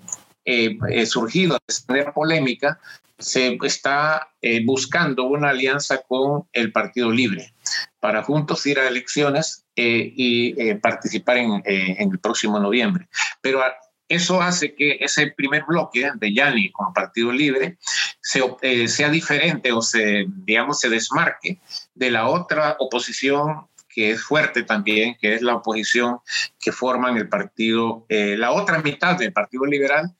eh, 0.44 0.78
eh, 0.88 1.06
surgido 1.06 1.58
de 1.66 1.74
esta 1.74 2.12
polémica 2.12 2.78
se 3.18 3.58
está 3.62 4.28
eh, 4.42 4.64
buscando 4.64 5.24
una 5.24 5.48
alianza 5.48 6.02
con 6.06 6.46
el 6.52 6.70
Partido 6.70 7.10
Libre 7.10 7.52
para 7.98 8.22
juntos 8.22 8.64
ir 8.66 8.78
a 8.78 8.86
elecciones 8.86 9.64
y 9.74 10.74
participar 10.76 11.38
en, 11.38 11.62
en, 11.64 12.12
el 12.12 12.18
próximo 12.18 12.58
noviembre. 12.58 13.08
Pero 13.42 13.60
eso 14.08 14.40
hace 14.40 14.74
que 14.74 14.98
ese 15.00 15.32
primer 15.36 15.64
bloque 15.64 16.10
de 16.14 16.34
Yanni 16.34 16.70
con 16.70 16.92
Partido 16.92 17.32
Libre 17.32 17.78
se, 18.20 18.88
sea 18.88 19.10
diferente 19.10 19.72
o 19.72 19.82
se, 19.82 20.26
digamos, 20.28 20.80
se 20.80 20.88
desmarque 20.88 21.60
de 21.94 22.10
la 22.10 22.28
otra 22.28 22.76
oposición 22.78 23.66
que 23.88 24.10
es 24.10 24.22
fuerte 24.22 24.62
también, 24.62 25.16
que 25.18 25.34
es 25.34 25.42
la 25.42 25.56
oposición 25.56 26.18
que 26.60 26.70
forman 26.70 27.16
el 27.16 27.30
partido, 27.30 28.04
eh, 28.10 28.36
la 28.36 28.52
otra 28.52 28.80
mitad 28.80 29.16
del 29.16 29.32
Partido 29.32 29.64
Liberal, 29.64 30.14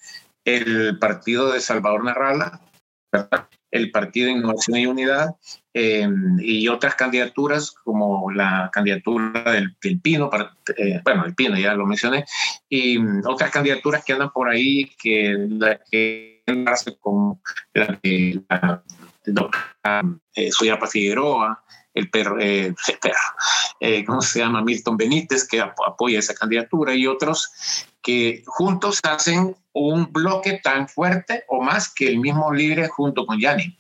el 0.47 0.99
partido 0.99 1.53
de 1.53 1.61
Salvador 1.61 2.03
Narrala, 2.03 2.63
el 3.71 3.91
Partido 3.91 4.27
de 4.27 4.33
Innovación 4.33 4.79
y 4.79 4.87
Unidad 4.87 5.37
em, 5.73 6.39
y 6.41 6.69
otras 6.69 6.95
candidaturas 6.95 7.73
como 7.73 8.31
la 8.31 8.71
candidatura 8.73 9.53
del, 9.53 9.77
Pino, 10.01 10.31
eh, 10.77 11.01
bueno, 11.05 11.25
el 11.25 11.35
Pino 11.35 11.59
ya 11.59 11.75
lo 11.75 11.87
mencioné, 11.87 12.25
y 12.69 12.99
mm, 12.99 13.23
otras 13.27 13.51
candidaturas 13.51 14.05
que 14.05 14.13
andan 14.13 14.31
por 14.31 14.49
ahí 14.49 14.91
que 14.99 15.37
la 15.51 15.81
que 15.91 16.37
como 17.01 17.41
la 17.75 17.99
de 18.03 18.41
la, 18.49 18.83
doctora 19.25 20.03
eh, 20.35 20.51
Suyapa 20.53 20.87
Figueroa, 20.87 21.65
el 21.95 22.11
perro, 22.11 22.39
eh, 22.39 22.75
eh, 23.81 24.05
¿cómo 24.05 24.21
se 24.21 24.41
llama? 24.41 24.63
Milton 24.63 24.97
Benítez, 24.97 25.47
que 25.49 25.61
apoya 25.61 26.19
esa 26.19 26.35
candidatura, 26.35 26.95
y 26.95 27.07
otros 27.07 27.51
que 28.03 28.45
juntos 28.47 29.01
hacen 29.03 29.57
un 29.79 30.11
bloque 30.11 30.61
tan 30.63 30.89
fuerte 30.89 31.45
o 31.49 31.63
más 31.63 31.93
que 31.93 32.09
el 32.09 32.19
mismo 32.19 32.53
Libre 32.53 32.89
junto 32.89 33.27
con 33.27 33.39
Yanni. 33.39 33.77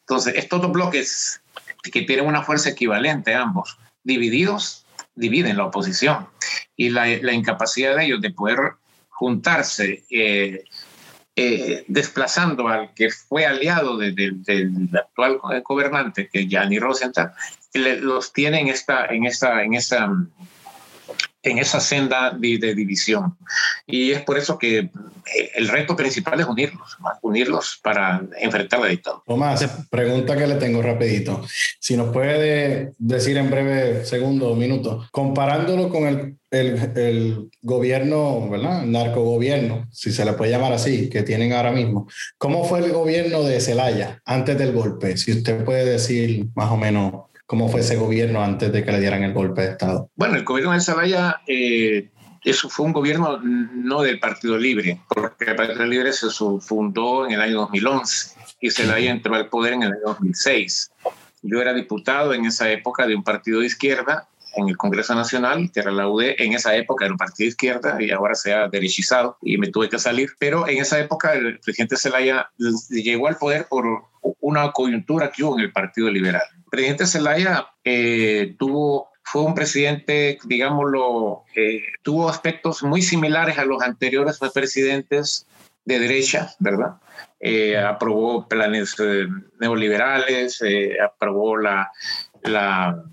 Entonces, 0.00 0.34
estos 0.36 0.60
dos 0.60 0.70
bloques 0.70 1.40
que 1.82 2.02
tienen 2.02 2.26
una 2.26 2.42
fuerza 2.42 2.70
equivalente 2.70 3.34
ambos, 3.34 3.78
divididos, 4.02 4.84
dividen 5.14 5.56
la 5.56 5.64
oposición. 5.64 6.26
Y 6.76 6.90
la, 6.90 7.32
incapacidad 7.32 7.96
de 7.96 8.04
ellos 8.04 8.20
de 8.20 8.30
poder 8.32 8.58
juntarse 9.08 10.04
eh, 10.10 10.64
eh, 11.36 11.84
desplazando 11.88 12.68
al 12.68 12.92
que 12.92 13.10
fue 13.10 13.46
aliado 13.46 13.96
del 13.96 14.90
actual 14.92 15.38
gobernante, 15.64 16.28
que 16.30 16.40
es 16.40 16.48
Gianni 16.48 16.78
Rosenthal, 16.78 17.32
los 17.72 18.34
tiene 18.34 18.60
en 18.60 18.68
esta, 18.68 19.06
en 19.06 19.24
esta, 19.24 19.62
en 19.62 19.72
esa, 19.72 20.10
en 21.42 21.58
esa 21.58 21.80
senda 21.80 22.30
de, 22.30 22.74
división. 22.74 23.36
Y 23.86 24.12
es 24.12 24.22
por 24.22 24.38
eso 24.38 24.58
que 24.58 24.78
eh, 24.78 24.90
el 25.54 25.68
reto 25.68 25.96
principal 25.96 26.40
es 26.40 26.46
unirlos, 26.46 26.98
unirlos 27.22 27.80
para 27.82 28.22
enfrentar 28.38 28.80
la 28.80 28.88
dictadura. 28.88 29.22
Tomás, 29.26 29.64
pregunta 29.90 30.36
que 30.36 30.46
le 30.46 30.56
tengo 30.56 30.82
rapidito. 30.82 31.42
Si 31.78 31.96
nos 31.96 32.12
puede 32.12 32.92
decir 32.98 33.36
en 33.36 33.50
breve 33.50 34.04
segundo 34.04 34.54
minuto, 34.54 35.08
comparándolo 35.10 35.88
con 35.88 36.06
el, 36.06 36.36
el, 36.50 37.48
gobierno, 37.62 38.48
¿verdad? 38.50 38.84
El 38.84 38.92
narcogobierno, 38.92 39.88
si 39.90 40.12
se 40.12 40.24
le 40.24 40.34
puede 40.34 40.50
llamar 40.50 40.72
así, 40.72 41.08
que 41.08 41.22
tienen 41.22 41.52
ahora 41.52 41.72
mismo. 41.72 42.06
¿Cómo 42.38 42.64
fue 42.64 42.80
el 42.80 42.92
gobierno 42.92 43.42
de 43.42 43.60
Zelaya 43.60 44.20
antes 44.24 44.58
del 44.58 44.72
golpe? 44.72 45.16
Si 45.16 45.32
usted 45.32 45.64
puede 45.64 45.84
decir 45.84 46.48
más 46.54 46.70
o 46.70 46.76
menos 46.76 47.29
¿Cómo 47.50 47.68
fue 47.68 47.80
ese 47.80 47.96
gobierno 47.96 48.44
antes 48.44 48.72
de 48.72 48.84
que 48.84 48.92
le 48.92 49.00
dieran 49.00 49.24
el 49.24 49.32
golpe 49.32 49.62
de 49.62 49.70
Estado? 49.70 50.08
Bueno, 50.14 50.36
el 50.36 50.44
gobierno 50.44 50.72
de 50.72 50.80
Zelaya, 50.80 51.40
eh, 51.48 52.08
eso 52.44 52.68
fue 52.68 52.86
un 52.86 52.92
gobierno 52.92 53.40
no 53.42 54.02
del 54.02 54.20
Partido 54.20 54.56
Libre, 54.56 55.00
porque 55.08 55.46
el 55.46 55.56
Partido 55.56 55.84
Libre 55.84 56.12
se 56.12 56.28
fundó 56.30 57.26
en 57.26 57.32
el 57.32 57.40
año 57.40 57.56
2011 57.62 58.36
y 58.60 58.70
Zelaya 58.70 59.10
entró 59.10 59.34
al 59.34 59.48
poder 59.48 59.72
en 59.72 59.82
el 59.82 59.88
año 59.94 60.00
2006. 60.04 60.92
Yo 61.42 61.60
era 61.60 61.74
diputado 61.74 62.34
en 62.34 62.44
esa 62.44 62.70
época 62.70 63.04
de 63.08 63.16
un 63.16 63.24
partido 63.24 63.58
de 63.58 63.66
izquierda 63.66 64.28
en 64.56 64.68
el 64.68 64.76
Congreso 64.76 65.14
Nacional, 65.14 65.70
que 65.72 65.80
era 65.80 65.90
la 65.90 66.08
UD, 66.08 66.34
en 66.38 66.52
esa 66.52 66.74
época 66.76 67.04
era 67.04 67.14
un 67.14 67.18
partido 67.18 67.46
de 67.46 67.50
izquierda 67.50 67.96
y 68.00 68.10
ahora 68.10 68.34
se 68.34 68.52
ha 68.52 68.68
derechizado 68.68 69.38
y 69.42 69.58
me 69.58 69.68
tuve 69.68 69.88
que 69.88 69.98
salir. 69.98 70.30
Pero 70.38 70.68
en 70.68 70.78
esa 70.78 70.98
época 70.98 71.32
el 71.34 71.60
presidente 71.60 71.96
Zelaya 71.96 72.50
llegó 72.88 73.28
al 73.28 73.36
poder 73.36 73.66
por 73.68 73.84
una 74.40 74.72
coyuntura 74.72 75.30
que 75.30 75.44
hubo 75.44 75.58
en 75.58 75.64
el 75.64 75.72
Partido 75.72 76.10
Liberal 76.10 76.42
presidente 76.70 77.06
Zelaya 77.06 77.66
eh, 77.84 78.54
tuvo 78.58 79.10
fue 79.22 79.42
un 79.42 79.54
presidente, 79.54 80.38
digámoslo, 80.44 81.44
eh, 81.54 81.82
tuvo 82.02 82.28
aspectos 82.28 82.82
muy 82.82 83.00
similares 83.00 83.58
a 83.58 83.64
los 83.64 83.80
anteriores 83.80 84.40
presidentes 84.52 85.46
de 85.84 86.00
derecha, 86.00 86.52
¿verdad? 86.58 86.96
Eh, 87.38 87.78
aprobó 87.78 88.48
planes 88.48 88.96
neoliberales, 89.60 90.60
aprobó 91.04 91.56
la, 91.58 91.92
la, 92.42 93.04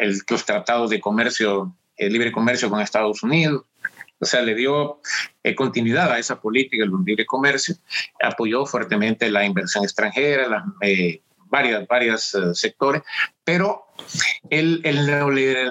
el, 0.00 0.18
los 0.28 0.44
tratados 0.44 0.90
de 0.90 1.00
comercio, 1.00 1.74
el 1.96 2.12
libre 2.12 2.32
comercio 2.32 2.68
con 2.70 2.80
Estados 2.80 3.22
Unidos. 3.22 3.64
O 4.18 4.24
sea, 4.24 4.40
le 4.40 4.54
dio 4.54 5.00
continuidad 5.56 6.12
a 6.12 6.18
esa 6.18 6.40
política 6.40 6.84
del 6.84 6.92
libre 7.04 7.26
comercio, 7.26 7.74
apoyó 8.22 8.64
fuertemente 8.66 9.28
la 9.28 9.44
inversión 9.44 9.82
extranjera, 9.82 10.48
la, 10.48 10.64
varias, 11.52 11.86
varios 11.86 12.34
eh, 12.34 12.54
sectores, 12.54 13.02
pero 13.44 13.84
el, 14.48 14.80
el 14.84 15.06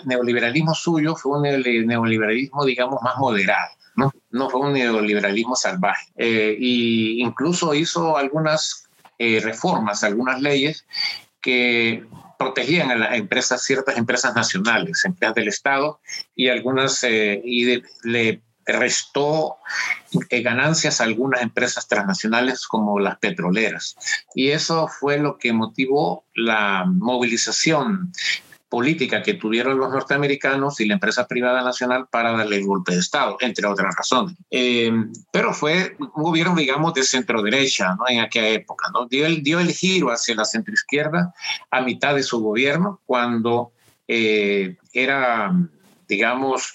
neoliberalismo 0.05 0.75
suyo 0.75 1.15
fue 1.15 1.37
un 1.37 1.43
neoliberalismo, 1.87 2.63
digamos, 2.63 3.01
más 3.01 3.17
moderado. 3.17 3.71
No, 3.95 4.13
no 4.29 4.49
fue 4.49 4.61
un 4.61 4.73
neoliberalismo 4.73 5.55
salvaje. 5.55 6.11
Eh, 6.15 6.55
y 6.57 7.21
incluso 7.21 7.73
hizo 7.73 8.15
algunas 8.15 8.87
eh, 9.17 9.41
reformas, 9.43 10.03
algunas 10.03 10.39
leyes 10.39 10.85
que 11.41 12.05
protegían 12.43 12.91
a 12.91 12.95
las 12.95 13.15
empresas, 13.15 13.63
ciertas 13.63 13.97
empresas 13.97 14.35
nacionales, 14.35 15.05
empresas 15.05 15.35
del 15.35 15.47
Estado, 15.47 15.99
y 16.35 16.49
algunas, 16.49 17.03
y 17.03 17.81
le 18.03 18.41
restó 18.65 19.57
eh, 20.29 20.41
ganancias 20.41 21.01
a 21.01 21.05
algunas 21.05 21.41
empresas 21.41 21.87
transnacionales 21.87 22.67
como 22.67 22.99
las 22.99 23.17
petroleras. 23.17 23.95
Y 24.35 24.49
eso 24.49 24.87
fue 24.87 25.17
lo 25.17 25.37
que 25.37 25.53
motivó 25.53 26.25
la 26.35 26.85
movilización 26.85 28.11
política 28.71 29.21
que 29.21 29.33
tuvieron 29.33 29.77
los 29.77 29.91
norteamericanos 29.91 30.79
y 30.79 30.85
la 30.85 30.93
empresa 30.93 31.27
privada 31.27 31.61
nacional 31.61 32.07
para 32.09 32.31
darle 32.31 32.55
el 32.55 32.65
golpe 32.65 32.93
de 32.93 32.99
Estado, 32.99 33.35
entre 33.41 33.67
otras 33.67 33.93
razones. 33.93 34.37
Eh, 34.49 34.89
pero 35.29 35.53
fue 35.53 35.97
un 35.99 36.23
gobierno, 36.23 36.55
digamos, 36.55 36.93
de 36.93 37.03
centro 37.03 37.43
derecha 37.43 37.93
¿no? 37.95 38.05
en 38.07 38.21
aquella 38.21 38.47
época. 38.47 38.87
¿no? 38.93 39.07
Dio, 39.07 39.25
el, 39.25 39.43
dio 39.43 39.59
el 39.59 39.73
giro 39.73 40.09
hacia 40.09 40.35
la 40.35 40.45
centroizquierda 40.45 41.33
a 41.69 41.81
mitad 41.81 42.15
de 42.15 42.23
su 42.23 42.39
gobierno, 42.39 43.01
cuando 43.05 43.73
eh, 44.07 44.77
era, 44.93 45.53
digamos, 46.07 46.73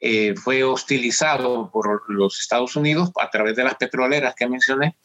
eh, 0.00 0.34
fue 0.34 0.64
hostilizado 0.64 1.70
por 1.70 2.04
los 2.08 2.40
Estados 2.40 2.74
Unidos 2.74 3.10
a 3.20 3.28
través 3.28 3.54
de 3.54 3.64
las 3.64 3.74
petroleras 3.74 4.34
que 4.34 4.48
mencioné 4.48 4.96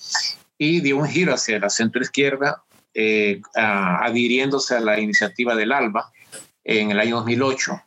y 0.57 0.79
dio 0.79 0.95
un 0.95 1.09
giro 1.09 1.33
hacia 1.33 1.59
la 1.59 1.69
centroizquierda, 1.69 2.63
eh, 2.93 3.41
adhiriéndose 3.55 4.75
a 4.75 4.79
la 4.79 4.99
iniciativa 4.99 5.55
del 5.55 5.71
ALBA 5.71 6.11
en 6.63 6.91
el 6.91 6.99
año 6.99 7.17
2008 7.17 7.81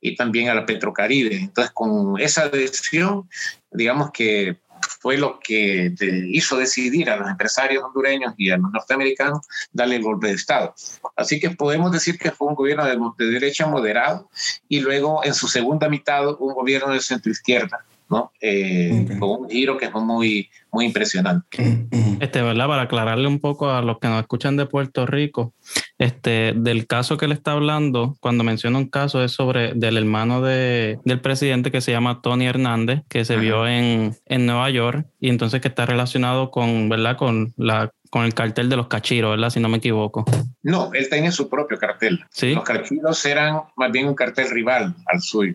y 0.00 0.14
también 0.14 0.48
a 0.48 0.54
la 0.54 0.66
Petrocaribe. 0.66 1.36
Entonces, 1.36 1.72
con 1.72 2.20
esa 2.20 2.42
adhesión, 2.42 3.28
digamos 3.70 4.10
que 4.12 4.58
fue 5.00 5.16
lo 5.16 5.38
que 5.40 5.92
hizo 6.28 6.56
decidir 6.56 7.10
a 7.10 7.16
los 7.16 7.28
empresarios 7.28 7.82
hondureños 7.82 8.34
y 8.36 8.50
a 8.50 8.56
los 8.56 8.70
norteamericanos 8.70 9.46
darle 9.72 9.96
el 9.96 10.02
golpe 10.02 10.28
de 10.28 10.34
Estado. 10.34 10.74
Así 11.16 11.40
que 11.40 11.50
podemos 11.50 11.92
decir 11.92 12.18
que 12.18 12.30
fue 12.30 12.48
un 12.48 12.54
gobierno 12.54 12.84
de, 12.84 13.26
derecha 13.26 13.66
moderado 13.66 14.28
y 14.68 14.80
luego 14.80 15.24
en 15.24 15.34
su 15.34 15.48
segunda 15.48 15.88
mitad 15.88 16.28
un 16.40 16.54
gobierno 16.54 16.92
de 16.92 17.00
centro 17.00 17.30
izquierda. 17.30 17.84
¿No? 18.08 18.32
Eh, 18.40 19.06
con 19.18 19.42
un 19.42 19.50
giro 19.50 19.76
que 19.76 19.90
fue 19.90 20.02
muy, 20.02 20.48
muy 20.70 20.86
impresionante. 20.86 21.86
Este, 22.20 22.42
¿verdad? 22.42 22.68
Para 22.68 22.82
aclararle 22.82 23.26
un 23.26 23.40
poco 23.40 23.70
a 23.70 23.82
los 23.82 23.98
que 23.98 24.08
nos 24.08 24.20
escuchan 24.20 24.56
de 24.56 24.66
Puerto 24.66 25.06
Rico, 25.06 25.54
Este, 25.98 26.52
del 26.54 26.86
caso 26.86 27.16
que 27.16 27.24
él 27.24 27.32
está 27.32 27.52
hablando, 27.52 28.16
cuando 28.20 28.44
menciona 28.44 28.78
un 28.78 28.88
caso 28.88 29.24
es 29.24 29.32
sobre 29.32 29.72
del 29.74 29.96
hermano 29.96 30.42
de, 30.42 30.98
del 31.04 31.20
presidente 31.20 31.70
que 31.70 31.80
se 31.80 31.92
llama 31.92 32.20
Tony 32.20 32.46
Hernández, 32.46 33.00
que 33.08 33.24
se 33.24 33.36
vio 33.36 33.66
en, 33.66 34.14
en 34.26 34.46
Nueva 34.46 34.68
York 34.70 35.06
y 35.20 35.30
entonces 35.30 35.60
que 35.60 35.68
está 35.68 35.86
relacionado 35.86 36.50
con, 36.50 36.88
¿verdad? 36.88 37.16
Con 37.16 37.54
la 37.56 37.90
con 38.10 38.24
el 38.24 38.34
cartel 38.34 38.68
de 38.68 38.76
los 38.76 38.88
cachiros, 38.88 39.32
¿verdad? 39.32 39.50
Si 39.50 39.60
no 39.60 39.68
me 39.68 39.78
equivoco. 39.78 40.24
No, 40.62 40.90
él 40.94 41.08
tenía 41.08 41.30
su 41.30 41.48
propio 41.48 41.78
cartel. 41.78 42.24
¿Sí? 42.30 42.54
Los 42.54 42.64
cachiros 42.64 43.24
eran 43.24 43.62
más 43.76 43.92
bien 43.92 44.08
un 44.08 44.14
cartel 44.14 44.50
rival 44.50 44.94
al 45.06 45.20
suyo. 45.20 45.54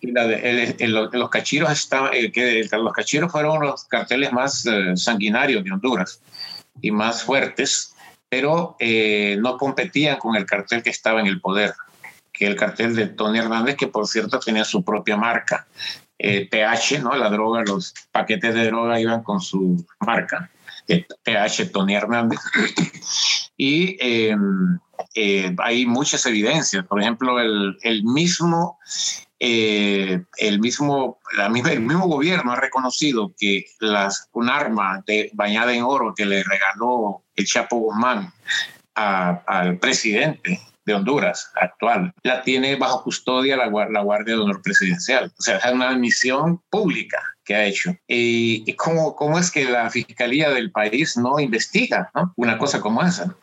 Y 0.00 0.10
los 0.86 1.30
cachiros 1.30 1.70
estaban, 1.70 2.12
eh, 2.14 2.32
que 2.32 2.66
los 2.72 2.92
cachiros 2.92 3.30
fueron 3.30 3.60
los 3.60 3.84
carteles 3.84 4.32
más 4.32 4.66
eh, 4.66 4.96
sanguinarios 4.96 5.64
de 5.64 5.72
Honduras 5.72 6.20
y 6.80 6.90
más 6.90 7.22
fuertes, 7.22 7.94
pero 8.28 8.76
eh, 8.78 9.36
no 9.40 9.56
competían 9.56 10.18
con 10.18 10.36
el 10.36 10.46
cartel 10.46 10.82
que 10.82 10.90
estaba 10.90 11.20
en 11.20 11.26
el 11.26 11.40
poder, 11.40 11.74
que 12.32 12.46
el 12.46 12.56
cartel 12.56 12.96
de 12.96 13.06
Tony 13.06 13.38
Hernández, 13.38 13.76
que 13.76 13.88
por 13.88 14.06
cierto 14.06 14.38
tenía 14.40 14.64
su 14.64 14.84
propia 14.84 15.16
marca. 15.16 15.66
PH, 16.22 16.98
¿no? 16.98 17.16
La 17.16 17.30
droga, 17.30 17.62
los 17.66 17.94
paquetes 18.12 18.52
de 18.52 18.66
droga 18.66 19.00
iban 19.00 19.22
con 19.22 19.40
su 19.40 19.82
marca. 20.00 20.50
PH 21.24 21.66
Tony 21.72 21.94
Hernández. 21.94 22.40
y 23.56 23.96
em, 24.00 24.78
eh, 25.14 25.54
hay 25.58 25.86
muchas 25.86 26.24
evidencias. 26.26 26.84
Por 26.86 27.00
ejemplo, 27.00 27.40
el, 27.40 27.76
el 27.82 28.04
mismo, 28.04 28.78
eh, 29.38 30.22
el, 30.38 30.60
mismo, 30.60 31.18
la 31.36 31.48
misma, 31.48 31.72
el 31.72 31.80
mismo 31.80 32.06
gobierno 32.06 32.52
ha 32.52 32.56
reconocido 32.56 33.32
que 33.38 33.66
las, 33.80 34.28
un 34.32 34.48
arma 34.48 35.02
de, 35.06 35.30
bañada 35.34 35.74
en 35.74 35.82
oro 35.82 36.14
que 36.14 36.26
le 36.26 36.42
regaló 36.42 37.22
el 37.34 37.46
Chapo 37.46 37.76
Guzmán 37.76 38.32
al 38.94 39.78
presidente 39.78 40.60
de 40.90 40.96
Honduras 40.96 41.50
actual, 41.60 42.12
la 42.22 42.42
tiene 42.42 42.76
bajo 42.76 43.02
custodia 43.04 43.56
la, 43.56 43.66
la 43.66 44.02
Guardia 44.02 44.34
de 44.34 44.40
Honor 44.40 44.62
Presidencial. 44.62 45.32
O 45.38 45.42
sea, 45.42 45.58
es 45.58 45.72
una 45.72 45.96
misión 45.96 46.60
pública 46.70 47.18
que 47.44 47.54
ha 47.54 47.64
hecho. 47.64 47.96
¿Y, 48.06 48.72
cómo, 48.74 49.16
cómo, 49.16 49.38
es 49.38 49.50
que 49.50 49.64
la 49.64 49.90
Fiscalía 49.90 50.50
del 50.50 50.70
país 50.70 51.16
no 51.16 51.40
investiga 51.40 52.10
una 52.36 52.58
cosa 52.58 52.80
como 52.80 53.02
esa? 53.02 53.34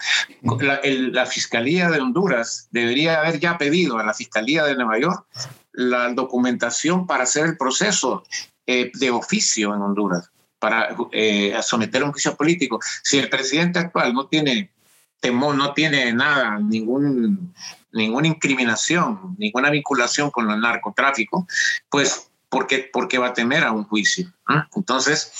La, 0.62 0.80
la, 0.84 1.26
Fiscalía 1.26 1.90
de 1.90 2.00
Honduras 2.00 2.68
debería 2.72 3.20
haber 3.20 3.40
ya 3.40 3.58
pedido 3.58 3.98
a 3.98 4.04
la 4.04 4.14
Fiscalía 4.14 4.64
de 4.64 4.76
Nueva 4.76 5.00
York 5.00 5.26
la 5.74 6.12
documentación 6.14 7.06
para 7.06 7.24
hacer 7.24 7.46
el 7.46 7.58
proceso 7.58 8.24
eh, 8.66 8.92
de 8.94 9.12
oficio 9.12 9.74
en 9.76 9.82
Honduras, 9.82 10.32
para 10.60 10.96
eh, 11.12 11.58
someter 11.62 12.02
a 12.02 12.06
un 12.06 12.12
juicio 12.12 12.36
político. 12.36 12.80
Si 13.04 13.18
el 13.18 13.30
presidente 13.30 13.80
actual 13.80 14.14
no 14.14 14.28
tiene 14.28 14.72
temor, 15.20 15.56
no 15.56 15.74
tiene 15.74 16.14
nada, 16.14 16.60
ningún, 16.60 17.54
ninguna 17.92 18.28
incriminación, 18.28 19.36
ninguna 19.38 19.70
vinculación 19.70 20.32
con 20.32 20.50
el 20.50 20.60
narcotráfico, 20.60 21.48
pues 21.90 22.30
¿por 22.50 22.68
qué, 22.68 23.18
va 23.18 23.28
a 23.28 23.34
temer 23.34 23.64
a 23.64 23.72
un 23.72 23.84
juicio? 23.84 24.32
Entonces, 24.76 25.32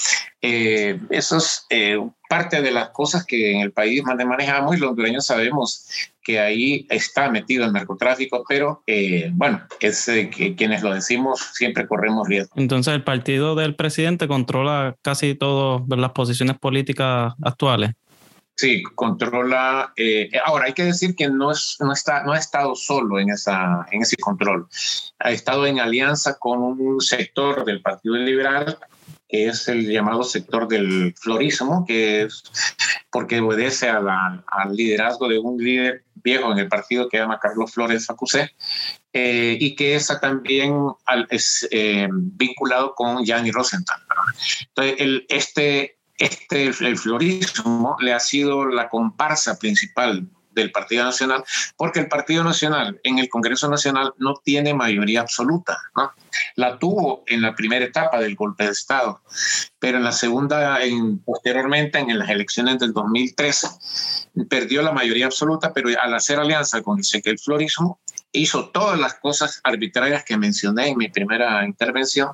eh, 0.42 1.00
eso 1.10 1.38
es 1.38 1.66
eh, 1.70 1.98
parte 2.30 2.62
de 2.62 2.72
las 2.72 2.90
cosas 2.90 3.26
que 3.26 3.54
en 3.54 3.62
el 3.62 3.72
país 3.72 4.04
manejamos 4.04 4.76
y 4.76 4.80
los 4.80 4.90
hondureños 4.90 5.26
sabemos 5.26 5.88
que 6.22 6.40
ahí 6.40 6.86
está 6.90 7.30
metido 7.30 7.66
el 7.66 7.72
narcotráfico, 7.72 8.44
pero 8.48 8.84
eh, 8.86 9.32
bueno, 9.34 9.62
es 9.80 10.06
que 10.06 10.56
quienes 10.58 10.84
lo 10.84 10.94
decimos 10.94 11.40
siempre 11.54 11.88
corremos 11.88 12.28
riesgo. 12.28 12.54
Entonces, 12.58 12.94
el 12.94 13.04
partido 13.04 13.56
del 13.56 13.76
presidente 13.76 14.28
controla 14.28 14.98
casi 15.02 15.36
todas 15.36 15.84
las 15.88 16.12
posiciones 16.12 16.58
políticas 16.58 17.34
actuales. 17.42 17.92
Sí, 18.58 18.82
controla. 18.96 19.94
Eh, 19.96 20.32
ahora, 20.44 20.66
hay 20.66 20.74
que 20.74 20.86
decir 20.86 21.16
que 21.16 21.30
no, 21.30 21.52
es, 21.52 21.78
no, 21.80 21.94
está, 21.94 22.24
no 22.24 22.34
ha 22.34 22.40
estado 22.40 22.74
solo 22.74 23.20
en, 23.20 23.30
esa, 23.30 23.86
en 23.92 24.02
ese 24.02 24.18
control. 24.18 24.68
Ha 25.20 25.30
estado 25.30 25.68
en 25.68 25.80
alianza 25.80 26.40
con 26.40 26.64
un 26.64 27.00
sector 27.00 27.66
del 27.66 27.84
Partido 27.84 28.16
Liberal, 28.16 28.80
que 29.30 29.48
es 29.48 29.68
el 29.68 29.88
llamado 29.88 30.24
sector 30.24 30.68
del 30.68 31.14
florismo, 31.16 31.86
que 31.86 32.24
es 32.24 32.44
porque 33.12 33.40
obedece 33.42 33.90
al 33.90 34.76
liderazgo 34.76 35.28
de 35.28 35.38
un 35.38 35.64
líder 35.64 36.04
viejo 36.16 36.52
en 36.52 36.58
el 36.58 36.68
partido 36.68 37.08
que 37.10 37.18
llama 37.18 37.40
Carlos 37.40 37.72
Flores 37.72 38.08
Facusé, 38.08 38.56
eh, 39.14 39.56
y 39.60 39.76
que 39.76 39.96
está 39.96 40.20
también 40.20 40.74
es 41.30 41.68
eh, 41.70 42.08
vinculado 42.12 42.96
con 42.96 43.24
Gianni 43.24 43.52
Rosenthal. 43.52 44.02
Entonces, 44.70 44.96
el, 44.98 45.26
este 45.30 45.97
este, 46.18 46.68
el 46.68 46.98
florismo 46.98 47.96
le 48.00 48.14
ha 48.14 48.20
sido 48.20 48.66
la 48.66 48.90
comparsa 48.90 49.58
principal 49.58 50.28
del 50.58 50.72
Partido 50.72 51.06
Nacional, 51.06 51.44
porque 51.78 52.00
el 52.00 52.08
Partido 52.08 52.44
Nacional 52.44 53.00
en 53.04 53.20
el 53.20 53.30
Congreso 53.30 53.70
Nacional 53.70 54.14
no 54.18 54.42
tiene 54.44 54.74
mayoría 54.74 55.22
absoluta. 55.22 55.78
¿no? 55.96 56.12
La 56.56 56.78
tuvo 56.80 57.24
en 57.28 57.42
la 57.42 57.56
primera 57.56 57.86
etapa 57.86 58.20
del 58.20 58.36
golpe 58.36 58.66
de 58.66 58.72
Estado, 58.72 59.22
pero 59.80 59.98
en 59.98 60.04
la 60.04 60.12
segunda, 60.12 60.84
en, 60.84 61.20
posteriormente 61.20 62.00
en 62.00 62.18
las 62.18 62.30
elecciones 62.30 62.80
del 62.80 62.92
2013, 62.92 63.68
perdió 64.50 64.82
la 64.82 64.92
mayoría 64.92 65.28
absoluta, 65.28 65.72
pero 65.74 65.90
al 66.02 66.14
hacer 66.14 66.40
alianza 66.40 66.82
con 66.82 67.00
el, 67.00 67.22
el 67.24 67.40
florismo, 67.40 68.00
hizo 68.32 68.70
todas 68.70 69.00
las 69.00 69.16
cosas 69.16 69.62
arbitrarias 69.64 70.24
que 70.24 70.38
mencioné 70.38 70.90
en 70.90 70.98
mi 70.98 71.08
primera 71.08 71.66
intervención, 71.66 72.30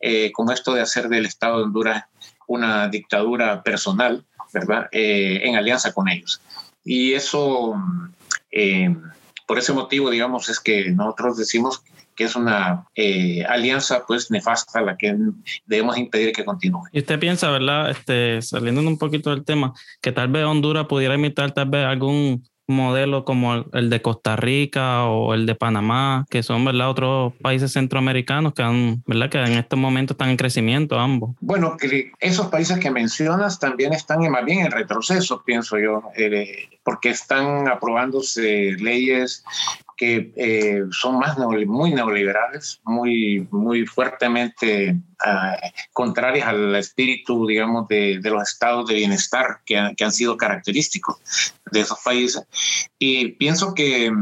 eh, 0.00 0.30
como 0.32 0.52
esto 0.52 0.74
de 0.74 0.82
hacer 0.82 1.08
del 1.08 1.26
Estado 1.26 1.58
de 1.58 1.64
Honduras 1.64 2.04
una 2.46 2.88
dictadura 2.88 3.62
personal, 3.62 4.24
¿verdad? 4.52 4.88
Eh, 4.92 5.40
en 5.44 5.56
alianza 5.56 5.92
con 5.92 6.08
ellos. 6.08 6.40
Y 6.84 7.12
eso, 7.12 7.74
eh, 8.50 8.94
por 9.46 9.58
ese 9.58 9.72
motivo, 9.72 10.10
digamos, 10.10 10.48
es 10.48 10.60
que 10.60 10.90
nosotros 10.90 11.36
decimos 11.36 11.82
que 12.14 12.24
es 12.24 12.36
una 12.36 12.86
eh, 12.94 13.44
alianza 13.44 14.04
pues 14.06 14.30
nefasta 14.30 14.80
la 14.82 14.96
que 14.96 15.16
debemos 15.64 15.96
impedir 15.96 16.32
que 16.32 16.44
continúe. 16.44 16.82
Y 16.92 16.98
usted 16.98 17.18
piensa, 17.18 17.50
¿verdad? 17.50 17.90
Este, 17.90 18.42
saliendo 18.42 18.82
un 18.82 18.98
poquito 18.98 19.30
del 19.30 19.44
tema, 19.44 19.72
que 20.00 20.12
tal 20.12 20.28
vez 20.28 20.44
Honduras 20.44 20.86
pudiera 20.86 21.14
imitar 21.14 21.52
tal 21.52 21.70
vez 21.70 21.86
algún 21.86 22.44
modelo 22.68 23.24
como 23.24 23.64
el 23.72 23.90
de 23.90 24.02
Costa 24.02 24.36
Rica 24.36 25.04
o 25.06 25.34
el 25.34 25.46
de 25.46 25.54
Panamá, 25.54 26.26
que 26.30 26.42
son 26.42 26.64
¿verdad? 26.64 26.90
otros 26.90 27.32
países 27.42 27.72
centroamericanos 27.72 28.54
que, 28.54 28.62
han, 28.62 29.02
¿verdad? 29.06 29.30
que 29.30 29.38
en 29.38 29.52
estos 29.52 29.78
momentos 29.78 30.14
están 30.14 30.30
en 30.30 30.36
crecimiento 30.36 30.98
ambos. 30.98 31.34
Bueno, 31.40 31.76
esos 32.20 32.46
países 32.46 32.78
que 32.78 32.90
mencionas 32.90 33.58
también 33.58 33.92
están 33.92 34.22
más 34.30 34.44
bien 34.44 34.60
en 34.60 34.70
retroceso, 34.70 35.42
pienso 35.44 35.78
yo, 35.78 36.02
eh, 36.16 36.68
porque 36.84 37.10
están 37.10 37.68
aprobándose 37.68 38.76
leyes 38.78 39.44
que 39.96 40.32
eh, 40.36 40.82
son 40.90 41.18
más 41.18 41.36
muy 41.38 41.92
neoliberales, 41.92 42.80
muy, 42.84 43.46
muy 43.50 43.86
fuertemente 43.86 44.96
ah, 45.24 45.56
contrarias 45.92 46.48
al 46.48 46.74
espíritu, 46.76 47.46
digamos, 47.46 47.88
de, 47.88 48.18
de, 48.20 48.30
los 48.30 48.42
estados 48.42 48.86
de 48.88 48.94
bienestar 48.94 49.60
que, 49.64 49.92
que, 49.96 50.04
han 50.04 50.12
sido 50.12 50.36
característicos 50.36 51.16
de 51.70 51.80
esos 51.80 51.98
países. 52.00 52.44
Y 52.98 53.28
pienso 53.32 53.74
que, 53.74 54.12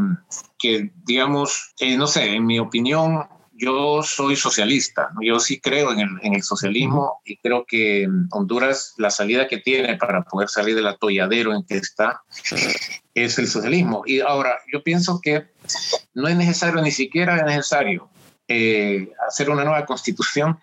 que 0.58 0.90
digamos, 1.04 1.74
eh, 1.80 1.96
no 1.96 2.06
sé, 2.06 2.34
en 2.34 2.46
mi 2.46 2.58
opinión, 2.58 3.26
yo 3.60 4.02
soy 4.02 4.36
socialista, 4.36 5.10
yo 5.20 5.38
sí 5.38 5.60
creo 5.60 5.92
en 5.92 6.00
el, 6.00 6.08
en 6.22 6.34
el, 6.34 6.42
socialismo 6.42 7.20
y 7.24 7.36
creo 7.36 7.66
que 7.66 8.08
Honduras, 8.30 8.94
la 8.96 9.10
salida 9.10 9.48
que 9.48 9.58
tiene 9.58 9.96
para 9.96 10.22
poder 10.22 10.48
salir 10.48 10.74
del 10.74 10.86
atolladero 10.86 11.54
en 11.54 11.64
que 11.64 11.76
está, 11.76 12.22
es 13.14 13.38
el 13.38 13.48
socialismo. 13.48 14.02
Y 14.06 14.20
ahora, 14.20 14.58
yo 14.72 14.82
pienso 14.82 15.20
que 15.22 15.46
no 16.14 16.28
es 16.28 16.36
necesario, 16.36 16.80
ni 16.82 16.90
siquiera 16.90 17.36
es 17.36 17.44
necesario 17.44 18.08
eh, 18.48 19.12
hacer 19.28 19.50
una 19.50 19.64
nueva 19.64 19.86
constitución 19.86 20.58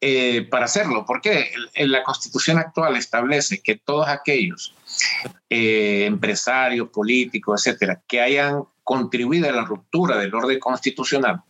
eh, 0.00 0.48
para 0.50 0.64
hacerlo, 0.64 1.04
porque 1.06 1.52
la 1.76 2.02
constitución 2.02 2.58
actual 2.58 2.96
establece 2.96 3.60
que 3.62 3.76
todos 3.76 4.08
aquellos 4.08 4.74
eh, 5.48 6.06
empresarios, 6.06 6.88
políticos, 6.88 7.66
etcétera, 7.66 8.02
que 8.08 8.20
hayan 8.20 8.64
contribuido 8.84 9.48
a 9.48 9.52
la 9.52 9.64
ruptura 9.64 10.18
del 10.18 10.34
orden 10.34 10.58
constitucional, 10.58 11.42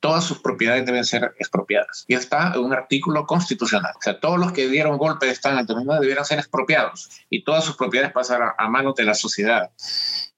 todas 0.00 0.24
sus 0.24 0.40
propiedades 0.40 0.86
deben 0.86 1.04
ser 1.04 1.34
expropiadas. 1.38 2.04
Y 2.08 2.14
está 2.14 2.52
en 2.54 2.60
un 2.60 2.72
artículo 2.72 3.26
constitucional. 3.26 3.92
O 3.96 4.02
sea, 4.02 4.18
todos 4.18 4.38
los 4.38 4.52
que 4.52 4.68
dieron 4.68 4.98
golpe 4.98 5.26
de 5.26 5.32
Estado 5.32 5.54
en 5.54 5.60
el 5.60 5.66
2009 5.66 6.00
debieran 6.00 6.24
ser 6.24 6.38
expropiados 6.38 7.10
y 7.28 7.44
todas 7.44 7.64
sus 7.64 7.76
propiedades 7.76 8.12
pasar 8.12 8.54
a, 8.56 8.68
manos 8.68 8.94
de 8.94 9.04
la 9.04 9.14
sociedad. 9.14 9.70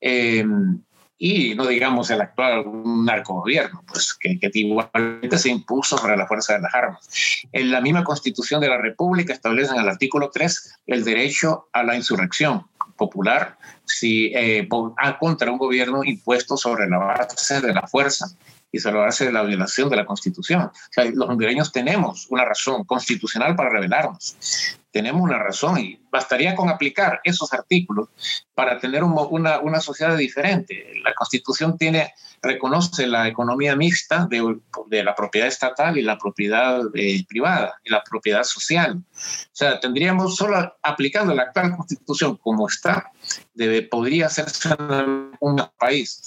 Eh, 0.01 0.45
y 1.25 1.55
no 1.55 1.69
digamos 1.69 2.11
el 2.11 2.21
actual 2.21 2.65
narcogobierno, 3.05 3.85
pues 3.87 4.13
que, 4.13 4.41
que, 4.41 4.51
igualmente 4.55 5.39
se 5.39 5.51
impuso 5.51 5.97
sobre 5.97 6.17
la 6.17 6.27
fuerza 6.27 6.55
de 6.55 6.63
las 6.63 6.75
armas. 6.75 7.09
En 7.53 7.71
la 7.71 7.81
misma 7.81 8.03
constitución 8.03 8.61
de 8.61 8.69
la 8.69 8.79
República 8.79 9.33
establece 9.33 9.73
en 9.73 9.83
el 9.83 9.89
artículo 9.89 10.31
3 10.35 10.81
el 10.89 11.05
derecho 11.05 11.69
a 11.73 11.85
la 11.85 11.95
insurrección 11.95 12.67
popular 13.03 13.57
si, 13.85 14.33
eh, 14.35 14.69
contra 15.19 15.51
un 15.51 15.59
gobierno 15.59 16.05
impuesto 16.05 16.57
sobre 16.57 16.89
la 16.89 16.99
base 16.99 17.61
de 17.61 17.73
la 17.75 17.87
fuerza 17.87 18.27
y 18.73 18.79
salvarse 18.79 19.27
de 19.27 19.33
la 19.33 19.43
violación 19.43 19.91
de 19.91 19.97
la 19.97 20.07
Constitución. 20.07 20.63
O 20.63 20.73
sea, 20.91 21.05
los 21.05 21.29
hondureños 21.29 21.71
tenemos 21.71 22.27
una 22.31 22.47
razón 22.47 22.85
constitucional 22.85 23.55
para 23.55 23.69
rebelarnos. 23.69 24.37
Tenemos 24.91 25.23
una 25.23 25.39
razón 25.39 25.79
y 25.79 26.01
bastaría 26.11 26.55
con 26.55 26.69
aplicar 26.69 27.21
esos 27.25 27.53
artículos 27.53 28.09
para 28.55 28.79
tener 28.79 29.05
una, 29.05 29.61
una 29.61 29.81
sociedad 29.81 30.17
diferente. 30.17 30.93
La 31.05 31.15
Constitución 31.15 31.79
tiene, 31.79 32.13
reconoce 32.43 33.07
la 33.07 33.29
economía 33.29 33.77
mixta 33.77 34.27
de, 34.27 34.59
de 34.89 35.05
la 35.05 35.15
propiedad 35.15 35.49
estatal 35.49 35.97
y 35.97 36.03
la 36.03 36.19
propiedad 36.19 36.83
eh, 36.95 37.25
privada 37.27 37.75
y 37.85 37.91
la 37.91 38.03
propiedad 38.03 38.45
social. 38.45 38.97
O 38.97 39.55
sea, 39.55 39.81
tendríamos 39.81 40.37
solo 40.37 40.77
aplicando 40.83 41.35
la 41.35 41.45
actual 41.45 41.77
Constitución 41.77 42.37
como 42.37 42.69
está, 42.69 43.11
debe, 43.55 43.83
podría 43.83 44.27
hacerse 44.27 44.71
un 45.41 45.63
país. 45.79 46.23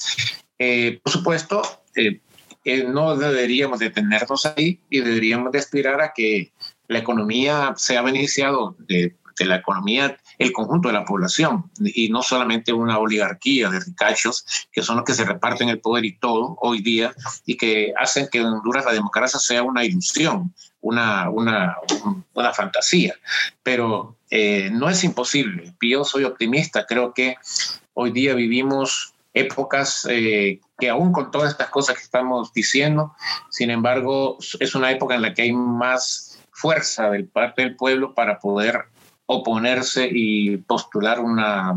Eh, 0.58 1.00
por 1.04 1.12
supuesto, 1.12 1.62
eh, 1.96 2.22
eh, 2.66 2.84
no 2.84 3.16
deberíamos 3.16 3.78
detenernos 3.78 4.48
ahí 4.48 4.80
y 4.90 5.00
deberíamos 5.00 5.52
de 5.52 5.60
aspirar 5.60 6.02
a 6.02 6.14
que 6.14 6.52
la 6.88 6.98
economía 6.98 7.76
sea 7.78 8.02
beneficiado 8.02 8.76
de, 8.80 9.16
la 9.40 9.58
economía, 9.58 10.18
el 10.40 10.52
conjunto 10.52 10.88
de 10.88 10.94
la 10.94 11.06
población 11.06 11.70
y 11.80 12.10
no 12.10 12.24
solamente 12.24 12.72
una 12.72 12.98
oligarquía 12.98 13.70
de 13.70 13.82
ricachos 13.82 14.46
que 14.72 14.82
son 14.82 14.96
los 14.96 15.06
que 15.06 15.14
se 15.14 15.26
reparten 15.26 15.70
el 15.70 15.82
poder 15.82 16.06
y 16.06 16.18
todo 16.18 16.58
hoy 16.62 16.82
día 16.82 17.14
y 17.46 17.58
que 17.58 17.94
hacen 18.00 18.30
que 18.32 18.40
en 18.40 18.46
Honduras 18.46 18.86
la 18.86 18.94
democracia 18.94 19.40
sea 19.40 19.62
una 19.62 19.84
ilusión, 19.84 20.54
una, 20.80 21.30
una, 21.30 21.76
una 22.34 22.54
fantasía. 22.54 23.14
Pero 23.62 24.16
no 24.72 24.90
es 24.90 25.04
imposible. 25.04 25.74
Yo 25.82 26.06
soy 26.06 26.24
optimista, 26.24 26.86
creo 26.86 27.14
que 27.14 27.36
hoy 27.94 28.12
día 28.12 28.36
vivimos 28.36 29.15
épocas 29.36 30.08
eh, 30.10 30.60
que 30.80 30.90
aún 30.90 31.12
con 31.12 31.30
todas 31.30 31.52
estas 31.52 31.70
cosas 31.70 31.96
que 31.98 32.04
estamos 32.04 32.52
diciendo, 32.54 33.14
sin 33.52 33.70
embargo, 33.70 34.38
es 34.60 34.74
una 34.74 34.90
época 34.90 35.14
en 35.14 35.22
la 35.22 35.34
que 35.34 35.44
hay 35.44 35.52
más 35.52 36.40
fuerza 36.52 37.10
del 37.12 37.28
parte 37.28 37.62
del 37.62 37.76
pueblo 37.76 38.16
para 38.16 38.40
poder 38.40 38.86
oponerse 39.28 40.08
y 40.12 40.58
postular 40.58 41.20
una, 41.20 41.76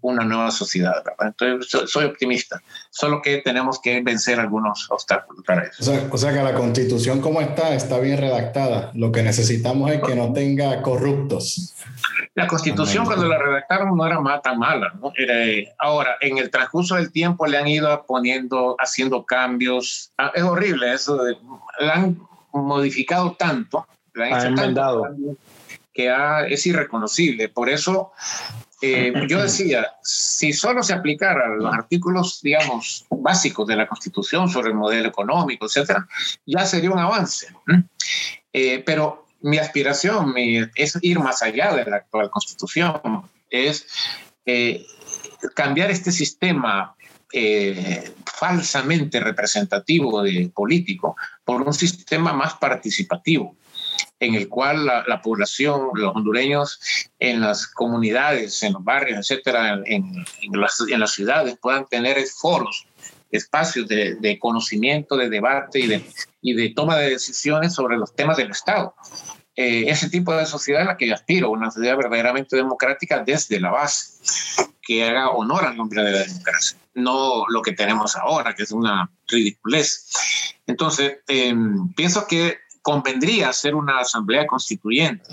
una 0.00 0.24
nueva 0.24 0.50
sociedad. 0.50 1.02
Entonces, 1.20 1.90
soy, 1.90 2.04
optimista, 2.04 2.62
solo 2.90 3.20
que 3.20 3.38
tenemos 3.38 3.80
que 3.80 4.00
vencer 4.00 4.38
algunos 4.38 4.86
obstáculos 4.90 5.44
para 5.44 5.64
eso. 5.64 5.92
O 6.10 6.16
sea, 6.16 6.32
que 6.32 6.42
la 6.42 6.54
constitución 6.54 7.20
como 7.20 7.40
está, 7.40 7.74
está 7.74 7.98
bien 7.98 8.18
redactada. 8.18 8.92
Lo 8.94 9.10
que 9.10 9.22
necesitamos 9.22 9.90
es 9.90 10.02
que 10.02 10.14
no 10.14 10.32
tenga 10.32 10.82
corruptos. 10.82 11.74
La 12.34 12.48
constitución 12.48 13.04
cuando 13.04 13.28
la 13.28 13.38
redactaron 13.38 13.96
no 13.96 14.06
era 14.06 14.40
tan 14.42 14.58
mala. 14.58 14.92
¿no? 15.00 15.12
ahora, 15.78 16.16
en 16.20 16.38
el 16.38 16.50
transcurso 16.50 16.96
del 16.96 17.12
tiempo 17.12 17.46
le 17.46 17.58
han 17.58 17.68
ido 17.68 18.04
poniendo, 18.06 18.74
haciendo 18.78 19.24
cambios. 19.24 20.10
Ah, 20.18 20.32
es 20.34 20.42
horrible 20.42 20.92
eso. 20.92 21.20
la 21.78 21.94
han 21.94 22.18
modificado 22.52 23.32
tanto. 23.32 23.86
La 24.14 24.26
han 24.26 24.46
enmendado 24.48 25.04
que 25.94 26.12
es 26.48 26.66
irreconocible. 26.66 27.48
Por 27.48 27.68
eso 27.68 28.12
eh, 28.82 29.12
yo 29.28 29.40
decía, 29.40 29.86
si 30.02 30.52
solo 30.52 30.82
se 30.82 30.92
aplicaran 30.92 31.58
los 31.58 31.72
artículos, 31.72 32.40
digamos, 32.42 33.06
básicos 33.08 33.66
de 33.68 33.76
la 33.76 33.86
Constitución 33.86 34.48
sobre 34.48 34.70
el 34.70 34.74
modelo 34.74 35.08
económico, 35.08 35.66
etcétera, 35.66 36.06
ya 36.44 36.66
sería 36.66 36.90
un 36.90 36.98
avance. 36.98 37.46
Eh, 38.52 38.82
pero 38.84 39.23
mi 39.44 39.58
aspiración 39.58 40.34
es 40.74 40.98
ir 41.02 41.18
más 41.20 41.42
allá 41.42 41.74
de 41.74 41.84
la 41.84 41.96
actual 41.96 42.30
Constitución, 42.30 43.28
es 43.50 43.86
eh, 44.46 44.84
cambiar 45.54 45.90
este 45.90 46.12
sistema 46.12 46.96
falsamente 48.38 49.18
representativo 49.18 50.22
de 50.22 50.52
político 50.54 51.16
por 51.44 51.62
un 51.62 51.74
sistema 51.74 52.32
más 52.32 52.54
participativo 52.54 53.56
en 54.20 54.34
el 54.34 54.48
cual 54.48 54.86
la, 54.86 55.22
población, 55.22 55.90
los 55.94 56.14
hondureños 56.14 56.80
en 57.18 57.40
las 57.40 57.66
comunidades, 57.66 58.62
en 58.62 58.72
los 58.72 58.84
barrios, 58.84 59.18
etcétera, 59.18 59.82
en, 59.84 60.24
las, 60.52 61.12
ciudades 61.12 61.58
puedan 61.60 61.86
tener 61.86 62.18
foros, 62.26 62.86
espacios 63.36 63.88
de, 63.88 64.38
conocimiento, 64.40 65.16
de 65.16 65.28
debate 65.28 65.80
y 65.80 65.86
de, 65.86 66.04
y 66.40 66.54
de 66.54 66.70
toma 66.70 66.96
de 66.96 67.10
decisiones 67.10 67.74
sobre 67.74 67.96
los 67.96 68.14
temas 68.14 68.36
del 68.36 68.50
Estado. 68.50 68.94
Eh, 69.56 69.84
ese 69.88 70.08
tipo 70.10 70.34
de 70.34 70.46
sociedad 70.46 70.82
es 70.82 70.86
la 70.86 70.96
que 70.96 71.06
yo 71.08 71.14
aspiro, 71.14 71.50
una 71.50 71.70
sociedad 71.70 71.96
verdaderamente 71.96 72.56
democrática 72.56 73.22
desde 73.24 73.60
la 73.60 73.70
base, 73.70 74.14
que 74.82 75.04
haga 75.04 75.30
honor 75.30 75.64
al 75.64 75.76
nombre 75.76 76.02
de 76.02 76.10
la 76.10 76.18
democracia, 76.20 76.78
no 76.94 77.44
lo 77.48 77.62
que 77.62 77.72
tenemos 77.72 78.16
ahora, 78.16 78.54
que 78.54 78.64
es 78.64 78.72
una 78.72 79.10
ridiculez. 79.28 80.06
Entonces, 80.66 81.18
em, 81.28 81.92
pienso 81.94 82.26
que 82.26 82.58
convendría 82.82 83.48
hacer 83.48 83.74
una 83.74 84.00
asamblea 84.00 84.46
constituyente 84.46 85.24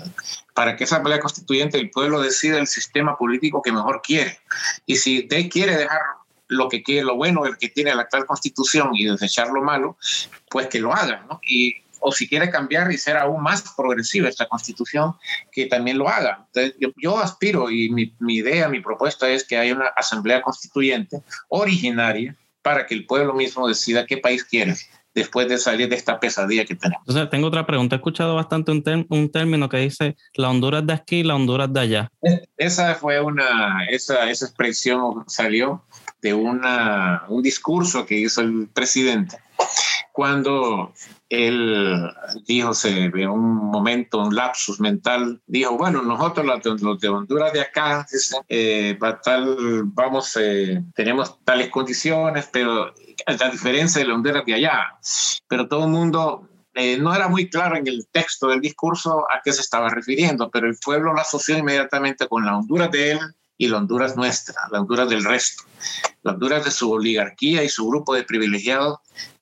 para 0.54 0.74
que 0.74 0.84
esa 0.84 0.96
asamblea 0.96 1.20
constituyente 1.20 1.78
el 1.78 1.90
pueblo 1.90 2.22
decida 2.22 2.58
el 2.58 2.66
sistema 2.66 3.18
político 3.18 3.60
que 3.60 3.72
mejor 3.72 4.00
quiere. 4.02 4.38
Y 4.86 4.96
si 4.96 5.20
usted 5.20 5.50
quiere 5.50 5.76
dejar 5.76 6.00
lo 6.52 6.68
que 6.68 6.82
quiere, 6.82 7.04
lo 7.04 7.16
bueno 7.16 7.44
el 7.46 7.56
que 7.56 7.68
tiene 7.68 7.94
la 7.94 8.02
actual 8.02 8.26
constitución 8.26 8.90
y 8.92 9.06
desechar 9.06 9.48
lo 9.48 9.62
malo, 9.62 9.96
pues 10.50 10.68
que 10.68 10.80
lo 10.80 10.92
haga, 10.92 11.24
¿no? 11.28 11.40
Y 11.42 11.76
o 12.02 12.12
si 12.12 12.28
quiere 12.28 12.50
cambiar 12.50 12.90
y 12.90 12.98
ser 12.98 13.16
aún 13.16 13.42
más 13.42 13.62
progresiva 13.76 14.28
esta 14.28 14.48
constitución, 14.48 15.14
que 15.50 15.66
también 15.66 15.98
lo 15.98 16.08
haga. 16.08 16.46
Entonces, 16.46 16.74
yo, 16.80 16.88
yo, 16.96 17.18
aspiro 17.18 17.70
y 17.70 17.90
mi, 17.90 18.12
mi, 18.18 18.36
idea, 18.36 18.68
mi 18.68 18.80
propuesta 18.80 19.28
es 19.30 19.44
que 19.44 19.56
haya 19.56 19.74
una 19.74 19.86
asamblea 19.86 20.42
constituyente 20.42 21.22
originaria 21.48 22.36
para 22.60 22.86
que 22.86 22.94
el 22.94 23.06
pueblo 23.06 23.34
mismo 23.34 23.68
decida 23.68 24.06
qué 24.06 24.18
país 24.18 24.44
quiere 24.44 24.74
después 25.14 25.48
de 25.48 25.58
salir 25.58 25.88
de 25.88 25.96
esta 25.96 26.18
pesadilla 26.18 26.64
que 26.64 26.74
tenemos. 26.74 27.02
Entonces, 27.06 27.30
tengo 27.30 27.48
otra 27.48 27.66
pregunta. 27.66 27.96
He 27.96 27.98
escuchado 27.98 28.34
bastante 28.34 28.72
un, 28.72 29.06
un 29.08 29.30
término 29.30 29.68
que 29.68 29.78
dice 29.78 30.16
la 30.34 30.50
Honduras 30.50 30.86
de 30.86 30.94
aquí 30.94 31.16
y 31.16 31.22
la 31.22 31.34
Honduras 31.34 31.72
de 31.72 31.80
allá. 31.80 32.08
Esa 32.56 32.94
fue 32.94 33.20
una, 33.20 33.84
esa, 33.90 34.30
esa 34.30 34.46
expresión 34.46 35.24
salió 35.26 35.84
de 36.22 36.32
una, 36.32 37.24
un 37.28 37.42
discurso 37.42 38.06
que 38.06 38.14
hizo 38.14 38.40
el 38.40 38.68
presidente 38.68 39.38
cuando 40.12 40.92
él 41.30 42.10
dijo, 42.46 42.74
se 42.74 43.08
ve 43.08 43.26
un 43.26 43.54
momento, 43.56 44.18
un 44.18 44.34
lapsus 44.34 44.78
mental, 44.78 45.40
dijo, 45.46 45.76
bueno, 45.78 46.02
nosotros 46.02 46.46
los 46.46 47.00
de 47.00 47.08
Honduras 47.08 47.52
de 47.52 47.62
acá, 47.62 48.06
eh, 48.48 48.98
tal, 49.24 49.84
vamos, 49.84 50.36
eh, 50.38 50.82
tenemos 50.94 51.42
tales 51.44 51.70
condiciones, 51.70 52.48
pero 52.52 52.92
la 53.26 53.50
diferencia 53.50 54.02
de 54.02 54.08
la 54.08 54.14
Honduras 54.14 54.44
de 54.44 54.54
allá, 54.54 54.98
pero 55.48 55.66
todo 55.66 55.84
el 55.84 55.90
mundo 55.90 56.48
eh, 56.74 56.98
no 56.98 57.14
era 57.14 57.28
muy 57.28 57.48
claro 57.48 57.76
en 57.76 57.86
el 57.86 58.06
texto 58.10 58.48
del 58.48 58.60
discurso 58.60 59.24
a 59.32 59.40
qué 59.42 59.52
se 59.52 59.62
estaba 59.62 59.88
refiriendo, 59.88 60.50
pero 60.50 60.68
el 60.68 60.76
pueblo 60.76 61.14
lo 61.14 61.20
asoció 61.20 61.56
inmediatamente 61.56 62.28
con 62.28 62.44
la 62.44 62.58
Honduras 62.58 62.90
de 62.90 63.12
él 63.12 63.20
y 63.62 63.68
la 63.68 63.76
Honduras 63.76 64.16
nuestra, 64.16 64.56
la 64.72 64.80
Honduras 64.80 65.08
del 65.08 65.22
resto, 65.22 65.62
la 66.24 66.32
Honduras 66.32 66.64
de 66.64 66.72
su 66.72 66.90
oligarquía 66.90 67.62
y 67.62 67.68
su 67.68 67.86
grupo 67.86 68.12
de 68.12 68.24
privilegiados 68.24 68.98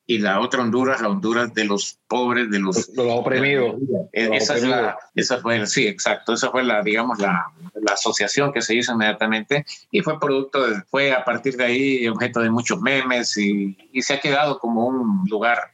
y 0.07 0.19
la 0.19 0.41
otra 0.41 0.61
Honduras, 0.61 1.01
la 1.01 1.09
Honduras 1.09 1.55
de 1.55 1.65
los 1.65 1.99
pobres, 2.07 2.51
de 2.51 2.59
los, 2.59 2.91
los 2.95 3.07
oprimidos. 3.09 3.77
esa, 4.13 4.57
es 4.57 4.65
la, 4.65 4.99
esa 5.15 5.39
fue, 5.39 5.67
sí, 5.67 5.87
exacto, 5.87 6.35
esa 6.35 6.51
fue 6.51 6.63
la, 6.65 6.83
digamos, 6.83 7.19
la, 7.19 7.51
la, 7.73 7.93
asociación 7.95 8.53
que 8.53 8.61
se 8.61 8.75
hizo 8.75 8.93
inmediatamente 8.93 9.65
y 9.91 10.03
fue 10.03 10.21
producto, 10.21 10.67
de, 10.67 10.83
fue 10.83 11.13
a 11.13 11.25
partir 11.25 11.57
de 11.57 11.65
ahí 11.65 12.07
objeto 12.07 12.41
de 12.41 12.51
muchos 12.51 12.79
memes 12.79 13.39
y, 13.39 13.75
y 13.91 14.03
se 14.03 14.13
ha 14.13 14.21
quedado 14.21 14.59
como 14.59 14.87
un 14.87 15.25
lugar 15.31 15.73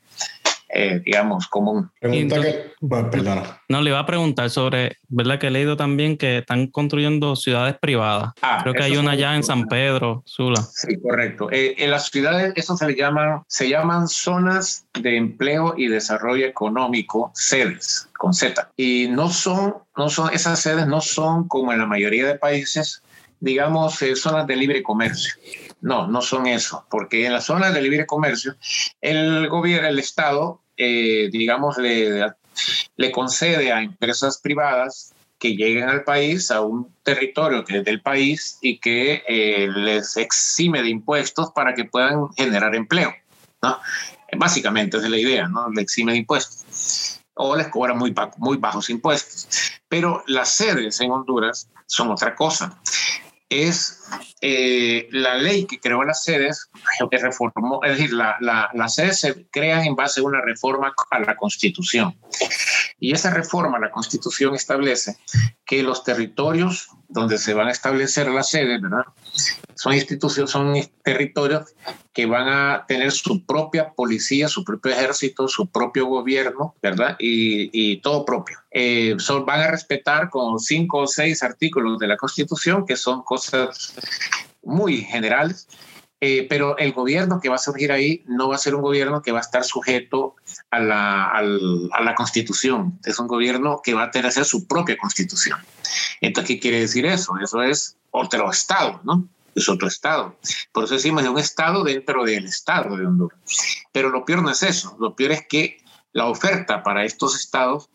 eh, 0.69 1.01
digamos, 1.05 1.47
común. 1.47 1.91
No, 3.69 3.81
le 3.81 3.91
iba 3.91 3.99
a 3.99 4.07
preguntar 4.07 4.51
sobre, 4.51 4.97
¿verdad? 5.09 5.39
Que 5.39 5.47
he 5.47 5.51
leído 5.51 5.77
también 5.77 6.17
que 6.17 6.39
están 6.39 6.67
construyendo 6.67 7.37
ciudades 7.37 7.77
privadas. 7.81 8.33
Ah, 8.43 8.59
Creo 8.63 8.75
que 8.75 8.83
hay 8.83 8.97
una 8.97 9.13
allá 9.13 9.37
en 9.37 9.45
San 9.45 9.67
Pedro, 9.67 10.23
Sula. 10.27 10.61
Sí, 10.63 10.99
correcto. 11.01 11.49
Eh, 11.53 11.77
en 11.79 11.91
las 11.91 12.09
ciudades, 12.09 12.53
eso 12.57 12.77
se 12.77 12.87
le 12.87 12.97
llaman, 12.97 13.43
se 13.47 13.69
llaman 13.69 14.09
zonas 14.09 14.87
de 15.01 15.17
empleo 15.17 15.75
y 15.77 15.87
desarrollo 15.87 16.47
económico, 16.47 17.31
sedes, 17.35 18.09
con 18.19 18.35
Z. 18.35 18.71
Y 18.77 19.09
no 19.09 19.31
son, 19.31 19.77
no 19.97 20.09
son, 20.09 20.33
esas 20.33 20.61
sedes 20.61 20.87
no 20.87 21.01
son 21.01 21.47
como 21.47 21.73
en 21.73 21.79
la 21.79 21.87
mayoría 21.87 22.27
de 22.27 22.35
países, 22.35 23.03
digamos, 23.39 24.03
eh, 24.03 24.17
zonas 24.17 24.47
de 24.47 24.57
libre 24.57 24.83
comercio. 24.83 25.35
No, 25.87 26.09
no 26.09 26.21
son 26.21 26.49
eso, 26.49 26.85
porque 26.91 27.27
en 27.27 27.33
las 27.33 27.45
zonas 27.45 27.73
de 27.73 27.81
libre 27.81 28.07
comercio, 28.07 28.57
el 29.01 29.49
gobierno, 29.49 29.87
el 29.87 30.01
Estado, 30.01 30.61
eh, 30.77 31.29
digamos, 31.31 31.79
le, 31.79 33.13
concede 33.13 33.71
a 33.71 33.81
empresas 33.81 34.39
privadas 34.39 35.15
que 35.39 35.55
lleguen 35.55 35.89
al 35.89 36.03
país, 36.03 36.51
a 36.51 36.63
un 36.63 36.93
territorio 37.05 37.65
que 37.65 37.79
es 37.79 37.85
del 37.85 38.03
país 38.03 38.59
y 38.61 38.81
que 38.81 39.23
eh, 39.29 39.69
les 39.77 40.17
exime 40.17 40.83
de 40.83 40.89
impuestos 40.89 41.53
para 41.53 41.73
que 41.73 41.85
puedan 41.85 42.33
generar 42.33 42.75
empleo. 42.75 43.15
¿no? 43.63 43.79
Básicamente 44.37 44.97
es 44.97 45.09
la 45.09 45.19
idea, 45.19 45.47
¿no? 45.47 45.71
Le 45.71 45.83
exime 45.83 46.11
de 46.11 46.19
impuestos 46.19 47.21
o 47.35 47.55
les 47.55 47.69
cobra 47.69 47.95
muy, 47.95 48.13
muy 48.39 48.57
bajos 48.57 48.91
impuestos. 48.91 49.47
Pero 49.89 50.25
las 50.27 50.49
sedes 50.49 51.01
en 51.01 51.13
Honduras 51.13 51.69
son 51.87 52.11
otra 52.11 52.35
cosa. 52.35 52.81
Es 53.49 54.03
eh, 54.41 55.09
la 55.13 55.37
ley 55.37 55.67
que 55.67 55.79
creó 55.79 56.03
las 56.05 56.25
sedes, 56.25 56.69
que 57.11 57.19
reformó, 57.19 57.81
es 57.85 57.93
decir, 57.93 58.13
la, 58.13 58.37
la, 58.41 58.71
las 58.75 58.95
sedes 58.95 59.21
se 59.21 59.47
crean 59.51 59.85
en 59.85 59.95
base 59.95 60.21
a 60.21 60.25
una 60.25 60.41
reforma 60.41 60.93
a 61.11 61.21
la 61.21 61.37
Constitución. 61.37 62.19
Y 62.99 63.13
esa 63.13 63.31
reforma 63.31 63.77
a 63.79 63.81
la 63.81 63.91
Constitución 63.91 64.55
establece 64.55 65.17
que 65.65 65.83
los 65.83 66.03
territorios 66.03 66.89
donde 67.09 67.39
se 67.39 67.55
van 67.55 67.69
a 67.69 67.73
establecer 67.73 68.29
las 68.29 68.51
sedes, 68.51 68.81
¿verdad? 68.81 69.05
Son 69.75 69.93
instituciones, 69.95 70.51
son 70.51 70.75
territorios 71.03 71.75
que 72.13 72.27
van 72.27 72.49
a 72.49 72.85
tener 72.87 73.13
su 73.13 73.45
propia 73.45 73.93
policía, 73.93 74.49
su 74.49 74.65
propio 74.65 74.93
ejército, 74.93 75.49
su 75.49 75.69
propio 75.69 76.07
gobierno, 76.07 76.75
¿verdad? 76.83 77.17
Y, 77.19 77.71
y 77.73 78.01
todo 78.01 78.25
propio. 78.25 78.59
Eh, 78.71 79.17
son, 79.19 79.45
van 79.45 79.61
a 79.61 79.71
respetar 79.71 80.31
con 80.31 80.59
cinco 80.59 80.99
o 80.99 81.07
seis 81.07 81.43
artículos 81.43 81.99
de 81.99 82.09
la 82.09 82.17
Constitución, 82.17 82.87
que 82.87 82.97
son 82.97 83.23
cosas 83.23 83.95
muy 84.63 85.03
generales, 85.03 85.69
eh, 86.21 86.47
pero 86.49 86.79
el 86.79 86.93
gobierno 86.93 87.41
que 87.41 87.51
va 87.51 87.57
a 87.57 87.59
surgir 87.59 87.93
ahí 87.93 88.25
no 88.27 88.49
va 88.49 88.55
a 88.55 88.59
ser 88.59 88.75
un 88.75 88.81
gobierno 88.81 89.21
que 89.21 89.33
va 89.33 89.39
a 89.39 89.43
estar 89.43 89.65
sujeto 89.65 90.37
a 90.71 90.79
la, 90.79 91.27
a 91.27 91.43
la 91.43 92.15
constitución, 92.15 92.99
es 93.05 93.19
un 93.19 93.27
gobierno 93.27 93.81
que 93.85 93.93
va 93.93 94.05
a 94.05 94.11
tener 94.11 94.33
su 94.33 94.67
propia 94.67 94.97
constitución. 94.97 95.59
Entonces, 96.23 96.49
¿qué 96.49 96.61
quiere 96.61 96.81
decir 96.81 97.05
eso? 97.05 97.35
Eso 97.43 97.63
es 97.63 97.97
otro 98.11 98.51
estado, 98.51 99.01
¿no? 99.05 99.29
Es 99.55 99.69
otro 99.69 99.89
estado. 99.89 100.37
Por 100.73 100.85
eso 100.85 100.95
decimos 100.95 101.23
de 101.23 101.29
un 101.29 101.39
estado 101.39 101.85
dentro 101.85 102.25
del 102.25 102.47
estado 102.47 102.97
de 102.97 103.07
Honduras. 103.07 103.39
Pero 103.93 104.09
lo 104.09 104.25
peor 104.25 104.43
no 104.43 104.51
es 104.51 104.63
eso, 104.63 104.97
lo 104.99 105.15
peor 105.15 105.33
es 105.33 105.47
que 105.47 105.83
la 106.13 106.27
oferta 106.27 106.83
para 106.83 107.05
estos 107.05 107.39
estados, 107.39 107.91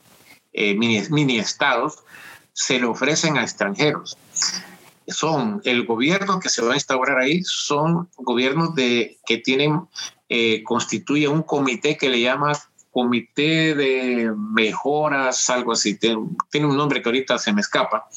eh, 0.53 0.75
mini, 0.75 1.01
mini 1.09 1.39
estados, 1.39 2.03
se 2.53 2.79
le 2.79 2.85
ofrecen 2.85 3.37
a 3.37 3.43
extranjeros 3.43 4.17
son 5.11 5.61
el 5.65 5.85
gobierno 5.85 6.39
que 6.39 6.49
se 6.49 6.61
va 6.61 6.73
a 6.73 6.75
instaurar 6.75 7.19
ahí, 7.19 7.41
son 7.43 8.09
gobiernos 8.17 8.75
de, 8.75 9.17
que 9.25 9.37
tienen, 9.37 9.81
eh, 10.29 10.63
constituye 10.63 11.27
un 11.27 11.43
comité 11.43 11.97
que 11.97 12.09
le 12.09 12.21
llama 12.21 12.53
Comité 12.91 13.73
de 13.73 14.33
Mejoras, 14.35 15.49
algo 15.49 15.71
así, 15.71 15.97
tiene, 15.97 16.17
un 16.65 16.75
nombre 16.75 17.01
que 17.01 17.07
ahorita 17.07 17.37
se 17.37 17.53
me 17.53 17.61
escapa, 17.61 18.09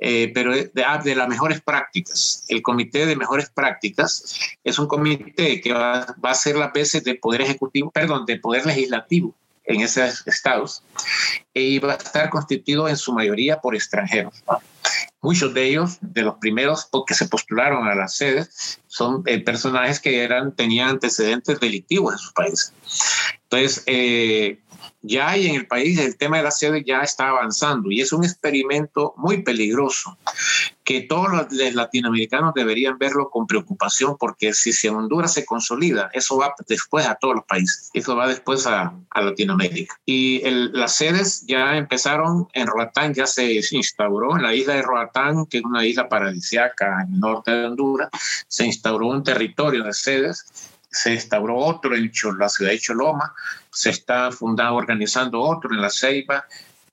eh, 0.00 0.32
pero 0.34 0.52
de, 0.52 0.70
ah, 0.84 0.98
de, 0.98 1.14
las 1.14 1.28
mejores 1.28 1.60
prácticas. 1.60 2.44
El 2.48 2.60
Comité 2.62 3.06
de 3.06 3.14
Mejores 3.14 3.48
Prácticas 3.50 4.56
es 4.64 4.78
un 4.78 4.88
comité 4.88 5.60
que 5.60 5.72
va, 5.72 6.16
va 6.24 6.30
a 6.30 6.34
ser 6.34 6.56
la 6.56 6.68
veces 6.68 7.04
de 7.04 7.14
Poder 7.14 7.42
Ejecutivo, 7.42 7.90
perdón, 7.92 8.26
de 8.26 8.38
Poder 8.38 8.66
Legislativo 8.66 9.34
en 9.68 9.82
esos 9.82 10.26
estados 10.26 10.82
y 11.54 11.78
va 11.78 11.92
a 11.92 11.96
estar 11.96 12.30
constituido 12.30 12.88
en 12.88 12.96
su 12.96 13.12
mayoría 13.12 13.60
por 13.60 13.74
extranjeros. 13.74 14.42
Muchos 15.20 15.52
de 15.52 15.64
ellos, 15.64 15.98
de 16.00 16.22
los 16.22 16.36
primeros 16.36 16.88
que 17.06 17.14
se 17.14 17.28
postularon 17.28 17.86
a 17.86 17.94
las 17.94 18.16
sedes, 18.16 18.80
son 18.86 19.22
eh, 19.26 19.40
personajes 19.40 20.00
que 20.00 20.22
eran, 20.22 20.54
tenían 20.54 20.90
antecedentes 20.90 21.60
delictivos 21.60 22.14
en 22.14 22.18
sus 22.18 22.32
países. 22.32 22.72
Entonces, 23.50 23.82
eh, 23.86 24.60
ya 25.02 25.30
hay 25.30 25.46
en 25.46 25.54
el 25.54 25.66
país 25.66 25.98
el 25.98 26.16
tema 26.16 26.38
de 26.38 26.42
la 26.42 26.50
sede 26.50 26.84
ya 26.84 27.00
está 27.00 27.28
avanzando 27.28 27.90
y 27.90 28.00
es 28.00 28.12
un 28.12 28.24
experimento 28.24 29.14
muy 29.16 29.42
peligroso 29.42 30.18
que 30.84 31.02
todos 31.02 31.28
los 31.30 31.74
latinoamericanos 31.74 32.54
deberían 32.54 32.98
verlo 32.98 33.30
con 33.30 33.46
preocupación 33.46 34.16
porque 34.18 34.54
si, 34.54 34.72
en 34.86 34.96
Honduras 34.96 35.34
se 35.34 35.44
consolida, 35.44 36.10
eso 36.14 36.38
va 36.38 36.54
después 36.66 37.06
a 37.06 37.14
todos 37.14 37.36
los 37.36 37.44
países, 37.44 37.90
eso 37.92 38.16
va 38.16 38.26
después 38.26 38.66
a, 38.66 38.94
Latinoamérica. 39.14 39.94
Y 40.06 40.40
las 40.48 40.94
sedes 40.94 41.44
ya 41.46 41.76
empezaron 41.76 42.48
en 42.54 42.66
Roatán, 42.66 43.12
ya 43.12 43.26
se 43.26 43.60
instauró 43.72 44.36
en 44.36 44.42
la 44.42 44.54
isla 44.54 44.74
de 44.74 44.82
Roatán, 44.82 45.44
que 45.46 45.58
es 45.58 45.64
una 45.64 45.84
isla 45.84 46.08
paradisiaca 46.08 47.02
en 47.02 47.14
el 47.14 47.20
norte 47.20 47.50
de 47.50 47.66
Honduras, 47.66 48.08
se 48.46 48.64
instauró 48.64 49.08
un 49.08 49.22
territorio 49.22 49.84
de 49.84 49.92
sedes 49.92 50.46
se 50.90 51.14
instauró 51.14 51.56
otro 51.56 51.94
en 51.94 52.10
la 52.38 52.48
ciudad 52.48 52.70
de 52.72 52.78
Choloma, 52.78 53.34
se 53.70 53.90
está 53.90 54.32
fundando, 54.32 54.74
organizando 54.74 55.40
otro 55.40 55.72
en 55.72 55.80
La 55.80 55.90
Ceiba, 55.90 56.46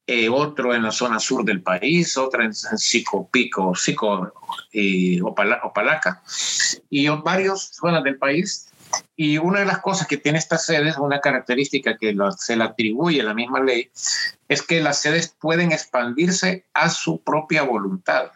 eh, 0.07 0.29
otro 0.29 0.75
en 0.75 0.83
la 0.83 0.91
zona 0.91 1.19
sur 1.19 1.43
del 1.43 1.63
país, 1.63 2.15
otro 2.15 2.43
en, 2.43 2.53
Sico 2.53 3.27
Pico, 3.27 3.73
Sico 3.73 4.31
y 4.71 5.19
Opalaca, 5.21 6.21
y 6.89 7.07
varias 7.07 7.71
zonas 7.73 8.03
del 8.03 8.17
país. 8.17 8.69
Y 9.15 9.39
una 9.39 9.59
de 9.59 9.65
las 9.65 9.79
cosas 9.79 10.05
que 10.05 10.17
tiene 10.17 10.37
esta 10.37 10.59
sede, 10.59 10.93
una 10.99 11.19
característica 11.19 11.97
que 11.97 12.15
se 12.37 12.55
le 12.55 12.63
atribuye 12.63 13.21
a 13.21 13.25
la 13.25 13.33
misma 13.33 13.61
ley, 13.61 13.89
es 14.47 14.61
que 14.61 14.79
las 14.79 15.01
sedes 15.01 15.35
pueden 15.39 15.71
expandirse 15.71 16.65
a 16.73 16.89
su 16.89 17.19
propia 17.21 17.63
voluntad. 17.63 18.31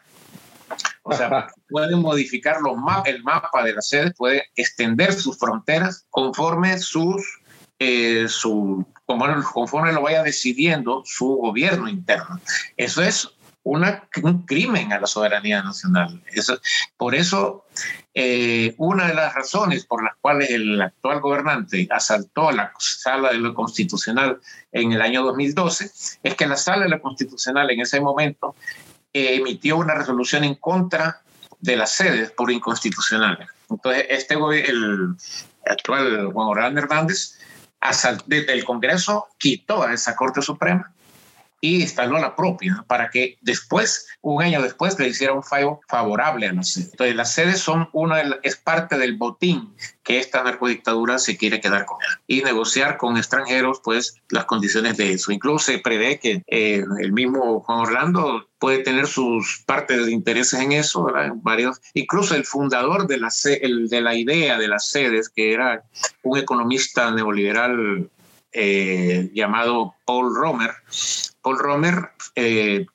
O 1.04 1.14
sea, 1.14 1.47
pueden 1.70 2.02
modificar 2.02 2.62
los 2.62 2.76
el 3.06 3.24
mapa 3.24 3.64
de 3.64 3.74
la 3.74 3.82
sede, 3.82 4.12
puede 4.12 4.45
extender 4.56 5.14
sus 5.14 5.38
fronteras 5.38 6.06
conforme 6.10 6.78
sus, 6.80 7.39
eh, 7.80 8.28
su, 8.28 8.86
conforme 9.06 9.93
lo 9.93 10.02
vaya 10.02 10.24
decidiendo 10.24 11.04
su 11.06 11.28
gobierno 11.36 11.88
interno. 11.88 12.39
Eso 12.78 13.02
es 13.02 13.30
una, 13.64 14.08
un 14.24 14.45
crimen 14.45 14.93
a 14.93 15.00
la 15.00 15.08
soberanía 15.08 15.62
nacional. 15.62 16.22
Eso, 16.34 16.60
por 16.97 17.14
eso, 17.14 17.66
eh, 18.14 18.74
una 18.78 19.08
de 19.08 19.14
las 19.14 19.34
razones 19.36 19.86
por 19.86 20.04
las 20.04 20.16
cuales 20.22 20.50
el 20.50 20.82
actual 20.82 21.20
gobernante 21.20 21.88
asaltó 21.91 22.52
la 22.52 22.72
sala 22.80 23.32
de 23.32 23.38
lo 23.38 23.54
constitucional 23.54 24.39
en 24.72 24.93
el 24.93 25.02
año 25.02 25.24
2012 25.24 25.91
es 26.24 26.36
que 26.36 26.47
la 26.47 26.58
sala 26.58 26.84
de 26.84 26.89
lo 26.89 27.02
constitucional 27.02 27.70
en 27.70 27.82
ese 27.82 28.02
momento 28.02 28.56
emitió 29.14 29.78
una 29.78 29.95
resolución 29.95 30.43
en 30.43 30.55
contra 30.55 31.22
de 31.60 31.76
las 31.76 31.91
sedes 31.91 32.32
por 32.32 32.51
inconstitucionales. 32.51 33.49
Entonces, 33.70 34.05
este 34.10 34.36
el 34.36 35.16
actual 35.66 36.32
Juan 36.32 36.47
Orlando 36.47 36.82
Hernández, 36.82 37.39
el 38.28 38.64
Congreso, 38.66 39.28
quitó 39.38 39.84
a 39.84 39.93
esa 39.93 40.16
Corte 40.16 40.41
Suprema 40.41 40.91
y 41.62 41.82
instaló 41.82 42.18
la 42.20 42.36
propia 42.36 42.84
para 42.88 43.10
que 43.10 43.38
después, 43.41 44.07
un 44.22 44.41
año 44.41 44.62
después, 44.62 44.97
le 44.99 45.10
hiciera 45.10 45.34
un 45.34 45.43
fallo 45.43 45.80
favorable 45.88 46.47
a 46.47 46.53
la 46.53 46.64
sede. 46.64 46.89
Entonces, 46.91 47.16
las 47.16 47.34
sedes 47.34 47.60
son 47.60 47.89
una 47.93 48.22
es 48.43 48.55
parte 48.55 48.97
del 48.97 49.18
botín 49.18 49.74
que 50.03 50.20
esta 50.20 50.43
narcodictadura 50.43 51.20
se 51.20 51.38
quiere 51.38 51.62
quedar 51.62 51.86
con 51.86 51.97
él 52.01 52.18
y 52.28 52.41
negociar 52.41 52.97
con 52.97 53.18
extranjeros, 53.18 53.82
pues, 53.84 54.16
las 54.30 54.45
condiciones 54.45 54.97
de 54.97 55.14
eso. 55.14 55.32
Incluso 55.32 55.72
se 55.72 55.80
prevé 55.80 56.20
que 56.20 56.43
eh, 56.47 56.84
el 56.99 57.12
mismo 57.12 57.62
Juan 57.62 57.80
Orlando 57.80 58.47
puede 58.57 58.80
tener 58.80 59.07
sus 59.07 59.64
partes 59.66 60.05
de 60.05 60.12
intereses 60.12 60.60
en 60.60 60.72
eso, 60.74 61.07
varios, 61.36 61.80
incluso 61.93 62.36
el 62.36 62.45
fundador 62.45 63.07
de 63.07 63.18
la, 63.18 63.30
de 63.32 64.01
la 64.01 64.16
idea 64.16 64.57
de 64.57 64.68
las 64.68 64.89
sedes, 64.89 65.30
que 65.30 65.53
era 65.53 65.84
un 66.24 66.38
economista 66.38 67.12
neoliberal 67.12 68.10
eh, 68.51 69.30
llamado 69.34 69.95
Paul 70.05 70.36
Romer. 70.36 70.72
Paul 71.41 71.59
Romer 71.59 72.11
eh, 72.35 72.85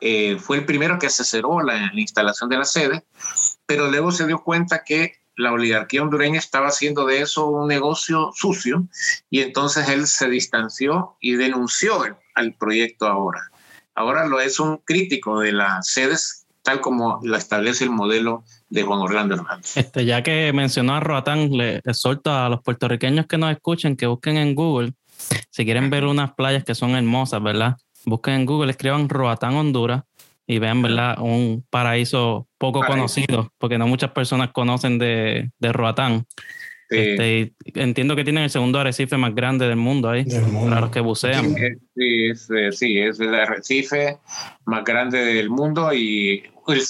eh, 0.00 0.36
fue 0.38 0.58
el 0.58 0.64
primero 0.64 0.98
que 0.98 1.06
asesoró 1.06 1.62
la, 1.62 1.90
instalación 1.94 2.50
de 2.50 2.58
la 2.58 2.64
sede, 2.64 3.04
pero 3.66 3.90
luego 3.90 4.12
se 4.12 4.26
dio 4.26 4.42
cuenta 4.42 4.82
que 4.84 5.20
la 5.36 5.52
oligarquía 5.52 6.02
hondureña 6.02 6.38
estaba 6.38 6.68
haciendo 6.68 7.06
de 7.06 7.22
eso 7.22 7.46
un 7.46 7.68
negocio 7.68 8.30
sucio 8.34 8.86
y 9.30 9.40
entonces 9.40 9.88
él 9.88 10.06
se 10.06 10.28
distanció 10.28 11.16
y 11.20 11.34
denunció 11.34 12.02
al 12.34 12.54
proyecto 12.54 13.06
ahora. 13.06 13.50
Ahora 13.94 14.26
lo 14.26 14.40
es 14.40 14.60
un 14.60 14.78
crítico 14.78 15.40
de 15.40 15.52
las 15.52 15.88
sedes 15.88 16.46
tal 16.62 16.80
como 16.80 17.20
la 17.22 17.38
establece 17.38 17.84
el 17.84 17.90
modelo 17.90 18.44
de 18.70 18.82
Juan 18.82 19.00
Orlando 19.00 19.34
Hernández. 19.34 19.76
Este, 19.76 20.04
ya 20.04 20.22
que 20.22 20.52
mencionó 20.54 20.94
a 20.94 21.00
Roatán, 21.00 21.50
le 21.50 21.80
exhorto 21.84 22.32
a 22.32 22.48
los 22.48 22.62
puertorriqueños 22.62 23.26
que 23.26 23.36
nos 23.36 23.50
escuchen 23.50 23.96
que 23.96 24.06
busquen 24.06 24.36
en 24.36 24.54
Google, 24.54 24.92
si 25.50 25.64
quieren 25.64 25.90
ver 25.90 26.04
unas 26.04 26.32
playas 26.34 26.64
que 26.64 26.74
son 26.74 26.92
hermosas, 26.92 27.42
¿verdad? 27.42 27.76
Busquen 28.06 28.34
en 28.34 28.46
Google, 28.46 28.70
escriban 28.70 29.08
Roatán, 29.08 29.54
Honduras 29.56 30.04
y 30.46 30.58
vean, 30.58 30.80
¿verdad? 30.82 31.18
Un 31.20 31.66
paraíso 31.68 32.48
poco 32.58 32.80
conocido, 32.80 33.52
porque 33.58 33.76
no 33.76 33.86
muchas 33.86 34.12
personas 34.12 34.50
conocen 34.52 34.98
de, 34.98 35.50
de 35.58 35.72
Roatán. 35.72 36.26
Este, 36.90 37.52
entiendo 37.74 38.16
que 38.16 38.24
tienen 38.24 38.42
el 38.42 38.50
segundo 38.50 38.80
arrecife 38.80 39.16
más 39.16 39.32
grande 39.32 39.68
del 39.68 39.76
mundo 39.76 40.10
ahí, 40.10 40.24
para 40.24 40.80
los 40.80 40.90
que 40.90 40.98
bucean. 40.98 41.54
Sí, 41.54 42.26
es, 42.26 42.50
eh, 42.50 42.72
sí, 42.72 42.98
es 42.98 43.20
el 43.20 43.32
arrecife 43.32 44.18
más 44.64 44.84
grande 44.84 45.18
del 45.24 45.50
mundo 45.50 45.94
y 45.94 46.42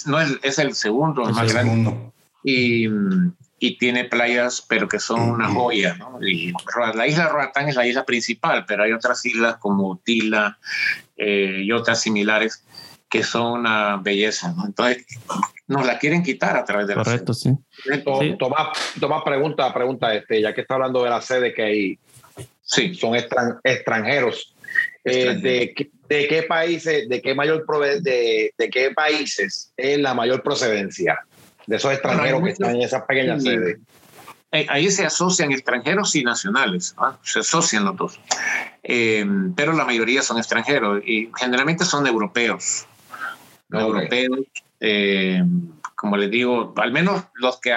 no 0.06 0.20
es, 0.20 0.38
es 0.42 0.58
el 0.58 0.74
segundo 0.74 1.24
más 1.24 1.52
grande. 1.52 1.94
Y, 2.42 2.86
y, 3.58 3.76
tiene 3.76 4.04
playas, 4.04 4.64
pero 4.66 4.88
que 4.88 4.98
son 4.98 5.20
una 5.20 5.48
joya. 5.48 5.94
¿no? 5.96 6.18
Y 6.26 6.54
la 6.94 7.06
isla 7.06 7.28
Roatán 7.28 7.68
es 7.68 7.76
la 7.76 7.86
isla 7.86 8.06
principal, 8.06 8.64
pero 8.66 8.84
hay 8.84 8.92
otras 8.92 9.24
islas 9.26 9.56
como 9.58 9.98
Tila 9.98 10.58
eh, 11.18 11.60
y 11.62 11.72
otras 11.72 12.00
similares 12.00 12.64
que 13.10 13.24
son 13.24 13.60
una 13.60 13.96
belleza. 13.96 14.52
¿no? 14.56 14.66
Entonces, 14.66 15.04
nos 15.66 15.84
la 15.84 15.98
quieren 15.98 16.22
quitar 16.22 16.56
a 16.56 16.64
través 16.64 16.86
de 16.86 16.94
la 16.94 17.02
Correcto, 17.02 17.34
sí. 17.34 17.50
Tomás, 18.38 19.22
pregunta, 19.24 19.74
pregunta, 19.74 20.14
este, 20.14 20.40
ya 20.40 20.54
que 20.54 20.60
está 20.60 20.74
hablando 20.74 21.02
de 21.02 21.10
la 21.10 21.20
sede 21.20 21.52
que 21.52 21.62
hay, 21.62 21.98
sí. 22.62 22.94
son 22.94 23.16
extranjeros. 23.16 24.54
Eh, 25.02 25.34
de, 25.42 25.90
de 26.08 26.28
qué 26.28 26.42
países, 26.44 27.08
de 27.08 27.22
qué 27.22 27.34
mayor 27.34 27.64
de, 28.02 28.54
de 28.56 28.70
qué 28.70 28.90
países 28.90 29.72
es 29.76 29.98
la 29.98 30.12
mayor 30.14 30.42
procedencia 30.42 31.20
de 31.66 31.76
esos 31.76 31.92
extranjeros 31.92 32.42
que 32.42 32.50
están 32.50 32.76
en 32.76 32.82
esas 32.82 33.02
pequeñas 33.02 33.42
sedes. 33.42 33.78
Eh, 34.52 34.66
ahí 34.68 34.90
se 34.90 35.06
asocian 35.06 35.52
extranjeros 35.52 36.14
y 36.16 36.24
nacionales, 36.24 36.94
se 37.22 37.38
asocian 37.38 37.84
los 37.84 37.96
dos. 37.96 38.20
Eh, 38.82 39.24
pero 39.54 39.72
la 39.72 39.84
mayoría 39.84 40.22
son 40.22 40.38
extranjeros 40.38 41.02
y 41.06 41.30
generalmente 41.38 41.84
son 41.84 42.06
europeos. 42.06 42.86
Europeos, 43.72 44.40
eh, 44.80 45.42
como 45.94 46.16
les 46.16 46.30
digo, 46.30 46.72
al 46.76 46.92
menos 46.92 47.24
los 47.34 47.60
que... 47.60 47.76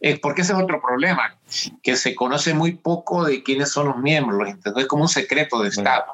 es 0.00 0.20
porque 0.20 0.42
ese 0.42 0.52
es 0.52 0.58
otro 0.58 0.80
problema, 0.80 1.36
que 1.82 1.96
se 1.96 2.14
conoce 2.14 2.54
muy 2.54 2.72
poco 2.72 3.24
de 3.24 3.42
quiénes 3.42 3.70
son 3.70 3.88
los 3.88 3.98
miembros, 3.98 4.48
es 4.76 4.86
como 4.86 5.02
un 5.02 5.08
secreto 5.08 5.60
de 5.60 5.68
Estado, 5.68 6.06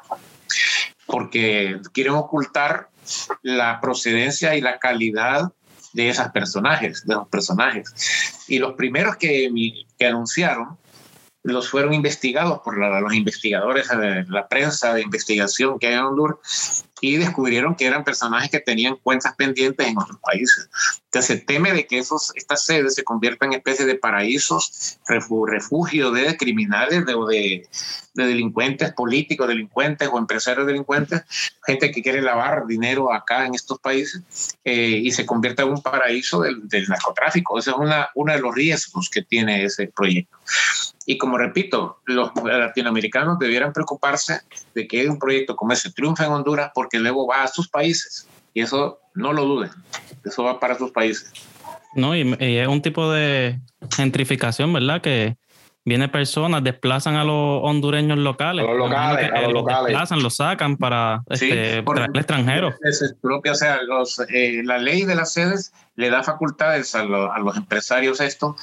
porque 1.07 1.79
quieren 1.93 2.15
ocultar 2.15 2.89
la 3.43 3.81
procedencia 3.81 4.55
y 4.55 4.61
la 4.61 4.79
calidad 4.79 5.53
de 5.93 6.09
esos 6.09 6.29
personajes, 6.29 7.05
de 7.07 7.15
los 7.15 7.29
personajes. 7.29 8.45
Y 8.49 8.59
los 8.59 8.75
primeros 8.75 9.17
que, 9.17 9.51
que 9.99 10.07
anunciaron 10.07 10.79
los 11.43 11.71
fueron 11.71 11.95
investigados 11.95 12.61
por 12.61 12.77
los 12.77 13.15
investigadores 13.15 13.89
la 14.29 14.49
prensa 14.49 14.93
de 14.95 15.03
investigación 15.03 15.79
que 15.79 15.87
hay 15.87 15.95
en 15.95 16.01
Honduras 16.01 16.85
y 17.01 17.17
descubrieron 17.17 17.75
que 17.75 17.87
eran 17.87 18.05
personajes 18.05 18.51
que 18.51 18.61
tenían 18.61 18.97
cuentas 18.97 19.35
pendientes 19.35 19.87
en 19.87 19.99
otros 19.99 20.19
países. 20.19 20.69
Entonces 21.07 21.27
se 21.27 21.45
teme 21.45 21.73
de 21.73 21.87
que 21.87 21.99
esos, 21.99 22.33
estas 22.37 22.65
sedes 22.65 22.95
se 22.95 23.05
conviertan 23.05 23.53
en 23.53 23.59
especies 23.59 23.87
de 23.87 23.95
paraísos, 23.95 24.99
refugio 25.07 26.11
de 26.11 26.37
criminales 26.37 27.07
de, 27.07 27.15
o 27.15 27.27
de, 27.27 27.69
delincuentes 28.15 28.93
políticos, 28.93 29.49
delincuentes 29.49 30.09
o 30.13 30.19
empresarios 30.19 30.67
delincuentes, 30.67 31.23
gente 31.65 31.91
que 31.91 32.03
quiere 32.03 32.21
lavar 32.21 32.67
dinero 32.67 33.13
acá 33.13 33.47
en 33.47 33.55
estos 33.55 33.79
países 33.81 34.59
eh, 34.65 35.01
y 35.03 35.11
se 35.11 35.25
convierta 35.25 35.63
en 35.63 35.71
un 35.71 35.83
paraíso 35.83 36.43
del, 36.43 36.69
narcotráfico. 36.89 37.59
Ese 37.59 37.71
es 37.71 37.77
una, 37.77 38.11
uno 38.15 38.33
de 38.33 38.41
los 38.41 38.55
riesgos 38.55 39.09
que 39.09 39.23
tiene 39.23 39.65
ese 39.65 39.87
proyecto. 39.89 40.37
Y 41.11 41.19
como 41.19 41.39
repito, 41.39 41.99
los 42.05 42.31
latinoamericanos 42.37 43.41
debieran 43.41 43.73
preocuparse 43.73 44.43
de 44.77 44.87
que 44.87 45.09
un 45.09 45.19
proyecto 45.19 45.57
como 45.57 45.73
ese 45.73 45.91
triunfe 45.91 46.23
en 46.23 46.31
Honduras 46.31 46.71
porque 46.73 47.01
luego 47.01 47.27
va 47.27 47.43
a 47.43 47.49
sus 47.49 47.69
países. 47.69 48.29
Y 48.55 48.61
eso 48.61 49.01
no 49.17 49.33
lo 49.33 49.45
duden, 49.45 49.71
eso 50.25 50.45
va 50.45 50.61
para 50.61 50.79
sus 50.79 50.93
países. 50.93 51.33
No, 51.97 52.15
y, 52.15 52.37
es 52.39 52.69
un 52.69 52.81
tipo 52.81 53.11
de 53.11 53.59
gentrificación, 53.93 54.73
¿verdad? 54.73 55.01
Que 55.01 55.37
viene 55.91 56.09
personas, 56.09 56.63
desplazan 56.63 57.17
a 57.17 57.25
los 57.25 57.63
hondureños 57.65 58.17
locales. 58.17 58.65
A 58.65 58.69
los 58.69 58.79
locales, 58.79 59.31
a 59.33 59.41
los, 59.41 59.53
locales. 59.53 59.87
Desplazan, 59.87 60.23
los 60.23 60.37
sacan 60.37 60.77
para 60.77 61.25
este, 61.29 61.83
traer 61.83 62.11
extranjeros. 62.15 62.75
Es 62.83 63.17
propia, 63.21 63.51
o 63.51 63.55
sea, 63.57 63.83
los, 63.83 64.21
eh, 64.29 64.63
la 64.65 64.79
ley 64.79 65.05
de 65.05 65.17
las 65.17 65.33
sedes 65.33 65.73
le 65.97 66.09
da 66.11 66.23
facultades 66.23 66.95
a, 66.95 67.01
a, 67.01 67.39
los 67.41 67.57
empresarios 67.57 68.21
esto 68.21 68.57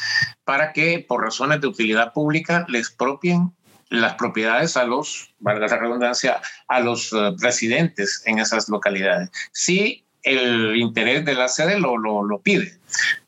para 0.45 0.71
que 0.71 1.03
por 1.05 1.21
razones 1.21 1.59
de 1.59 1.67
utilidad 1.67 2.13
pública 2.13 2.65
les 2.69 2.91
propien 2.91 3.51
las 3.89 4.13
propiedades 4.13 4.77
a 4.77 4.85
los, 4.85 5.33
valga 5.39 5.67
la 5.67 5.77
redundancia, 5.77 6.39
a 6.69 6.79
los 6.79 7.11
eh, 7.11 7.33
residentes 7.41 8.23
en 8.25 8.39
esas 8.39 8.69
localidades. 8.69 9.31
Si 9.51 10.05
el 10.23 10.77
interés 10.77 11.25
de 11.25 11.35
la 11.35 11.49
sede 11.49 11.77
lo, 11.77 11.97
lo, 11.97 12.23
lo 12.23 12.39
pide. 12.39 12.79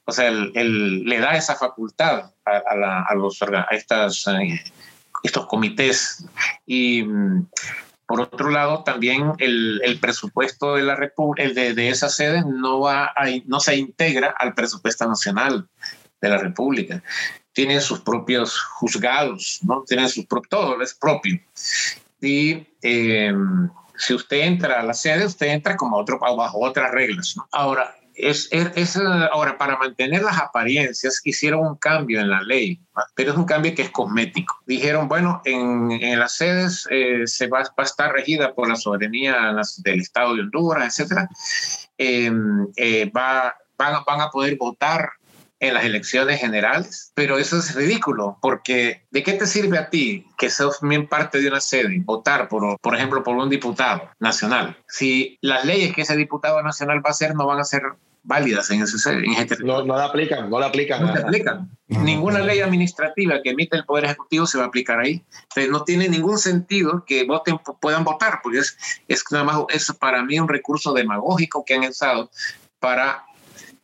O 0.10 0.12
sea, 0.12 0.28
el, 0.28 1.04
le 1.04 1.20
da 1.20 1.38
esa 1.38 1.56
facultad 1.56 2.32
a, 2.46 2.76
la, 2.76 3.04
a 3.04 3.16
los, 3.16 3.42
a 3.42 3.68
estas, 3.72 4.28
eh, 4.28 4.62
estos 5.24 5.46
comités. 5.48 6.26
Y 6.66 7.04
mm, 7.04 7.48
por 8.06 8.22
otro 8.22 8.50
lado, 8.50 8.84
también 8.84 9.34
el, 9.38 9.82
el 9.84 10.00
presupuesto 10.00 10.76
de, 10.76 10.84
la 10.84 10.98
el 11.38 11.54
de, 11.54 11.74
de, 11.74 11.90
esa 11.90 12.10
sede 12.10 12.44
no, 12.46 12.82
va 12.82 13.14
no 13.46 13.60
se 13.60 13.76
integra 13.76 14.36
al 14.38 14.54
presupuesto 14.54 15.08
nacional 15.08 15.68
de 16.22 16.30
la 16.30 16.38
República 16.38 17.02
tiene 17.60 17.82
sus 17.82 18.00
propios 18.00 18.58
juzgados, 18.58 19.60
¿no? 19.64 19.84
Tiene 19.86 20.08
su 20.08 20.26
todo 20.50 20.82
es 20.82 20.94
propio. 20.94 21.42
Y 22.22 22.66
eh, 22.82 23.34
si 23.98 24.14
usted 24.14 24.38
entra 24.42 24.80
a 24.80 24.84
la 24.84 24.94
sede, 24.94 25.26
usted 25.26 25.48
entra 25.48 25.76
como 25.76 25.98
otro, 25.98 26.20
bajo 26.20 26.60
otras 26.62 26.90
reglas. 26.92 27.36
Ahora, 27.52 27.94
es, 28.22 28.50
es, 28.52 28.98
ahora, 29.32 29.58
para 29.58 29.78
mantener 29.78 30.22
las 30.24 30.38
apariencias, 30.38 31.22
hicieron 31.24 31.66
un 31.66 31.76
cambio 31.76 32.20
en 32.20 32.30
la 32.30 32.42
ley, 32.42 32.82
pero 33.16 33.32
es 33.32 33.38
un 33.38 33.46
cambio 33.46 33.74
que 33.74 33.84
es 33.84 33.90
cosmético. 33.90 34.60
Dijeron, 34.66 35.08
bueno, 35.08 35.42
en, 35.46 35.92
en 35.92 36.20
las 36.20 36.36
sedes 36.36 36.86
eh, 36.90 37.26
se 37.26 37.48
va, 37.48 37.60
va, 37.62 37.74
a 37.78 37.84
estar 37.84 38.12
regida 38.12 38.54
por 38.54 38.68
la 38.68 38.76
soberanía 38.76 39.56
del 39.78 40.02
Estado 40.02 40.36
de 40.36 40.42
Honduras, 40.42 41.00
etc. 41.00 41.30
Eh, 41.98 43.12
va, 43.16 43.56
van, 43.78 44.04
van 44.06 44.22
a 44.22 44.30
poder 44.30 44.58
votar 44.58 45.12
en 45.60 45.74
las 45.74 45.84
elecciones 45.84 46.40
generales, 46.40 47.12
pero 47.16 47.38
eso 47.38 47.58
es 47.58 47.76
ridículo, 47.76 48.38
porque 48.42 49.04
¿de 49.12 49.24
qué 49.24 49.34
te 49.34 49.46
sirve 49.46 49.78
a 49.78 49.90
ti 49.90 50.26
que 50.38 50.50
seas 50.50 50.80
bien 50.82 51.08
parte 51.08 51.42
de 51.42 51.50
una 51.50 51.60
sede, 51.60 52.02
votar, 52.06 52.48
por, 52.48 52.80
por 52.80 52.96
ejemplo, 52.96 53.24
por 53.24 53.36
un 53.36 53.50
diputado 53.50 54.10
nacional, 54.20 54.78
si 54.88 55.38
las 55.42 55.66
leyes 55.66 55.94
que 55.94 56.04
ese 56.04 56.16
diputado 56.16 56.62
nacional 56.64 57.04
va 57.06 57.10
a 57.10 57.12
hacer 57.12 57.36
no 57.36 57.46
van 57.46 57.60
a 57.60 57.66
ser 57.66 57.84
válidas 58.24 58.70
en 58.72 58.82
ese 58.82 58.98
sede? 58.98 59.24
no, 59.64 59.84
no 59.84 59.96
la 59.96 60.06
aplican, 60.06 60.50
no 60.50 60.60
la 60.60 60.68
aplican. 60.68 61.06
No 61.06 61.14
aplican. 61.14 61.70
Ninguna 61.88 62.40
ley 62.40 62.60
administrativa 62.60 63.42
que 63.42 63.52
emite 63.52 63.78
el 63.78 63.86
Poder 63.86 64.06
Ejecutivo 64.06 64.46
se 64.46 64.58
va 64.58 64.66
a 64.66 64.68
aplicar 64.68 65.00
ahí. 65.00 65.24
Entonces, 65.44 65.72
no 65.72 65.84
tiene 65.84 66.08
ningún 66.10 66.38
sentido 66.38 67.04
que 67.06 67.26
voten, 67.26 67.58
puedan 67.82 68.04
votar, 68.04 68.40
porque 68.44 68.60
es, 68.60 68.78
es 69.08 69.24
nada 69.32 69.44
más, 69.44 69.62
es 69.70 69.92
para 70.00 70.24
mí 70.24 70.40
un 70.40 70.48
recurso 70.48 70.94
demagógico 70.94 71.64
que 71.66 71.76
han 71.76 71.86
usado 71.86 72.30
para 72.80 73.24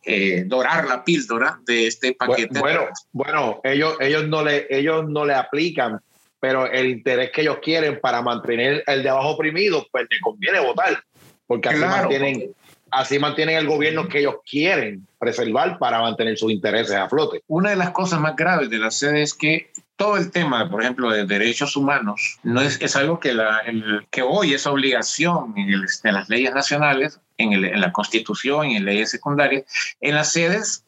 eh, 0.08 0.44
dorar 0.46 0.86
la 0.86 1.04
píldora 1.04 1.58
de 1.66 1.88
este 1.88 2.14
paquete. 2.14 2.60
Bueno, 2.60 2.86
bueno, 3.10 3.60
ellos, 3.64 3.96
ellos, 4.00 4.28
no 4.28 4.44
le, 4.44 4.66
ellos 4.70 5.08
no 5.08 5.24
le 5.24 5.34
aplican, 5.34 6.00
pero 6.38 6.70
el 6.70 6.86
interés 6.90 7.32
que 7.32 7.40
ellos 7.40 7.58
quieren 7.60 7.98
para 8.00 8.22
mantener 8.22 8.84
el 8.86 9.02
de 9.02 9.08
abajo 9.08 9.30
oprimido, 9.30 9.84
pues 9.90 10.06
le 10.08 10.20
conviene 10.20 10.60
votar, 10.60 11.02
porque 11.48 11.70
así, 11.70 11.80
mantienen, 11.80 12.54
así 12.96 13.18
mantienen 13.18 13.56
el 13.56 13.66
gobierno 13.66 14.08
que 14.08 14.20
ellos 14.20 14.36
quieren 14.48 15.06
preservar 15.18 15.78
para 15.78 16.00
mantener 16.00 16.36
sus 16.38 16.50
intereses 16.50 16.96
a 16.96 17.08
flote. 17.08 17.42
Una 17.46 17.70
de 17.70 17.76
las 17.76 17.90
cosas 17.90 18.20
más 18.20 18.34
graves 18.36 18.70
de 18.70 18.78
la 18.78 18.90
sede 18.90 19.22
es 19.22 19.34
que 19.34 19.70
todo 19.96 20.16
el 20.16 20.30
tema, 20.30 20.70
por 20.70 20.82
ejemplo, 20.82 21.10
de 21.10 21.26
derechos 21.26 21.76
humanos, 21.76 22.38
no 22.42 22.60
es, 22.60 22.80
es 22.80 22.96
algo 22.96 23.20
que, 23.20 23.34
la, 23.34 23.62
que 24.10 24.22
hoy 24.22 24.54
es 24.54 24.66
obligación 24.66 25.54
en, 25.56 25.70
el, 25.70 25.86
en 26.04 26.14
las 26.14 26.28
leyes 26.28 26.54
nacionales, 26.54 27.20
en, 27.36 27.52
el, 27.52 27.64
en, 27.64 27.80
la 27.80 27.92
constitución 27.92 28.70
y 28.70 28.76
en 28.76 28.84
leyes 28.84 29.10
secundarias, 29.10 29.64
en 30.00 30.14
las 30.14 30.32
sedes 30.32 30.84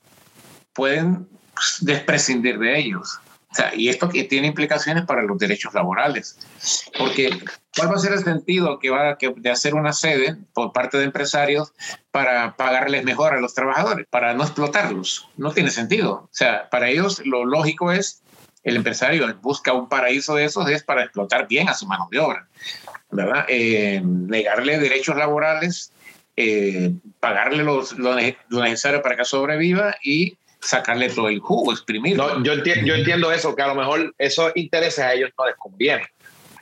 pueden 0.73 1.27
pues, 1.55 1.79
desprescindir 1.81 2.59
de 2.59 2.79
ellos. 2.79 3.19
Y 3.75 3.89
esto 3.89 4.09
que 4.09 4.25
tiene 4.25 4.49
implicaciones 4.49 5.05
para 5.05 5.23
los 5.23 5.39
derechos 5.39 5.75
laborales. 5.75 6.39
Porque, 6.99 7.31
¿cuál 7.75 7.91
va 7.91 7.97
a 7.97 7.99
ser 7.99 8.13
el 8.13 8.23
sentido 8.23 8.79
que 8.79 8.91
va 8.91 9.17
de 9.19 9.51
hacer 9.51 9.75
una 9.75 9.93
sede 9.93 10.37
por 10.53 10.73
parte 10.73 10.99
de 10.99 11.05
empresarios 11.05 11.73
para 12.11 12.57
pagarles 12.57 13.05
mejor 13.05 13.33
a 13.35 13.41
los 13.41 13.55
trabajadores, 13.55 14.07
para 14.11 14.35
no 14.35 14.45
explotarlos? 14.45 15.29
No 15.37 15.53
tiene 15.53 15.71
sentido. 15.71 16.13
O 16.13 16.29
sea, 16.31 16.69
para 16.71 16.89
ellos 16.89 17.23
lo 17.25 17.45
lógico 17.45 17.91
es 17.91 18.23
el 18.65 18.77
empresario 18.77 19.35
busca 19.41 19.73
un 19.73 19.89
paraíso 19.89 20.35
de 20.35 20.45
esos 20.45 20.69
es 20.69 20.83
para 20.83 21.03
explotar 21.03 21.49
bien 21.49 21.69
a 21.69 21.75
su 21.75 21.87
mano 21.87 22.09
de 22.11 22.19
obra, 22.19 22.49
¿verdad? 23.11 23.47
Eh, 23.49 24.01
negarle 24.05 24.79
derechos 24.79 25.17
laborales, 25.17 25.93
eh, 26.37 26.93
pagarle 27.21 27.63
los, 27.65 27.93
lo, 27.99 28.15
necesario 28.15 29.03
para 29.03 29.17
que 29.17 29.25
sobreviva 29.25 29.97
y 30.03 30.39
sacarle 30.61 31.09
todo 31.11 31.29
el 31.29 31.39
jugo, 31.39 31.73
exprimirlo. 31.73 32.43
yo, 32.43 32.53
entiendo, 32.53 32.87
yo 32.87 32.95
entiendo 32.95 33.33
eso, 33.33 33.55
que 33.55 33.63
a 33.63 33.69
lo 33.69 33.75
mejor 33.75 34.15
esos 34.19 34.53
intereses 34.55 35.01
a 35.01 35.15
ellos 35.15 35.31
no 35.39 35.47
les 35.47 35.57
conviene. 35.57 36.07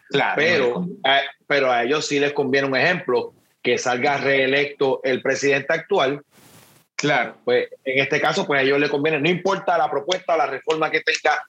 Claro, 0.09 0.35
pero, 0.37 0.87
a, 1.05 1.21
pero 1.47 1.73
a 1.73 1.83
ellos 1.83 2.07
sí 2.07 2.21
les 2.21 2.33
conviene 2.33 2.69
un 2.69 2.77
ejemplo, 2.77 3.33
que 3.63 3.79
salga 3.79 4.19
reelecto 4.19 5.01
el 5.03 5.23
presidente 5.23 5.73
actual 5.73 6.23
Claro, 6.97 7.37
pues 7.45 7.69
en 7.85 8.03
este 8.03 8.21
caso, 8.23 8.47
pues 8.47 8.59
a 8.59 8.63
ellos 8.63 8.81
les 8.81 8.89
conviene, 8.89 9.21
no 9.21 9.29
importa 9.29 9.77
la 9.77 9.91
propuesta, 9.91 10.35
la 10.35 10.47
reforma 10.47 10.91
que 10.91 11.03
tenga 11.03 11.45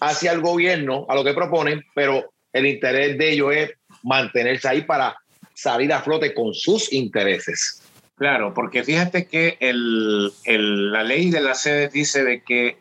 hacia 0.00 0.32
el 0.32 0.42
gobierno, 0.42 1.06
a 1.08 1.14
lo 1.14 1.24
que 1.24 1.32
proponen, 1.32 1.82
pero 1.94 2.34
el 2.52 2.66
interés 2.66 3.16
de 3.16 3.32
ellos 3.32 3.54
es 3.54 3.70
mantenerse 4.02 4.68
ahí 4.68 4.82
para 4.82 5.16
salir 5.54 5.90
a 5.90 6.02
flote 6.02 6.34
con 6.34 6.52
sus 6.52 6.92
intereses. 6.92 7.81
Claro, 8.22 8.54
porque 8.54 8.84
fíjate 8.84 9.26
que 9.26 9.56
el, 9.58 10.32
el, 10.44 10.92
la 10.92 11.02
ley 11.02 11.28
de 11.32 11.40
la 11.40 11.56
sede 11.56 11.88
dice 11.88 12.22
de 12.22 12.44
que 12.44 12.78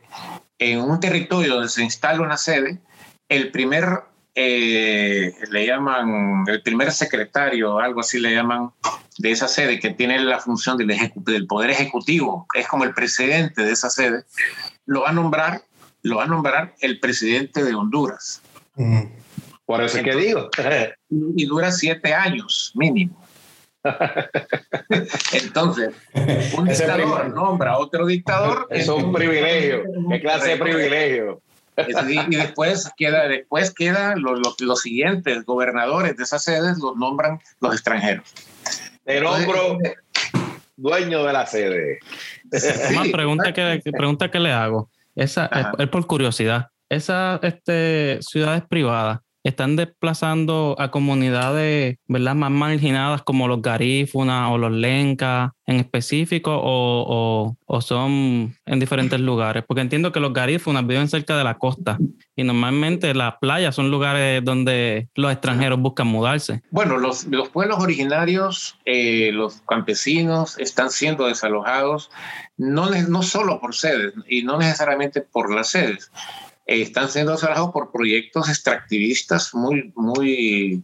en 0.59 0.79
un 0.79 0.99
territorio 0.99 1.55
donde 1.55 1.69
se 1.69 1.81
instala 1.81 2.21
una 2.21 2.37
sede, 2.37 2.77
el 3.27 3.49
primer 3.49 4.03
eh, 4.35 5.33
le 5.49 5.65
llaman 5.65 6.43
el 6.47 6.61
primer 6.61 6.91
secretario, 6.91 7.79
algo 7.79 8.01
así 8.01 8.19
le 8.19 8.35
llaman, 8.35 8.69
de 9.17 9.31
esa 9.31 9.47
sede, 9.47 9.79
que 9.79 9.89
tiene 9.89 10.19
la 10.19 10.37
función 10.37 10.77
del, 10.77 10.95
del 11.15 11.47
poder 11.47 11.71
ejecutivo, 11.71 12.45
es 12.53 12.67
como 12.67 12.83
el 12.83 12.93
presidente 12.93 13.63
de 13.63 13.71
esa 13.71 13.89
sede, 13.89 14.25
lo 14.85 15.01
va 15.01 15.09
a 15.09 15.13
nombrar, 15.13 15.63
lo 16.03 16.17
va 16.17 16.25
a 16.25 16.27
nombrar 16.27 16.75
el 16.81 16.99
presidente 16.99 17.63
de 17.63 17.73
Honduras. 17.73 18.43
Por 19.65 19.81
eso 19.81 19.97
es 19.97 20.03
que 20.03 20.15
digo. 20.15 20.51
y 21.09 21.45
dura 21.47 21.71
siete 21.71 22.13
años 22.13 22.73
mínimo. 22.75 23.19
Entonces, 25.33 25.95
un 26.57 26.65
dictador 26.65 27.33
nombra 27.33 27.71
a 27.71 27.77
otro 27.79 28.05
dictador. 28.05 28.67
Es 28.71 28.87
un 28.87 29.11
privilegio. 29.11 29.83
¿Qué 30.09 30.19
clase 30.19 30.49
de 30.49 30.57
privilegio? 30.57 31.41
Y 31.77 32.35
después 32.35 32.91
queda, 32.95 33.27
después 33.27 33.73
queda 33.73 34.15
los, 34.15 34.39
los, 34.59 34.81
siguientes 34.81 35.45
gobernadores 35.45 36.15
de 36.17 36.23
esas 36.23 36.43
sedes 36.43 36.77
los 36.77 36.95
nombran 36.95 37.39
los 37.59 37.73
extranjeros. 37.73 38.31
El 39.05 39.25
hombro 39.25 39.79
dueño 40.75 41.23
de 41.23 41.33
la 41.33 41.47
sede. 41.47 41.99
Una 42.91 43.11
pregunta 43.11 43.53
que, 43.53 43.81
pregunta 43.97 44.29
que 44.29 44.39
le 44.39 44.51
hago. 44.51 44.89
Esa 45.15 45.49
es, 45.77 45.87
por 45.87 46.05
curiosidad. 46.05 46.67
Esas 46.89 47.39
este, 47.43 48.19
ciudades 48.21 48.63
privadas, 48.67 49.19
están 49.43 49.75
desplazando 49.75 50.75
a 50.77 50.91
comunidades 50.91 51.97
¿verdad? 52.07 52.35
más 52.35 52.51
marginadas 52.51 53.23
como 53.23 53.47
los 53.47 53.61
garífunas 53.61 54.51
o 54.51 54.57
los 54.57 54.71
lencas 54.71 55.51
en 55.65 55.77
específico 55.77 56.51
o, 56.61 57.55
o, 57.65 57.81
son 57.81 58.55
en 58.65 58.79
diferentes 58.79 59.19
lugares? 59.19 59.63
Porque 59.67 59.81
entiendo 59.81 60.11
que 60.11 60.19
los 60.19 60.33
garífunas 60.33 60.85
viven 60.85 61.07
cerca 61.07 61.37
de 61.37 61.43
la 61.43 61.57
costa 61.57 61.97
y 62.35 62.43
normalmente 62.43 63.13
las 63.13 63.35
playas 63.39 63.75
son 63.75 63.89
lugares 63.89 64.43
donde 64.43 65.09
los 65.15 65.31
extranjeros 65.31 65.79
buscan 65.79 66.07
mudarse. 66.07 66.61
Bueno, 66.71 66.97
los, 66.97 67.25
los 67.25 67.49
pueblos 67.49 67.79
originarios, 67.79 68.77
eh, 68.85 69.31
los 69.33 69.61
campesinos 69.61 70.57
están 70.59 70.89
siendo 70.89 71.27
desalojados 71.27 72.11
no, 72.57 72.89
no 72.89 73.23
solo 73.23 73.59
por 73.59 73.75
sedes 73.75 74.13
y 74.27 74.43
no 74.43 74.57
necesariamente 74.57 75.21
por 75.21 75.53
las 75.53 75.69
sedes 75.69 76.11
están 76.79 77.09
siendo 77.09 77.35
trabajados 77.35 77.71
por 77.71 77.91
proyectos 77.91 78.47
extractivistas 78.47 79.53
muy, 79.53 79.91
muy, 79.95 80.83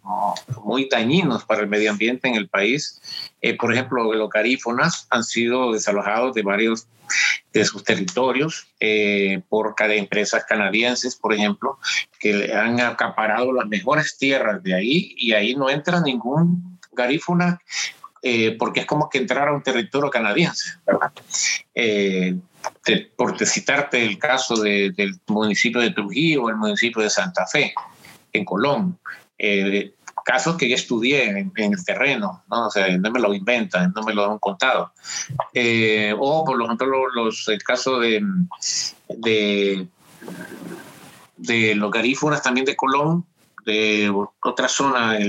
muy 0.64 0.90
dañinos 0.90 1.46
para 1.46 1.62
el 1.62 1.68
medio 1.68 1.92
ambiente 1.92 2.28
en 2.28 2.36
el 2.36 2.50
país. 2.50 3.02
Eh, 3.42 3.56
por 3.56 3.72
ejemplo, 3.72 4.14
los 4.14 4.30
garífonas 4.30 5.08
han 5.10 5.24
sido 5.24 5.72
desalojados 5.72 6.34
de 6.34 6.42
varios 6.42 6.88
de 7.54 7.64
sus 7.64 7.86
territorios 7.86 8.68
eh, 8.82 9.42
por 9.48 9.76
empresas 9.80 10.44
canadienses, 10.44 11.16
por 11.16 11.34
ejemplo, 11.34 11.80
que 12.20 12.54
han 12.54 12.82
acaparado 12.82 13.54
las 13.54 13.68
mejores 13.68 14.18
tierras 14.18 14.62
de 14.62 14.76
ahí 14.76 15.16
y 15.18 15.32
ahí 15.32 15.56
no 15.56 15.70
entra 15.70 16.02
ningún 16.02 16.80
garífuna 16.92 17.62
eh, 18.24 18.58
porque 18.60 18.82
es 18.82 18.86
como 18.86 19.10
que 19.10 19.20
entrar 19.20 19.48
a 19.48 19.54
un 19.54 19.64
territorio 19.64 20.10
canadiense. 20.10 20.72
¿verdad? 20.86 21.14
Por 23.15 23.38
citarte 23.45 24.03
el 24.03 24.18
caso 24.18 24.55
del 24.55 25.20
municipio 25.28 25.82
de 25.82 25.91
Trujillo 25.91 26.43
o 26.43 26.49
el 26.49 26.55
municipio 26.55 27.01
de 27.01 27.09
Santa 27.09 27.45
Fe, 27.45 27.74
en 28.34 28.45
Colón. 28.45 28.99
Eh, 29.38 29.93
casos 30.28 30.57
que 30.57 30.68
yo 30.68 30.76
estudié 30.76 31.30
en, 31.39 31.53
el 31.55 31.86
terreno, 31.86 32.43
¿no? 32.49 32.68
O 32.68 32.70
sea, 32.70 32.89
no 32.97 33.11
me 33.11 33.20
lo 33.22 33.34
inventan, 33.34 33.93
no 33.95 34.03
me 34.03 34.13
lo 34.13 34.30
han 34.30 34.39
contado. 34.39 34.91
Eh, 35.53 36.13
o 36.20 36.43
por 36.43 36.61
ejemplo 36.61 37.07
los, 37.15 37.47
el 37.47 37.63
caso 37.63 37.99
de, 37.99 38.22
de, 39.07 39.88
de 41.38 41.76
los 41.76 41.91
garífunas 41.91 42.41
también 42.41 42.65
de 42.65 42.76
Colón, 42.76 43.26
de 43.68 44.09
otra 44.43 44.70
zona 44.70 45.20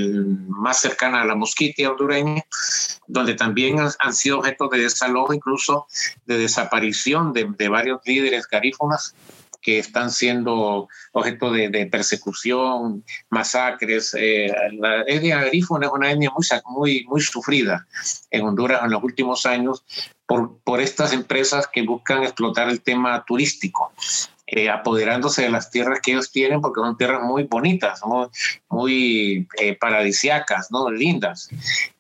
más 0.46 0.80
cercana 0.80 1.22
a 1.22 1.24
la 1.24 1.34
Mosquitia 1.34 1.90
hondureña, 1.90 2.44
donde 3.08 3.34
también 3.34 3.80
han, 3.80 4.14
sido 4.14 4.38
objeto 4.38 4.68
de 4.68 4.78
desalojo, 4.78 5.34
incluso 5.34 5.88
de 6.24 6.38
desaparición 6.38 7.32
de, 7.32 7.68
varios 7.68 8.00
líderes 8.04 8.46
garífonas 8.46 9.16
que 9.60 9.80
están 9.80 10.12
siendo 10.12 10.88
objeto 11.10 11.50
de, 11.50 11.88
persecución, 11.90 13.04
masacres. 13.28 14.14
Eh, 14.16 14.54
la 14.78 15.02
etnia 15.02 15.42
garífuna 15.42 15.86
es 15.86 15.92
una 15.92 16.12
etnia 16.12 16.30
muy, 16.30 16.46
muy, 16.66 17.04
muy 17.08 17.20
sufrida 17.20 17.88
en 18.30 18.46
Honduras 18.46 18.82
en 18.84 18.92
los 18.92 19.02
últimos 19.02 19.46
años 19.46 19.84
por, 20.26 20.58
por 20.62 20.80
estas 20.80 21.12
empresas 21.12 21.66
que 21.66 21.82
buscan 21.82 22.22
explotar 22.22 22.68
el 22.68 22.82
tema 22.82 23.24
turístico. 23.26 23.92
Eh, 24.50 24.70
apoderándose 24.70 25.42
de 25.42 25.50
las 25.50 25.70
tierras 25.70 26.00
que 26.02 26.12
ellos 26.12 26.32
tienen, 26.32 26.62
porque 26.62 26.80
son 26.80 26.96
tierras 26.96 27.22
muy 27.22 27.42
bonitas, 27.42 28.00
muy, 28.02 28.28
muy 28.70 29.46
eh, 29.58 29.76
paradisiacas, 29.78 30.70
¿no? 30.70 30.90
lindas. 30.90 31.50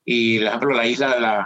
Y, 0.06 0.38
por 0.38 0.46
ejemplo, 0.46 0.70
la 0.72 0.86
isla, 0.86 1.20
la, 1.20 1.44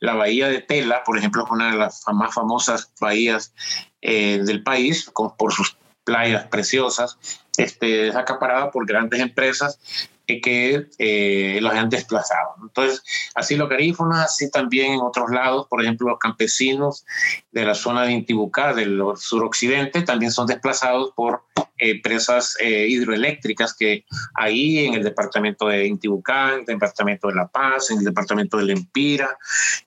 la, 0.00 0.14
bahía 0.14 0.48
de 0.48 0.60
Tela, 0.60 1.02
por 1.04 1.16
ejemplo, 1.16 1.44
es 1.46 1.50
una 1.50 1.70
de 1.70 1.78
las 1.78 2.04
más 2.12 2.34
famosas 2.34 2.92
bahías 3.00 3.54
eh, 4.02 4.42
del 4.44 4.62
país, 4.62 5.08
con, 5.10 5.34
por 5.38 5.54
sus 5.54 5.74
playas 6.04 6.48
preciosas, 6.48 7.18
este, 7.56 8.08
es 8.08 8.14
acaparada 8.14 8.70
por 8.70 8.84
grandes 8.84 9.20
empresas 9.20 9.80
que 10.26 10.86
eh, 10.98 11.58
los 11.60 11.72
han 11.74 11.88
desplazado. 11.88 12.54
Entonces, 12.62 13.02
así 13.34 13.56
los 13.56 13.68
garífonos, 13.68 14.18
así 14.18 14.50
también 14.50 14.94
en 14.94 15.00
otros 15.00 15.30
lados, 15.30 15.66
por 15.68 15.82
ejemplo, 15.82 16.08
los 16.08 16.18
campesinos 16.18 17.04
de 17.52 17.64
la 17.64 17.74
zona 17.74 18.04
de 18.04 18.12
Intibucá, 18.12 18.72
del 18.72 19.00
suroccidente, 19.16 20.02
también 20.02 20.32
son 20.32 20.46
desplazados 20.46 21.12
por 21.14 21.42
empresas 21.76 22.56
eh, 22.60 22.86
hidroeléctricas 22.88 23.74
que 23.74 24.04
ahí 24.34 24.86
en 24.86 24.94
el 24.94 25.02
departamento 25.02 25.68
de 25.68 25.86
Intibucá, 25.86 26.54
en 26.54 26.60
el 26.60 26.66
departamento 26.66 27.28
de 27.28 27.34
La 27.34 27.48
Paz, 27.48 27.90
en 27.90 27.98
el 27.98 28.04
departamento 28.04 28.56
de 28.56 28.64
Lempira, 28.64 29.36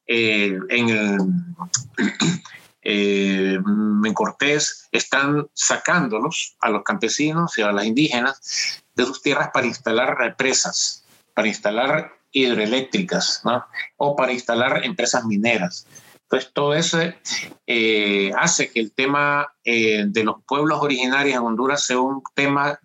eh, 0.05 0.57
en 0.69 0.89
el... 0.89 1.17
en 2.89 4.13
Cortés 4.13 4.87
están 4.93 5.45
sacándolos 5.53 6.55
a 6.61 6.69
los 6.69 6.83
campesinos 6.83 7.57
y 7.57 7.61
a 7.61 7.73
las 7.73 7.85
indígenas 7.85 8.81
de 8.97 9.05
sus 9.05 9.21
tierras 9.21 9.51
para 9.53 9.67
instalar 9.67 10.17
represas, 10.17 11.05
para 11.33 11.47
instalar 11.47 12.13
hidroeléctricas, 12.31 13.41
¿no? 13.45 13.63
o 13.95 14.15
para 14.15 14.33
instalar 14.33 14.83
empresas 14.83 15.23
mineras. 15.23 15.87
Entonces, 16.23 16.51
todo 16.53 16.73
eso 16.73 16.99
eh, 17.67 18.31
hace 18.37 18.69
que 18.69 18.81
el 18.81 18.91
tema 18.91 19.53
eh, 19.63 20.03
de 20.07 20.23
los 20.23 20.43
pueblos 20.45 20.79
originarios 20.81 21.37
en 21.37 21.43
Honduras 21.43 21.85
sea 21.85 21.99
un 21.99 22.21
tema 22.35 22.79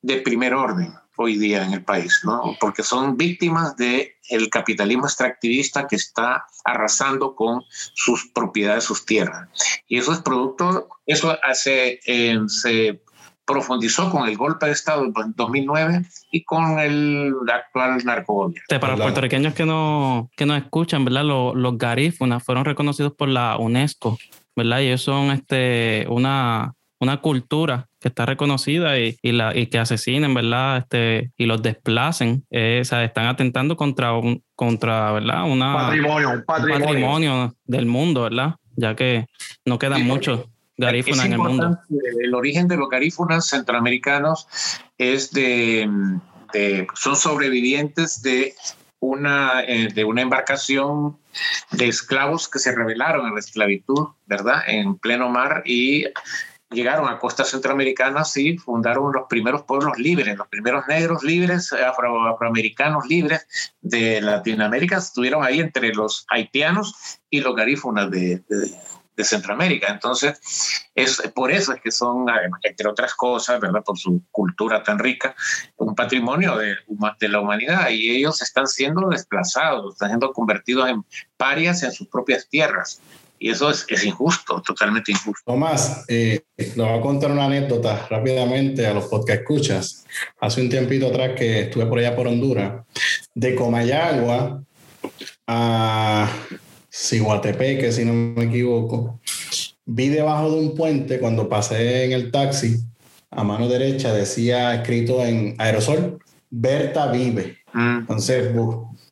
de 0.00 0.18
primer 0.18 0.54
orden 0.54 0.94
hoy 1.16 1.38
día 1.38 1.64
en 1.64 1.72
el 1.72 1.82
país, 1.82 2.20
¿no? 2.24 2.56
porque 2.60 2.82
son 2.82 3.16
víctimas 3.16 3.76
del 3.76 4.10
el 4.28 4.50
capitalismo 4.50 5.06
extractivista 5.06 5.86
que 5.86 5.96
está 5.96 6.46
arrasando 6.64 7.34
con 7.34 7.62
sus 7.68 8.30
propiedades, 8.32 8.84
sus 8.84 9.06
tierras. 9.06 9.48
Y 9.86 9.98
eso 9.98 10.12
es 10.12 10.18
producto, 10.20 10.88
eso 11.06 11.36
hace, 11.42 12.00
eh, 12.06 12.38
se 12.48 13.00
profundizó 13.44 14.10
con 14.10 14.28
el 14.28 14.36
golpe 14.36 14.66
de 14.66 14.72
Estado 14.72 15.04
en 15.04 15.12
2009 15.36 16.02
y 16.30 16.44
con 16.44 16.78
el 16.78 17.34
actual 17.52 18.04
narcogobierno. 18.04 18.64
Para 18.80 18.92
los 18.92 19.00
puertorriqueños 19.00 19.54
que 19.54 19.66
no, 19.66 20.30
que 20.36 20.46
no 20.46 20.56
escuchan, 20.56 21.04
¿verdad? 21.04 21.24
Los, 21.24 21.54
los 21.54 21.76
garífunas 21.78 22.42
fueron 22.42 22.64
reconocidos 22.64 23.12
por 23.12 23.28
la 23.28 23.56
UNESCO, 23.58 24.18
¿verdad? 24.56 24.80
Y 24.80 24.86
ellos 24.86 25.02
son 25.02 25.30
este, 25.30 26.06
una, 26.08 26.74
una 27.00 27.18
cultura 27.18 27.88
que 28.00 28.08
está 28.08 28.26
reconocida 28.26 28.98
y, 28.98 29.16
y, 29.22 29.32
la, 29.32 29.56
y 29.56 29.66
que 29.66 29.78
asesinen, 29.78 30.34
¿verdad? 30.34 30.78
Este, 30.78 31.30
y 31.36 31.46
los 31.46 31.62
desplacen, 31.62 32.44
eh, 32.50 32.80
o 32.82 32.84
sea, 32.84 33.04
están 33.04 33.26
atentando 33.26 33.76
contra, 33.76 34.14
un, 34.14 34.42
contra 34.54 35.12
¿verdad? 35.12 35.44
Una, 35.44 35.74
patrimonio, 35.74 36.30
un 36.30 36.44
patrimonio. 36.44 36.76
Un 36.76 36.82
patrimonio 36.82 37.56
del 37.64 37.86
mundo, 37.86 38.22
¿verdad? 38.22 38.56
Ya 38.76 38.96
que 38.96 39.26
no 39.64 39.78
quedan 39.78 40.04
muchos 40.04 40.46
en 40.76 41.32
el 41.32 41.38
mundo. 41.38 41.78
El 42.20 42.34
origen 42.34 42.68
de 42.68 42.76
los 42.76 42.88
garífunas 42.88 43.48
centroamericanos 43.48 44.48
es 44.98 45.30
de, 45.32 45.88
son 46.94 47.16
sobrevivientes 47.16 48.22
de 48.22 48.54
una, 49.00 49.62
eh, 49.66 49.88
de 49.92 50.04
una 50.04 50.22
embarcación 50.22 51.18
de 51.72 51.88
esclavos 51.88 52.48
que 52.48 52.58
se 52.58 52.74
rebelaron 52.74 53.26
a 53.26 53.32
la 53.32 53.40
esclavitud, 53.40 54.08
¿verdad? 54.26 54.62
En 54.66 54.96
pleno 54.96 55.28
mar 55.28 55.62
y 55.66 56.06
llegaron 56.70 57.08
a 57.08 57.18
costas 57.18 57.50
centroamericanas 57.50 58.36
y 58.36 58.56
fundaron 58.56 59.12
los 59.12 59.26
primeros 59.28 59.62
pueblos 59.62 59.98
libres, 59.98 60.36
los 60.36 60.48
primeros 60.48 60.86
negros 60.88 61.22
libres, 61.22 61.72
afroamericanos 61.72 63.06
libres 63.06 63.46
de 63.80 64.20
Latinoamérica, 64.20 64.96
estuvieron 64.96 65.44
ahí 65.44 65.60
entre 65.60 65.94
los 65.94 66.26
haitianos 66.30 67.20
y 67.30 67.40
los 67.40 67.54
garífunas 67.54 68.10
de 68.10 68.42
de 68.48 68.74
Centroamérica. 69.22 69.88
Entonces, 69.92 70.40
es 70.94 71.22
por 71.34 71.52
eso 71.52 71.72
es 71.72 71.80
que 71.80 71.92
son, 71.92 72.26
entre 72.62 72.88
otras 72.88 73.14
cosas, 73.14 73.60
¿verdad? 73.60 73.84
Por 73.84 73.98
su 73.98 74.22
cultura 74.30 74.82
tan 74.82 74.98
rica, 74.98 75.36
un 75.76 75.94
patrimonio 75.94 76.56
de, 76.56 76.76
de 77.20 77.28
la 77.28 77.40
humanidad 77.40 77.90
y 77.90 78.10
ellos 78.10 78.42
están 78.42 78.66
siendo 78.66 79.08
desplazados, 79.08 79.94
están 79.94 80.08
siendo 80.08 80.32
convertidos 80.32 80.88
en 80.88 81.04
parias 81.36 81.82
en 81.82 81.92
sus 81.92 82.08
propias 82.08 82.48
tierras. 82.48 83.00
Y 83.38 83.50
eso 83.50 83.68
es, 83.68 83.84
es 83.88 84.04
injusto, 84.04 84.62
totalmente 84.62 85.12
injusto. 85.12 85.42
Tomás, 85.44 86.04
eh, 86.08 86.44
le 86.56 86.82
voy 86.82 86.98
a 86.98 87.00
contar 87.02 87.30
una 87.30 87.44
anécdota 87.44 88.06
rápidamente 88.08 88.86
a 88.86 88.94
los 88.94 89.04
podcast 89.04 89.40
escuchas. 89.40 90.06
Hace 90.40 90.62
un 90.62 90.70
tiempito 90.70 91.08
atrás 91.08 91.32
que 91.36 91.62
estuve 91.62 91.84
por 91.86 91.98
allá 91.98 92.16
por 92.16 92.26
Honduras, 92.26 92.84
de 93.34 93.54
Comayagua 93.54 94.62
a 95.46 96.30
Siguatepeque, 96.96 97.90
si 97.90 98.04
no 98.04 98.12
me 98.12 98.44
equivoco. 98.44 99.18
Vi 99.84 100.08
debajo 100.08 100.50
de 100.50 100.60
un 100.60 100.74
puente 100.74 101.18
cuando 101.18 101.48
pasé 101.48 102.04
en 102.04 102.12
el 102.12 102.30
taxi 102.30 102.78
a 103.36 103.42
mano 103.42 103.68
derecha 103.68 104.12
decía 104.12 104.74
escrito 104.74 105.24
en 105.24 105.56
aerosol, 105.58 106.18
Berta 106.50 107.08
vive. 107.08 107.58
Mm. 107.72 107.98
Entonces 107.98 108.52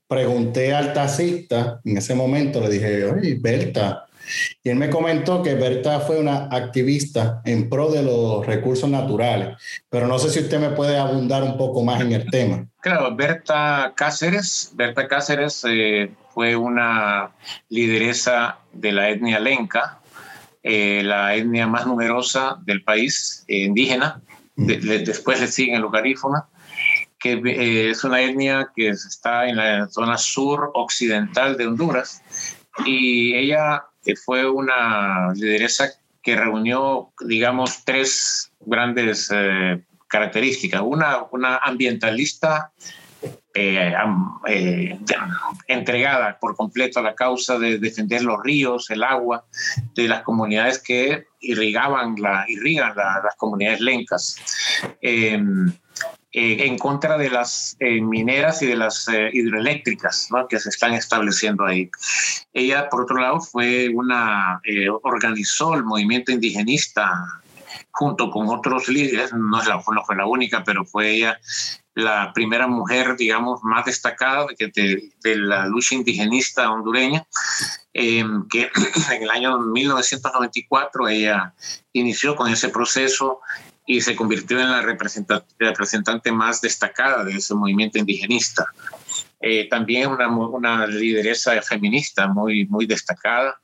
pregunté 0.06 0.72
al 0.72 0.92
taxista, 0.92 1.80
en 1.84 1.96
ese 1.96 2.14
momento 2.14 2.60
le 2.60 2.68
dije, 2.68 3.04
oye, 3.04 3.36
Berta. 3.40 4.06
Y 4.62 4.68
él 4.68 4.76
me 4.76 4.88
comentó 4.88 5.42
que 5.42 5.54
Berta 5.54 5.98
fue 5.98 6.20
una 6.20 6.44
activista 6.44 7.42
en 7.44 7.68
pro 7.68 7.90
de 7.90 8.04
los 8.04 8.46
recursos 8.46 8.88
naturales, 8.88 9.56
pero 9.90 10.06
no 10.06 10.16
sé 10.20 10.30
si 10.30 10.38
usted 10.38 10.60
me 10.60 10.70
puede 10.70 10.96
abundar 10.96 11.42
un 11.42 11.56
poco 11.56 11.82
más 11.82 12.00
en 12.00 12.12
el 12.12 12.30
tema. 12.30 12.64
Claro, 12.80 13.16
Berta 13.16 13.92
Cáceres, 13.96 14.70
Berta 14.76 15.08
Cáceres 15.08 15.64
eh, 15.68 16.12
fue 16.32 16.56
una 16.56 17.30
lideresa 17.68 18.58
de 18.72 18.92
la 18.92 19.10
etnia 19.10 19.38
lenca, 19.38 20.00
eh, 20.62 21.02
la 21.04 21.34
etnia 21.34 21.66
más 21.66 21.86
numerosa 21.86 22.58
del 22.64 22.82
país, 22.82 23.44
eh, 23.48 23.64
indígena. 23.64 24.22
después 24.54 25.40
le 25.40 25.46
siguen 25.48 25.80
los 25.80 25.90
garífonas, 25.90 26.44
que 27.18 27.32
eh, 27.32 27.90
es 27.90 28.04
una 28.04 28.20
etnia 28.20 28.70
que 28.74 28.88
está 28.88 29.48
en 29.48 29.56
la 29.56 29.88
zona 29.88 30.18
sur 30.18 30.70
occidental 30.74 31.56
de 31.56 31.66
Honduras. 31.66 32.22
Y 32.84 33.34
ella 33.34 33.84
fue 34.24 34.48
una 34.48 35.32
lideresa 35.34 35.90
que 36.22 36.36
reunió, 36.36 37.12
digamos, 37.20 37.84
tres 37.84 38.52
grandes 38.60 39.30
características. 40.08 40.82
Una, 40.84 41.24
una 41.32 41.56
ambientalista 41.56 42.72
eh, 43.54 43.92
eh, 44.48 44.98
entregada 45.66 46.38
por 46.40 46.56
completo 46.56 47.00
a 47.00 47.02
la 47.02 47.14
causa 47.14 47.58
de 47.58 47.78
defender 47.78 48.22
los 48.22 48.42
ríos, 48.42 48.88
el 48.90 49.02
agua, 49.02 49.44
de 49.94 50.08
las 50.08 50.22
comunidades 50.22 50.78
que 50.78 51.26
irrigaban 51.40 52.14
la, 52.18 52.46
irrigan 52.48 52.96
las 52.96 53.36
comunidades 53.36 53.80
lencas. 53.80 54.36
Em, 55.02 55.70
eh, 56.34 56.66
en 56.66 56.78
contra 56.78 57.18
de 57.18 57.28
las 57.28 57.76
mineras 57.78 58.62
y 58.62 58.66
de 58.66 58.76
las 58.76 59.06
hidroeléctricas 59.32 60.30
que 60.48 60.58
se 60.58 60.70
están 60.70 60.94
estableciendo 60.94 61.66
ahí. 61.66 61.90
Ella, 62.54 62.88
por 62.88 63.02
otro 63.02 63.18
lado, 63.18 63.40
fue 63.40 63.90
una, 63.90 64.62
organizó 65.02 65.74
el 65.74 65.84
movimiento 65.84 66.32
indigenista 66.32 67.41
junto 67.92 68.30
con 68.30 68.48
otros 68.48 68.88
líderes, 68.88 69.32
no, 69.32 69.60
fue 69.82 70.16
la 70.16 70.26
única, 70.26 70.64
pero 70.64 70.84
fue 70.84 71.10
ella 71.10 71.38
la 71.94 72.32
primera 72.32 72.66
mujer, 72.66 73.16
digamos, 73.16 73.60
más 73.62 73.84
destacada 73.84 74.46
de, 74.58 75.12
de, 75.22 75.36
la 75.36 75.66
lucha 75.66 75.94
indigenista 75.94 76.70
hondureña, 76.70 77.26
em, 77.92 78.48
que 78.48 78.70
en 79.12 79.22
el 79.22 79.30
año 79.30 79.58
1994 79.58 81.08
ella 81.08 81.54
inició 81.92 82.34
con 82.34 82.50
ese 82.50 82.70
proceso 82.70 83.40
y 83.86 84.00
se 84.00 84.16
convirtió 84.16 84.58
en 84.60 84.70
la 84.70 84.80
representante, 84.80 86.32
más 86.32 86.60
destacada 86.60 87.24
de 87.24 87.32
ese 87.32 87.54
movimiento 87.54 87.98
indigenista. 87.98 88.66
Eh, 89.40 89.68
también 89.68 90.08
una, 90.08 90.28
una 90.28 90.86
lideresa 90.86 91.60
feminista 91.60 92.28
muy, 92.28 92.64
muy 92.66 92.86
destacada. 92.86 93.60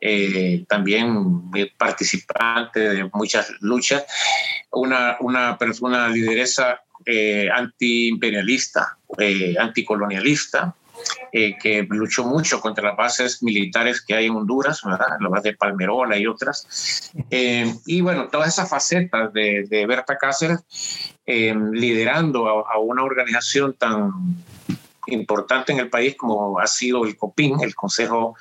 Eh, 0.00 0.64
también 0.68 1.50
participante 1.76 2.80
de 2.80 3.10
muchas 3.12 3.52
luchas, 3.60 4.04
una, 4.70 5.16
una 5.20 5.58
persona 5.58 6.08
lideresa 6.08 6.80
eh, 7.06 7.48
antiimperialista, 7.50 8.98
eh, 9.18 9.54
anticolonialista, 9.58 10.74
eh, 11.32 11.56
que 11.58 11.86
luchó 11.88 12.24
mucho 12.24 12.60
contra 12.60 12.88
las 12.88 12.96
bases 12.96 13.42
militares 13.42 14.02
que 14.02 14.14
hay 14.14 14.26
en 14.26 14.36
Honduras, 14.36 14.82
¿verdad? 14.84 15.16
la 15.18 15.28
base 15.30 15.50
de 15.50 15.56
Palmerola 15.56 16.18
y 16.18 16.26
otras. 16.26 17.10
Eh, 17.30 17.74
y 17.86 18.02
bueno, 18.02 18.28
todas 18.28 18.48
esas 18.48 18.68
facetas 18.68 19.32
de, 19.32 19.86
Berta 19.88 20.18
Cáceres, 20.18 20.60
liderando 21.26 22.48
a, 22.48 22.78
una 22.78 23.02
organización 23.02 23.74
tan 23.74 24.12
importante 25.06 25.72
en 25.72 25.80
el 25.80 25.90
país 25.90 26.16
como 26.16 26.58
ha 26.58 26.66
sido 26.66 27.04
el 27.04 27.16
COPIN, 27.16 27.60
el 27.60 27.74
Consejo 27.74 28.36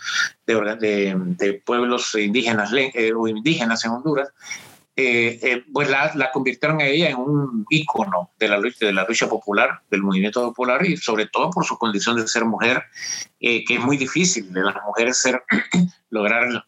de, 0.46 1.16
de 1.38 1.54
Pueblos 1.66 2.16
Indígenas 2.16 2.72
o 3.16 3.28
Indígenas 3.28 3.86
en 3.86 3.92
Honduras, 3.92 4.30
eh, 5.02 5.40
eh, 5.42 5.64
pues 5.72 5.90
la, 5.90 6.12
la, 6.16 6.30
convirtieron 6.30 6.82
a 6.82 6.86
ella 6.86 7.10
en 7.10 7.16
un 7.16 7.66
ícono 7.70 8.32
de 8.38 8.50
la, 8.50 8.58
lucha, 8.58 8.86
de 8.86 8.92
la 8.92 9.06
lucha 9.08 9.30
popular, 9.30 9.80
del 9.90 10.02
movimiento 10.02 10.44
popular 10.44 10.86
y 10.86 10.98
sobre 10.98 11.28
todo 11.28 11.52
por 11.52 11.64
su 11.64 11.78
condición 11.78 12.18
de 12.18 12.28
ser 12.28 12.44
mujer, 12.44 12.84
eh, 13.40 13.64
que 13.64 13.76
es 13.76 13.80
muy 13.80 13.96
difícil 13.96 14.52
de 14.52 14.62
las 14.62 14.76
mujeres 14.86 15.18
ser, 15.18 15.42
lograr 16.10 16.66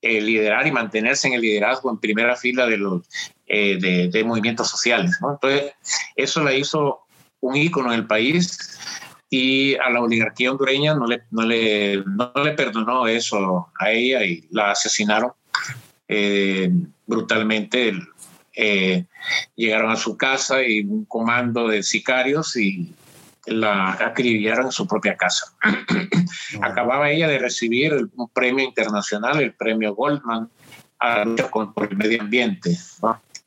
liderar 0.00 0.66
y 0.66 0.72
mantenerse 0.72 1.28
en 1.28 1.34
el 1.34 1.42
liderazgo 1.42 1.90
en 1.90 1.98
primera 1.98 2.36
fila 2.36 2.66
de 2.66 2.76
los 2.78 3.06
de, 3.46 4.08
de, 4.10 4.24
movimientos 4.24 4.68
sociales. 4.68 5.18
¿no? 5.20 5.32
Entonces, 5.32 5.72
eso 6.16 6.42
la 6.42 6.54
hizo 6.54 7.00
un 7.40 7.56
ícono 7.56 7.92
en 7.92 8.00
el 8.00 8.06
país 8.06 8.78
y 9.36 9.74
a 9.74 9.90
la 9.90 10.00
oligarquía 10.00 10.52
hondureña 10.52 10.94
no 10.94 11.08
le, 11.08 11.24
no 11.32 11.42
le, 11.42 12.04
no 12.06 12.30
le 12.44 12.52
perdonó 12.52 13.08
eso 13.08 13.68
a 13.80 13.90
ella 13.90 14.24
y 14.24 14.46
la 14.52 14.70
asesinaron 14.70 15.32
eh, 16.06 16.70
brutalmente. 17.04 17.94
Eh, 18.54 19.06
llegaron 19.56 19.90
a 19.90 19.96
su 19.96 20.16
casa 20.16 20.62
y 20.62 20.82
un 20.84 21.04
comando 21.06 21.66
de 21.66 21.82
sicarios 21.82 22.56
y 22.56 22.94
la 23.46 23.94
acribillaron 23.94 24.66
en 24.66 24.72
su 24.72 24.86
propia 24.86 25.16
casa. 25.16 25.52
Acababa 26.62 27.10
ella 27.10 27.26
de 27.26 27.40
recibir 27.40 28.08
un 28.14 28.28
premio 28.28 28.64
internacional, 28.64 29.42
el 29.42 29.54
premio 29.54 29.96
Goldman, 29.96 30.48
a 31.00 31.18
la 31.18 31.24
lucha 31.24 31.50
contra 31.50 31.86
el 31.86 31.96
medio 31.96 32.20
ambiente 32.20 32.78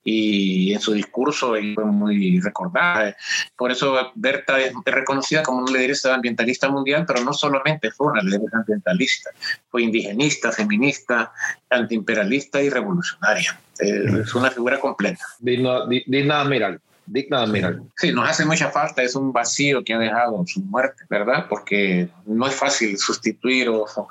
y 0.09 0.73
en 0.73 0.79
su 0.79 0.93
discurso 0.93 1.53
fue 1.75 1.83
muy 1.83 2.39
recordada. 2.39 3.13
Por 3.57 3.73
eso 3.73 3.93
Berta 4.15 4.57
es 4.57 4.71
reconocida 4.85 5.43
como 5.43 5.63
una 5.63 5.73
lideresa 5.73 6.15
ambientalista 6.15 6.69
mundial, 6.69 7.03
pero 7.05 7.25
no 7.25 7.33
solamente 7.33 7.91
fue 7.91 8.07
una 8.13 8.23
lideresa 8.23 8.59
ambientalista, 8.59 9.31
fue 9.69 9.81
indigenista, 9.81 10.53
feminista, 10.53 11.33
antiimperialista 11.69 12.63
y 12.63 12.69
revolucionaria. 12.69 13.59
Es 13.79 14.33
una 14.33 14.49
figura 14.49 14.79
completa. 14.79 15.25
Digna, 15.39 15.85
digna 15.85 16.35
de 16.35 16.41
admirar. 16.41 16.79
Digna 17.05 17.39
de 17.39 17.43
admirar. 17.43 17.79
Sí, 17.97 18.13
nos 18.13 18.29
hace 18.29 18.45
mucha 18.45 18.71
falta, 18.71 19.03
es 19.03 19.13
un 19.13 19.33
vacío 19.33 19.83
que 19.83 19.93
ha 19.93 19.99
dejado 19.99 20.41
su 20.47 20.61
muerte, 20.61 21.03
¿verdad? 21.09 21.47
Porque 21.49 22.07
no 22.25 22.47
es 22.47 22.55
fácil 22.55 22.97
sustituir 22.97 23.67
a 23.67 24.07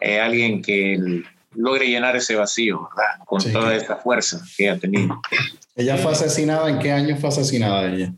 eh, 0.00 0.20
alguien 0.22 0.62
que 0.62 1.22
logre 1.54 1.86
llenar 1.86 2.16
ese 2.16 2.36
vacío 2.36 2.88
con 3.26 3.42
toda 3.52 3.74
esta 3.74 3.96
fuerza 3.96 4.40
que 4.56 4.70
ha 4.70 4.78
tenido. 4.78 5.20
¿Ella 5.76 5.96
fue 5.96 6.12
asesinada? 6.12 6.70
¿En 6.70 6.78
qué 6.78 6.92
año 6.92 7.16
fue 7.16 7.30
asesinada 7.30 7.92
ella? 7.92 8.12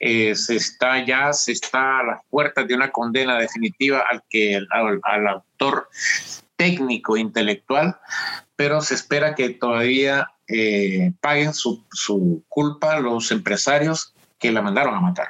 eh, 0.00 0.34
se 0.34 0.56
está 0.56 1.04
ya 1.04 1.32
se 1.32 1.52
está 1.52 2.00
a 2.00 2.02
las 2.02 2.20
puertas 2.28 2.66
de 2.66 2.74
una 2.74 2.90
condena 2.90 3.38
definitiva 3.38 4.04
al 4.10 4.22
que 4.28 4.56
al, 4.56 5.00
al 5.02 5.28
autor 5.28 5.88
técnico 6.56 7.16
intelectual, 7.16 7.96
pero 8.56 8.80
se 8.80 8.94
espera 8.94 9.34
que 9.34 9.50
todavía 9.50 10.30
eh, 10.46 11.12
paguen 11.20 11.54
su, 11.54 11.84
su 11.90 12.44
culpa 12.48 13.00
los 13.00 13.30
empresarios 13.30 14.14
que 14.38 14.52
la 14.52 14.60
mandaron 14.60 14.94
a 14.94 15.00
matar, 15.00 15.28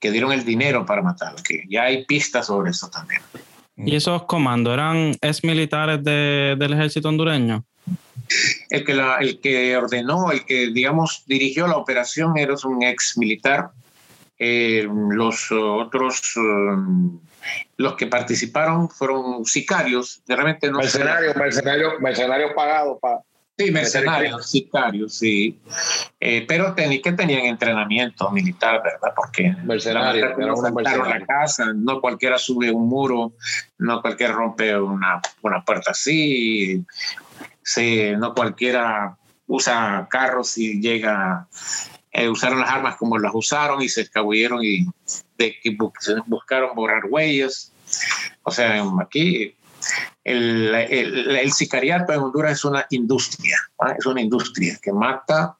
que 0.00 0.10
dieron 0.10 0.32
el 0.32 0.44
dinero 0.44 0.84
para 0.84 1.02
matarla, 1.02 1.42
que 1.42 1.64
ya 1.68 1.84
hay 1.84 2.04
pistas 2.06 2.46
sobre 2.46 2.70
eso 2.70 2.88
también. 2.88 3.22
¿Y 3.78 3.94
esos 3.94 4.24
comandos 4.24 4.74
eran 4.74 5.14
ex 5.20 5.44
militares 5.44 6.02
de, 6.02 6.56
del 6.58 6.72
ejército 6.72 7.08
hondureño? 7.08 7.64
El 8.70 8.84
que, 8.84 8.94
la, 8.94 9.16
el 9.18 9.40
que 9.40 9.76
ordenó, 9.76 10.30
el 10.30 10.44
que, 10.44 10.70
digamos, 10.70 11.22
dirigió 11.26 11.66
la 11.66 11.76
operación 11.76 12.36
era 12.36 12.54
un 12.64 12.82
ex 12.82 13.16
militar. 13.16 13.70
Eh, 14.38 14.86
los 15.10 15.50
otros, 15.50 16.36
um, 16.36 17.18
los 17.76 17.94
que 17.94 18.06
participaron 18.06 18.88
fueron 18.88 19.44
sicarios, 19.44 20.22
realmente 20.28 20.70
no 20.70 20.78
mercenarios, 20.78 21.34
mercenarios, 21.34 21.94
mercenarios 22.00 22.52
pagados 22.54 22.98
para 23.00 23.20
Sí, 23.58 23.72
mercenarios, 23.72 24.48
sicarios, 24.48 25.14
sí. 25.14 25.58
Eh, 26.20 26.44
pero 26.46 26.74
ten, 26.74 27.02
que 27.02 27.12
tenían 27.12 27.44
entrenamiento 27.46 28.30
militar, 28.30 28.80
¿verdad? 28.84 29.12
Porque 29.16 29.52
mercenarios, 29.64 30.38
no 30.38 30.70
la 30.80 31.26
casa, 31.26 31.72
no 31.74 32.00
cualquiera 32.00 32.38
sube 32.38 32.70
un 32.70 32.88
muro, 32.88 33.32
no 33.78 34.00
cualquiera 34.00 34.32
rompe 34.32 34.78
una, 34.78 35.20
una 35.42 35.64
puerta 35.64 35.90
así, 35.90 36.84
sí, 37.60 38.12
no 38.16 38.32
cualquiera 38.32 39.16
usa 39.48 40.06
carros 40.08 40.56
y 40.56 40.80
llega, 40.80 41.48
eh, 42.12 42.28
usaron 42.28 42.60
las 42.60 42.70
armas 42.70 42.94
como 42.94 43.18
las 43.18 43.34
usaron 43.34 43.82
y 43.82 43.88
se 43.88 44.02
escabulleron 44.02 44.62
y, 44.62 44.86
de, 45.36 45.56
y 45.64 45.76
buscaron 45.76 46.76
borrar 46.76 47.06
huellas. 47.10 47.72
O 48.44 48.52
sea, 48.52 48.84
aquí 49.02 49.56
el, 50.28 50.74
el, 50.74 51.52
sicariato 51.52 52.12
en 52.12 52.20
Honduras 52.20 52.52
es 52.52 52.64
una 52.64 52.86
industria, 52.90 53.56
es 53.98 54.06
una 54.06 54.20
industria 54.20 54.78
que 54.82 54.92
mata 54.92 55.56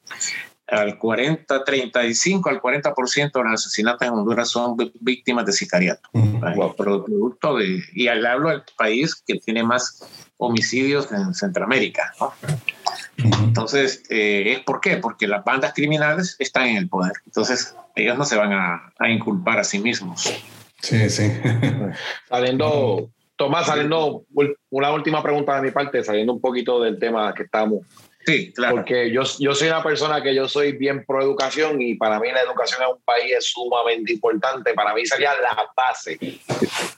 al 0.67 0.99
40, 0.99 1.65
35 1.65 2.51
al 2.51 2.61
40% 2.61 3.33
de 3.33 3.43
los 3.43 3.53
asesinatos 3.53 4.07
en 4.07 4.15
Honduras 4.15 4.51
son 4.51 4.77
víctimas 5.01 5.47
de 5.47 5.53
sicariato. 5.53 6.09
producto 6.77 7.57
de, 7.57 7.83
y 7.95 8.09
al 8.09 8.25
hablo 8.27 8.51
del 8.51 8.63
país 8.77 9.15
que 9.27 9.37
tiene 9.37 9.63
más 9.63 10.05
homicidios 10.37 11.11
en 11.11 11.33
Centroamérica. 11.35 12.13
Entonces, 13.17 14.03
eh, 14.11 14.53
¿es 14.57 14.61
por 14.61 14.81
qué? 14.81 14.99
Porque 14.99 15.27
las 15.27 15.43
bandas 15.43 15.73
criminales 15.75 16.37
están 16.39 16.67
en 16.67 16.77
el 16.77 16.89
poder. 16.89 17.13
Entonces, 17.27 17.75
ellos 17.97 18.17
no 18.17 18.25
se 18.25 18.37
van 18.37 18.53
a, 18.53 18.93
a 18.99 19.09
inculpar 19.09 19.59
a 19.59 19.65
sí 19.65 19.79
mismos. 19.79 20.33
Sí, 20.81 21.11
sí. 21.11 21.33
Saliendo 22.29 23.11
Tomás, 23.39 23.67
saliendo 23.67 24.25
una 24.69 24.91
última 24.91 25.23
pregunta 25.23 25.55
de 25.55 25.63
mi 25.63 25.71
parte, 25.71 26.03
saliendo 26.03 26.33
un 26.33 26.41
poquito 26.41 26.83
del 26.83 26.99
tema 26.99 27.33
que 27.33 27.45
estamos. 27.45 27.87
Sí, 28.27 28.53
claro. 28.53 28.75
Porque 28.75 29.13
yo, 29.13 29.23
yo 29.39 29.55
soy 29.55 29.69
una 29.69 29.81
persona 29.81 30.21
que 30.21 30.35
yo 30.35 30.49
soy 30.49 30.73
bien 30.73 31.05
pro 31.07 31.23
educación 31.23 31.81
y 31.81 31.95
para 31.95 32.19
mí 32.19 32.33
la 32.33 32.43
educación 32.43 32.83
en 32.83 32.89
un 32.89 33.01
país 33.03 33.33
es 33.39 33.53
sumamente 33.53 34.13
importante. 34.13 34.75
Para 34.75 34.93
mí 34.93 35.07
sería 35.07 35.31
la 35.41 35.71
base, 35.77 36.19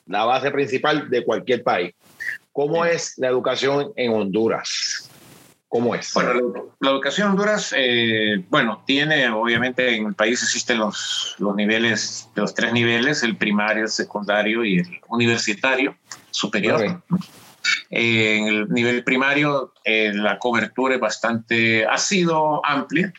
la 0.07 0.25
base 0.25 0.51
principal 0.51 1.11
de 1.11 1.23
cualquier 1.23 1.62
país. 1.62 1.95
¿Cómo 2.53 2.87
es 2.87 3.19
la 3.19 3.29
educación 3.29 3.93
en 3.97 4.11
Honduras? 4.11 5.11
¿Cómo 5.69 5.95
es? 5.95 6.11
Bueno, 6.15 6.73
la, 6.81 6.91
educación 6.91 7.27
en 7.27 7.31
Honduras, 7.33 7.75
eh, 7.77 8.43
bueno, 8.49 8.83
tiene, 8.87 9.29
obviamente 9.29 9.95
en 9.95 10.07
el 10.07 10.15
país 10.15 10.43
existen 10.43 10.79
los, 10.79 11.37
los 11.39 11.55
niveles, 11.55 12.31
los 12.35 12.55
tres 12.55 12.73
niveles, 12.73 13.23
el 13.23 13.37
primario, 13.37 13.83
el 13.83 13.91
secundario 13.91 14.65
y 14.65 14.79
el 14.79 15.01
universitario 15.09 15.95
superior. 16.31 17.02
en 17.90 18.47
el 18.47 18.69
nivel 18.69 19.05
primario, 19.05 19.73
eh, 19.85 20.12
la 20.15 20.39
cobertura 20.39 20.94
es 20.94 21.01
bastante, 21.01 21.86
ha 21.86 21.98
sido 21.98 22.65
amplia, 22.65 23.12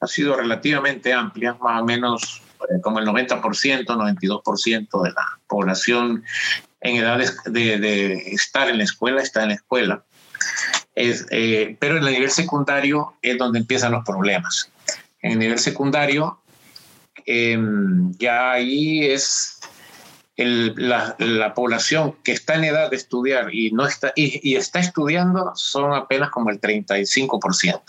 ha 0.00 0.06
sido 0.06 0.36
relativamente 0.36 1.12
amplia, 1.12 1.54
más 1.60 1.82
o 1.82 1.84
menos 1.84 2.42
eh, 2.62 2.80
como 2.82 2.98
el 2.98 3.06
90%, 3.06 3.40
92% 3.86 5.02
de 5.02 5.10
la 5.10 5.38
población 5.46 6.24
en 6.80 6.96
edades 6.96 7.36
de, 7.44 7.78
de, 7.78 8.12
estar 8.32 8.68
en 8.68 8.78
la 8.78 8.84
escuela 8.84 9.22
está 9.22 9.42
en 9.42 9.48
la 9.48 9.54
escuela. 9.54 10.04
Eh, 10.94 11.76
pero 11.78 11.96
en 11.96 12.04
el 12.04 12.12
nivel 12.12 12.30
secundario 12.30 13.14
es 13.22 13.38
donde 13.38 13.60
empiezan 13.60 13.92
los 13.92 14.04
problemas. 14.04 14.70
En 15.22 15.32
el 15.32 15.38
nivel 15.38 15.58
secundario, 15.58 16.40
em, 17.24 18.12
ya 18.18 18.52
ahí 18.52 19.04
es 19.04 19.57
la, 20.38 21.52
población 21.54 22.14
que 22.22 22.32
está 22.32 22.54
en 22.54 22.64
edad 22.64 22.90
de 22.90 22.96
estudiar 22.96 23.54
y, 23.54 23.70
no 23.72 23.86
está, 23.86 24.12
y, 24.14 24.56
está 24.56 24.78
estudiando 24.78 25.52
son 25.54 25.92
apenas 25.92 26.30
como 26.30 26.48
el 26.50 26.60
35%. 26.60 27.80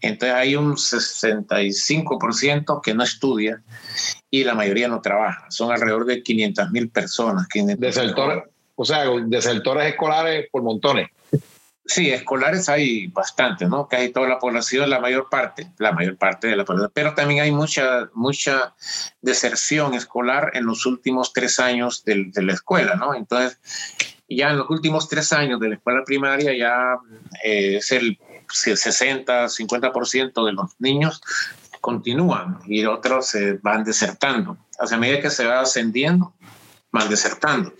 Entonces 0.00 0.34
hay 0.34 0.56
un 0.56 0.76
65% 0.76 2.80
que 2.80 2.94
no 2.94 3.02
estudia 3.02 3.62
y 4.30 4.44
la 4.44 4.54
mayoría 4.54 4.88
no 4.88 5.02
trabaja. 5.02 5.46
Son 5.50 5.72
alrededor 5.72 6.06
de 6.06 6.22
500 6.22 6.70
mil 6.70 6.88
personas. 6.88 7.46
Desertores, 7.78 8.44
o 8.76 8.84
sea, 8.84 9.04
desertores 9.26 9.88
escolares 9.88 10.46
por 10.50 10.62
montones. 10.62 11.10
Sí, 11.86 12.10
escolares 12.10 12.68
hay 12.70 13.08
bastante, 13.08 13.66
¿no? 13.66 13.88
Casi 13.88 14.08
toda 14.10 14.26
la 14.26 14.38
población, 14.38 14.88
la 14.88 15.00
mayor 15.00 15.28
parte, 15.28 15.70
la 15.78 15.92
mayor 15.92 16.16
parte 16.16 16.48
de 16.48 16.56
la 16.56 16.64
población, 16.64 16.90
pero 16.94 17.14
también 17.14 17.42
hay 17.42 17.52
mucha, 17.52 18.08
mucha 18.14 18.74
deserción 19.20 19.92
escolar 19.92 20.52
en 20.54 20.64
los 20.64 20.86
últimos 20.86 21.34
tres 21.34 21.60
años 21.60 22.02
de, 22.04 22.24
de 22.32 22.42
la 22.42 22.54
escuela, 22.54 22.94
¿no? 22.94 23.14
Entonces, 23.14 23.58
ya 24.28 24.50
en 24.50 24.58
los 24.58 24.70
últimos 24.70 25.08
tres 25.08 25.32
años 25.32 25.60
de 25.60 25.68
la 25.68 25.74
escuela 25.74 26.02
primaria 26.04 26.56
ya 26.56 26.96
eh, 27.44 27.76
es 27.76 27.92
el 27.92 28.18
60, 28.50 29.46
50% 29.46 30.46
de 30.46 30.52
los 30.52 30.70
niños 30.78 31.20
continúan 31.80 32.60
y 32.66 32.84
otros 32.86 33.26
se 33.28 33.54
van 33.54 33.84
desertando. 33.84 34.56
A 34.78 34.96
medida 34.96 35.20
que 35.20 35.30
se 35.30 35.46
va 35.46 35.60
ascendiendo, 35.60 36.32
van 36.94 37.08
desertando. 37.08 37.74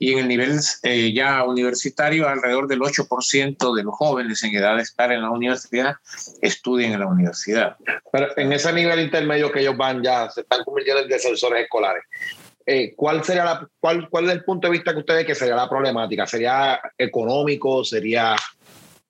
Y 0.00 0.12
en 0.12 0.18
el 0.18 0.28
nivel 0.28 0.58
eh, 0.82 1.12
ya 1.14 1.44
universitario, 1.44 2.28
alrededor 2.28 2.66
del 2.66 2.80
8% 2.80 3.74
de 3.76 3.82
los 3.84 3.94
jóvenes 3.94 4.42
en 4.42 4.54
edad 4.54 4.76
de 4.76 4.82
estar 4.82 5.12
en 5.12 5.22
la 5.22 5.30
universidad 5.30 5.94
estudian 6.42 6.92
en 6.92 7.00
la 7.00 7.06
universidad. 7.06 7.76
Pero 8.10 8.36
en 8.36 8.52
ese 8.52 8.72
nivel 8.72 8.98
intermedio 8.98 9.52
que 9.52 9.60
ellos 9.60 9.76
van 9.76 10.02
ya, 10.02 10.28
se 10.28 10.40
están 10.40 10.64
convirtiendo 10.64 11.02
en 11.02 11.08
defensores 11.08 11.62
escolares. 11.62 12.02
Eh, 12.66 12.94
¿cuál, 12.96 13.24
sería 13.24 13.44
la, 13.44 13.68
cuál, 13.78 14.08
¿Cuál 14.10 14.26
es 14.26 14.32
el 14.32 14.44
punto 14.44 14.66
de 14.66 14.72
vista 14.72 14.92
que 14.92 14.98
ustedes 14.98 15.24
que 15.24 15.36
sería 15.36 15.54
la 15.54 15.70
problemática? 15.70 16.26
¿Sería 16.26 16.80
económico? 16.98 17.84
¿Sería 17.84 18.34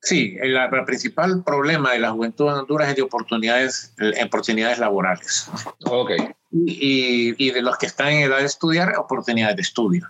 Sí, 0.01 0.37
el, 0.41 0.55
el, 0.55 0.85
principal 0.85 1.43
problema 1.43 1.91
de 1.91 1.99
la 1.99 2.11
juventud 2.11 2.47
en 2.47 2.53
Honduras 2.53 2.89
es 2.89 2.95
de 2.95 3.01
oportunidades, 3.01 3.93
oportunidades 4.23 4.79
laborales. 4.79 5.49
Ok 5.85 6.11
y, 6.51 7.35
y, 7.37 7.51
de 7.51 7.61
los 7.61 7.77
que 7.77 7.85
están 7.85 8.09
en 8.09 8.23
edad 8.23 8.39
de 8.39 8.45
estudiar, 8.45 8.95
oportunidades 8.97 9.55
de 9.55 9.61
estudio. 9.61 10.07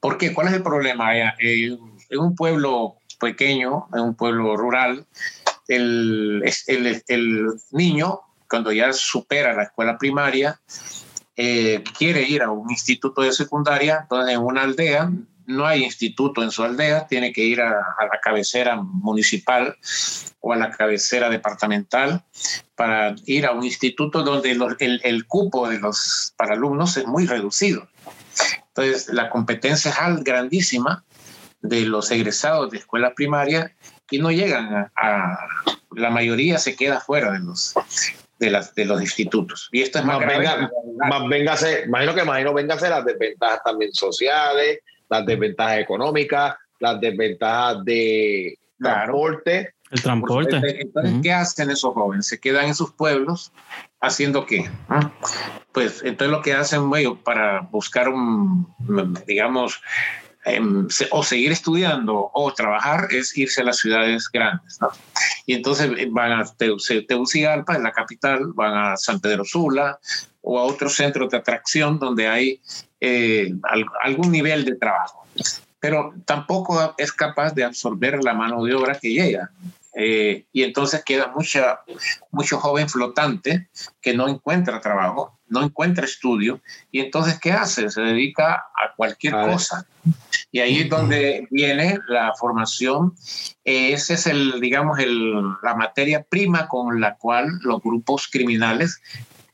¿Por 0.00 0.18
qué? 0.18 0.34
¿Cuál 0.34 0.48
es 0.48 0.54
el 0.54 0.62
problema? 0.62 1.16
Eh, 1.16 1.78
en 2.10 2.18
un 2.18 2.34
pueblo 2.34 2.96
pequeño, 3.20 3.86
en 3.92 4.00
un 4.00 4.14
pueblo 4.14 4.56
rural, 4.56 5.06
el, 5.68 6.42
el, 6.66 7.02
el 7.06 7.46
niño, 7.70 8.20
cuando 8.48 8.72
ya 8.72 8.92
supera 8.92 9.54
la 9.54 9.64
escuela 9.64 9.96
primaria, 9.96 10.60
eh, 11.36 11.82
quiere 11.96 12.22
ir 12.22 12.42
a 12.42 12.50
un 12.50 12.70
instituto 12.70 13.22
de 13.22 13.32
secundaria, 13.32 14.00
entonces 14.02 14.34
en 14.34 14.40
una 14.40 14.62
aldea 14.62 15.10
no 15.52 15.66
hay 15.66 15.84
instituto 15.84 16.42
en 16.42 16.50
su 16.50 16.62
aldea, 16.62 17.06
tiene 17.06 17.32
que 17.32 17.42
ir 17.42 17.60
a, 17.60 17.70
la 17.70 18.20
cabecera 18.22 18.76
municipal 18.76 19.76
o 20.40 20.52
a 20.52 20.56
la 20.56 20.70
cabecera 20.70 21.28
departamental 21.28 22.24
para 22.74 23.14
ir 23.26 23.46
a 23.46 23.52
un 23.52 23.64
instituto 23.64 24.22
donde 24.22 24.50
el, 24.50 25.26
cupo 25.26 25.68
de 25.68 25.78
los 25.78 26.34
para 26.36 26.54
alumnos 26.54 26.96
es 26.96 27.06
muy 27.06 27.26
reducido. 27.26 27.88
Entonces, 28.68 29.08
la 29.12 29.30
competencia 29.30 29.90
es 29.90 30.24
grandísima 30.24 31.04
de 31.60 31.82
los 31.82 32.10
egresados 32.10 32.70
de 32.70 32.78
escuela 32.78 33.14
primaria 33.14 33.74
y 34.10 34.18
no 34.18 34.30
llegan 34.30 34.90
a, 34.96 35.38
la 35.94 36.10
mayoría 36.10 36.58
se 36.58 36.74
queda 36.74 37.00
fuera 37.00 37.32
de 37.32 37.40
los 37.40 37.74
de, 38.38 38.50
las, 38.50 38.74
de 38.74 38.84
los 38.84 39.00
institutos. 39.00 39.68
Y 39.70 39.82
esto 39.82 40.00
es 40.00 40.04
más, 40.04 40.18
más 40.18 40.26
venga, 40.26 40.70
más 41.08 41.28
véngase, 41.28 41.84
imagino 41.86 42.14
que 42.14 42.22
imagino 42.22 42.52
véngase 42.52 42.90
las 42.90 43.04
desventajas 43.04 43.60
también 43.64 43.94
sociales, 43.94 44.80
las 45.12 45.26
desventajas 45.26 45.78
económicas, 45.78 46.56
las 46.80 46.98
desventajas 46.98 47.84
de 47.84 48.58
transporte. 48.78 49.74
El 49.90 50.02
transporte. 50.02 50.80
Entonces, 50.80 51.14
¿qué 51.22 51.32
hacen 51.32 51.70
esos 51.70 51.92
jóvenes? 51.92 52.26
Se 52.26 52.40
quedan 52.40 52.68
en 52.68 52.74
sus 52.74 52.92
pueblos 52.92 53.52
haciendo 54.00 54.46
qué? 54.46 54.70
Pues 55.72 56.02
entonces 56.02 56.32
lo 56.32 56.40
que 56.40 56.54
hacen 56.54 56.90
ellos 56.96 57.18
para 57.22 57.60
buscar 57.60 58.08
un, 58.08 58.66
digamos, 59.26 59.82
em, 60.46 60.88
o 61.10 61.22
seguir 61.22 61.52
estudiando 61.52 62.30
o 62.32 62.54
trabajar 62.54 63.08
es 63.10 63.36
irse 63.36 63.60
a 63.60 63.64
las 63.64 63.76
ciudades 63.76 64.30
grandes. 64.32 64.78
¿no? 64.80 64.88
Y 65.44 65.52
entonces 65.52 65.92
eh, 65.98 66.08
van 66.10 66.32
a 66.32 66.44
Tegucigalpa, 66.56 67.76
en 67.76 67.82
la 67.82 67.92
capital, 67.92 68.46
van 68.54 68.74
a 68.74 68.96
San 68.96 69.20
Pedro 69.20 69.44
Sula 69.44 69.98
o 70.40 70.58
a 70.58 70.64
otros 70.64 70.94
centros 70.94 71.30
de 71.30 71.36
atracción 71.36 71.98
donde 71.98 72.26
hay 72.26 72.60
eh, 73.04 73.52
algún 74.00 74.30
nivel 74.30 74.64
de 74.64 74.76
trabajo. 74.76 75.26
Pero 75.80 76.14
tampoco 76.24 76.94
es 76.96 77.12
capaz 77.12 77.52
de 77.52 77.64
absorber 77.64 78.22
la 78.22 78.32
mano 78.32 78.62
de 78.62 78.74
obra 78.74 78.96
que 78.96 79.12
llega. 79.12 79.50
Eh, 79.94 80.44
y 80.52 80.62
entonces 80.62 81.02
queda 81.04 81.32
mucha, 81.34 81.80
mucho 82.30 82.58
joven 82.60 82.88
flotante 82.88 83.68
que 84.00 84.14
no 84.14 84.28
encuentra 84.28 84.80
trabajo, 84.80 85.36
no 85.48 85.62
encuentra 85.62 86.04
estudio, 86.06 86.60
y 86.90 87.00
entonces 87.00 87.38
¿qué 87.40 87.52
hace? 87.52 87.90
Se 87.90 88.00
dedica 88.00 88.54
a 88.54 88.94
cualquier 88.96 89.34
cosa. 89.34 89.84
Y 90.52 90.60
ahí 90.60 90.80
es 90.82 90.88
donde 90.88 91.46
viene 91.50 91.98
la 92.08 92.32
formación. 92.38 93.14
Ese 93.64 94.14
es 94.14 94.26
el, 94.26 94.60
digamos, 94.60 94.98
el, 94.98 95.32
la 95.62 95.74
materia 95.74 96.22
prima 96.22 96.68
con 96.68 97.00
la 97.00 97.16
cual 97.16 97.48
los 97.62 97.82
grupos 97.82 98.28
criminales 98.30 99.00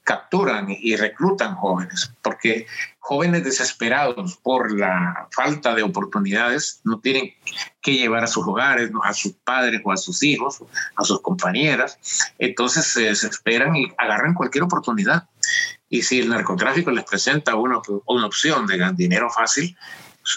capturan 0.09 0.69
y 0.71 0.97
reclutan 0.97 1.55
jóvenes, 1.57 2.11
porque 2.23 2.67
jóvenes 2.99 3.45
desesperados 3.45 4.39
por 4.39 4.73
la 4.73 5.29
falta 5.33 5.75
de 5.75 5.83
oportunidades 5.83 6.81
no 6.85 6.99
tienen 6.99 7.35
que 7.83 7.93
llevar 7.93 8.25
a 8.25 8.27
sus 8.27 8.47
hogares, 8.47 8.91
a 9.05 9.13
sus 9.13 9.35
padres 9.45 9.83
o 9.85 9.93
a 9.93 9.99
sus 9.99 10.23
hijos, 10.23 10.65
a 10.97 11.05
sus 11.05 11.21
compañeras, 11.21 11.99
entonces 12.39 12.87
se 12.87 13.03
desesperan 13.03 13.77
y 13.77 13.93
agarran 13.99 14.33
cualquier 14.33 14.65
oportunidad. 14.65 15.29
Y 15.91 16.01
si 16.01 16.21
el 16.21 16.31
narcotráfico 16.31 16.91
les 16.91 17.05
presenta 17.05 17.55
una, 17.55 17.83
una 18.07 18.25
opción 18.25 18.67
de 18.67 18.91
dinero 18.97 19.29
fácil, 19.29 19.77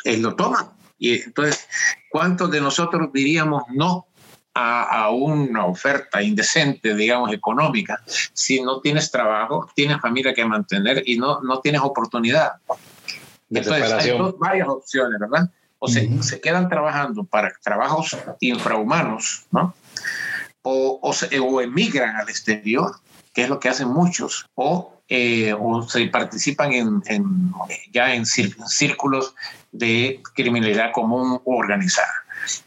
él 0.03 0.22
lo 0.22 0.35
toman. 0.35 0.69
Y 0.99 1.22
entonces, 1.22 1.65
¿cuántos 2.10 2.52
de 2.52 2.60
nosotros 2.60 3.10
diríamos 3.14 3.64
no 3.69 4.06
a, 4.53 5.10
una 5.11 5.65
oferta 5.65 6.22
indecente, 6.22 6.94
digamos, 6.94 7.32
económica, 7.32 8.02
si 8.34 8.61
no 8.61 8.82
tienes 8.82 9.11
trabajo, 9.11 9.69
tienes 9.76 9.99
familia 10.02 10.34
que 10.34 10.45
mantener 10.45 11.03
y 11.06 11.18
no, 11.18 11.41
no 11.41 11.60
tienes 11.60 11.82
oportunidad. 11.82 12.53
Entonces, 13.49 13.91
hay 13.91 14.11
varias 14.40 14.68
opciones, 14.68 15.19
¿verdad? 15.19 15.49
O 15.80 15.88
se, 15.88 16.22
se 16.22 16.40
quedan 16.40 16.69
trabajando 16.69 17.23
para 17.23 17.52
trabajos 17.64 18.15
infrahumanos, 18.40 19.45
¿no? 19.52 19.73
O, 20.61 20.99
o, 21.02 21.14
se, 21.14 21.40
o 21.40 21.60
emigran 21.60 22.15
al 22.15 22.30
exterior, 22.30 22.91
que 23.34 23.44
es 23.44 23.49
lo 23.49 23.60
que 23.60 23.69
hacen 23.69 23.88
muchos, 23.88 24.45
o, 24.53 25.01
eh, 25.14 25.54
o 25.60 25.82
se 25.82 26.08
participan 26.08 26.72
en, 26.72 27.04
en, 27.08 27.52
ya 27.92 28.16
en 28.16 28.26
círculos 28.26 29.36
de 29.74 30.22
criminalidad 30.34 30.94
común 30.94 31.42
o 31.44 31.58
organizada. 31.58 32.14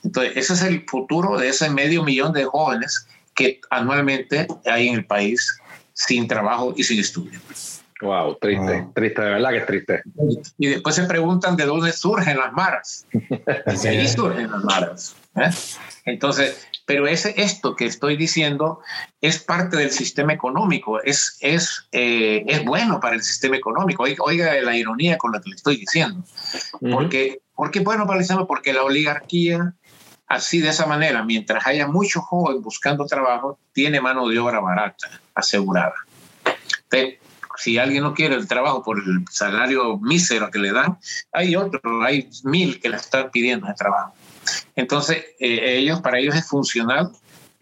Entonces, 0.03 0.37
ese 0.37 0.53
es 0.53 0.63
el 0.63 0.85
futuro 0.87 1.39
de 1.39 1.49
ese 1.49 1.71
medio 1.71 2.05
millón 2.05 2.35
de 2.35 2.45
jóvenes 2.45 3.07
que 3.35 3.63
anualmente 3.71 4.47
hay 4.67 4.89
en 4.89 4.97
el 4.97 5.07
país 5.07 5.59
sin 5.95 6.29
trabajo 6.29 6.75
y 6.77 6.85
sin 6.85 7.01
estudio. 7.01 7.41
Wow, 8.03 8.37
triste, 8.39 8.89
triste, 8.95 9.23
de 9.23 9.31
verdad 9.31 9.51
que 9.51 9.57
es 9.57 9.67
triste. 9.67 10.03
Y 10.59 10.67
después 10.67 10.97
se 10.97 11.05
preguntan 11.05 11.57
de 11.57 11.65
dónde 11.65 11.93
surgen 11.93 12.37
las 12.37 12.53
maras. 12.53 13.07
ahí 13.87 14.07
surgen 14.07 14.51
las 14.51 14.65
maras. 14.65 15.17
¿eh? 15.37 15.49
Entonces, 16.05 16.69
pero 16.87 17.07
ese, 17.07 17.35
esto 17.37 17.77
que 17.77 17.87
estoy 17.87 18.17
diciendo 18.17 18.81
es 19.21 19.39
parte 19.39 19.77
del 19.77 19.91
sistema 19.91 20.33
económico, 20.33 21.03
es, 21.03 21.39
es, 21.41 21.87
eh, 21.93 22.45
es 22.47 22.65
bueno 22.65 23.01
para 23.01 23.17
el 23.17 23.23
sistema 23.23 23.57
económico. 23.57 24.05
Oiga, 24.19 24.55
la 24.61 24.77
ironía 24.77 25.17
con 25.17 25.33
la 25.33 25.41
que 25.41 25.51
le 25.51 25.57
estoy 25.57 25.77
diciendo. 25.77 26.23
Porque 26.81 27.41
¿Por 27.55 27.71
qué 27.71 27.81
bueno 27.81 28.07
para 28.07 28.21
el 28.21 28.47
Porque 28.47 28.73
la 28.73 28.83
oligarquía, 28.83 29.75
así 30.27 30.61
de 30.61 30.71
esa 30.71 30.87
manera, 30.87 31.23
mientras 31.23 31.67
haya 31.67 31.87
muchos 31.87 32.25
jóvenes 32.25 32.63
buscando 32.63 33.07
trabajo, 33.07 33.59
tiene 33.73 34.01
mano 34.01 34.29
de 34.29 34.39
obra 34.39 34.61
barata, 34.61 35.09
asegurada. 35.35 35.95
si 37.57 37.79
alguien 37.79 38.03
no 38.03 38.15
quiere 38.15 38.35
el 38.35 38.49
trabajo 38.49 38.83
por 38.83 38.99
el 38.99 39.25
salario 39.31 39.99
mísero 39.99 40.51
que 40.51 40.59
le 40.59 40.73
dan, 40.73 40.99
hay 41.33 41.55
otros, 41.55 41.83
hay 42.05 42.29
mil 42.43 42.81
que 42.81 42.89
le 42.89 42.97
están 42.97 43.31
pidiendo 43.31 43.69
el 43.69 43.75
trabajo. 43.77 44.15
Entonces, 44.77 45.19
eh, 45.39 45.77
ellos, 45.79 46.01
para 46.01 46.19
ellos 46.19 46.35
es 46.35 46.47
funcional 46.47 47.11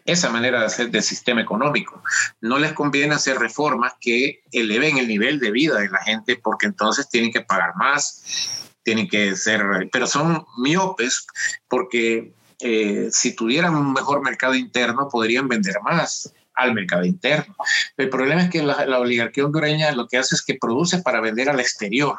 esa 0.05 0.31
manera 0.31 0.61
de 0.61 0.67
hacer 0.67 0.91
del 0.91 1.03
sistema 1.03 1.41
económico. 1.41 2.03
No 2.41 2.59
les 2.59 2.73
conviene 2.73 3.15
hacer 3.15 3.39
reformas 3.39 3.95
que 4.01 4.43
eleven 4.51 4.99
el 4.99 5.09
nivel 5.09 5.39
de 5.39 5.51
vida 5.51 5.79
de 5.79 5.89
la 5.89 6.03
gente 6.03 6.37
porque 6.43 6.67
entonces 6.67 7.09
tienen 7.09 7.33
que 7.33 7.43
pagar 7.43 7.77
más, 7.77 8.69
tienen 8.83 9.09
que 9.09 9.37
ser, 9.37 9.63
pero 9.93 10.07
son 10.07 10.45
miopes 10.59 11.27
porque 11.69 12.35
eh, 12.59 13.09
si 13.11 13.35
tuvieran 13.35 13.75
un 13.75 13.93
mejor 13.93 14.23
mercado 14.23 14.55
interno 14.55 15.09
podrían 15.09 15.49
vender 15.49 15.77
más 15.83 16.33
al 16.55 16.75
mercado 16.75 17.05
interno. 17.05 17.55
El 17.97 18.09
problema 18.09 18.43
es 18.43 18.51
que 18.51 18.63
la, 18.63 18.99
oligarquía 18.99 19.45
hondureña 19.45 19.93
lo 19.93 20.07
que 20.07 20.19
hace 20.19 20.35
es 20.35 20.43
que 20.43 20.59
produce 20.61 20.99
para 21.03 21.21
vender 21.21 21.49
al 21.49 21.61
exterior 21.61 22.17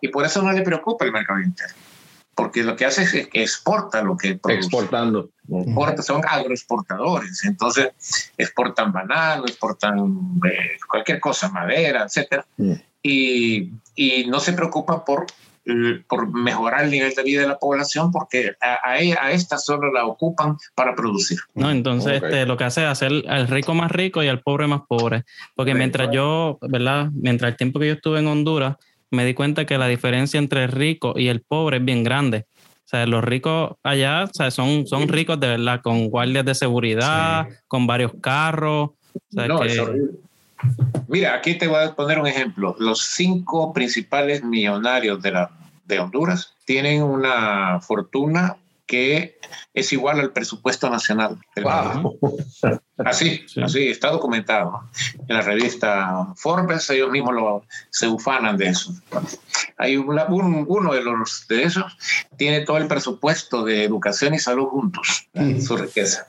y 0.00 0.08
por 0.08 0.24
eso 0.24 0.42
no 0.42 0.52
le 0.52 0.62
preocupa 0.62 1.04
el 1.04 1.12
mercado 1.12 1.40
interno. 1.40 1.76
Porque 2.34 2.62
lo 2.62 2.76
que 2.76 2.86
hace 2.86 3.02
es 3.02 3.28
que 3.28 3.42
exporta 3.42 4.02
lo 4.02 4.16
que 4.16 4.36
produce. 4.36 4.60
Exportando. 4.60 5.30
son 6.02 6.22
agroexportadores. 6.26 7.44
Entonces, 7.44 7.90
exportan 8.38 8.92
banano, 8.92 9.44
exportan 9.44 10.40
eh, 10.50 10.78
cualquier 10.88 11.20
cosa, 11.20 11.50
madera, 11.50 12.06
etc. 12.06 12.44
Mm. 12.56 12.72
Y, 13.02 13.72
y 13.94 14.26
no 14.28 14.40
se 14.40 14.54
preocupa 14.54 15.04
por 15.04 15.26
eh, 15.64 16.02
por 16.08 16.28
mejorar 16.28 16.82
el 16.82 16.90
nivel 16.90 17.14
de 17.14 17.22
vida 17.22 17.42
de 17.42 17.46
la 17.46 17.56
población 17.56 18.10
porque 18.10 18.56
a, 18.60 18.80
a, 18.84 19.30
esta 19.30 19.58
solo 19.58 19.92
la 19.92 20.04
ocupan 20.06 20.56
para 20.74 20.96
producir. 20.96 21.38
No, 21.54 21.70
entonces 21.70 22.20
este, 22.20 22.46
lo 22.46 22.56
que 22.56 22.64
hace 22.64 22.82
es 22.82 22.88
hacer 22.88 23.12
al 23.28 23.46
rico 23.46 23.72
más 23.72 23.92
rico 23.92 24.24
y 24.24 24.28
al 24.28 24.40
pobre 24.40 24.66
más 24.66 24.80
pobre. 24.88 25.22
Porque 25.54 25.72
mientras 25.74 26.10
yo, 26.10 26.58
¿verdad? 26.62 27.10
Mientras 27.12 27.52
el 27.52 27.56
tiempo 27.56 27.78
que 27.78 27.86
yo 27.86 27.92
estuve 27.92 28.18
en 28.18 28.26
Honduras, 28.26 28.76
me 29.12 29.24
di 29.24 29.34
cuenta 29.34 29.64
que 29.66 29.78
la 29.78 29.86
diferencia 29.86 30.38
entre 30.38 30.64
el 30.64 30.72
rico 30.72 31.14
y 31.16 31.28
el 31.28 31.42
pobre 31.42 31.76
es 31.76 31.84
bien 31.84 32.02
grande. 32.02 32.46
O 32.56 32.88
sea, 32.92 33.06
los 33.06 33.22
ricos 33.22 33.72
allá 33.82 34.24
o 34.24 34.30
sea, 34.32 34.50
son, 34.50 34.86
son 34.86 35.08
ricos 35.08 35.38
de 35.38 35.48
verdad, 35.48 35.80
con 35.82 36.08
guardias 36.08 36.44
de 36.44 36.54
seguridad, 36.54 37.46
con 37.68 37.86
varios 37.86 38.12
carros. 38.20 38.90
no, 39.30 39.62
es 39.62 39.78
horrible. 39.78 40.12
Mira, 41.08 41.34
aquí 41.34 41.54
te 41.54 41.66
voy 41.66 41.82
a 41.82 41.94
poner 41.94 42.18
un 42.18 42.26
ejemplo. 42.26 42.76
Los 42.78 43.00
cinco 43.00 43.72
principales 43.72 44.44
millonarios 44.44 45.20
de, 45.20 45.32
la, 45.32 45.50
de 45.84 45.98
Honduras 45.98 46.54
tienen 46.64 47.02
una 47.02 47.80
fortuna 47.80 48.56
que 48.92 49.38
es 49.72 49.90
igual 49.94 50.20
al 50.20 50.34
presupuesto 50.34 50.90
nacional. 50.90 51.38
Así, 52.98 53.46
así, 53.64 53.88
está 53.88 54.10
documentado 54.10 54.82
en 55.26 55.34
la 55.34 55.40
revista 55.40 56.26
Forbes, 56.36 56.90
ellos 56.90 57.10
mismos 57.10 57.34
lo, 57.34 57.64
se 57.88 58.06
ufanan 58.06 58.58
de 58.58 58.66
eso. 58.66 58.92
Hay 59.78 59.96
uno 59.96 60.92
de 60.92 61.02
los 61.02 61.46
de 61.48 61.62
esos 61.62 61.96
tiene 62.36 62.60
todo 62.60 62.76
el 62.76 62.86
presupuesto 62.86 63.64
de 63.64 63.84
educación 63.84 64.34
y 64.34 64.38
salud 64.38 64.66
juntos, 64.66 65.26
su 65.66 65.74
riqueza. 65.78 66.26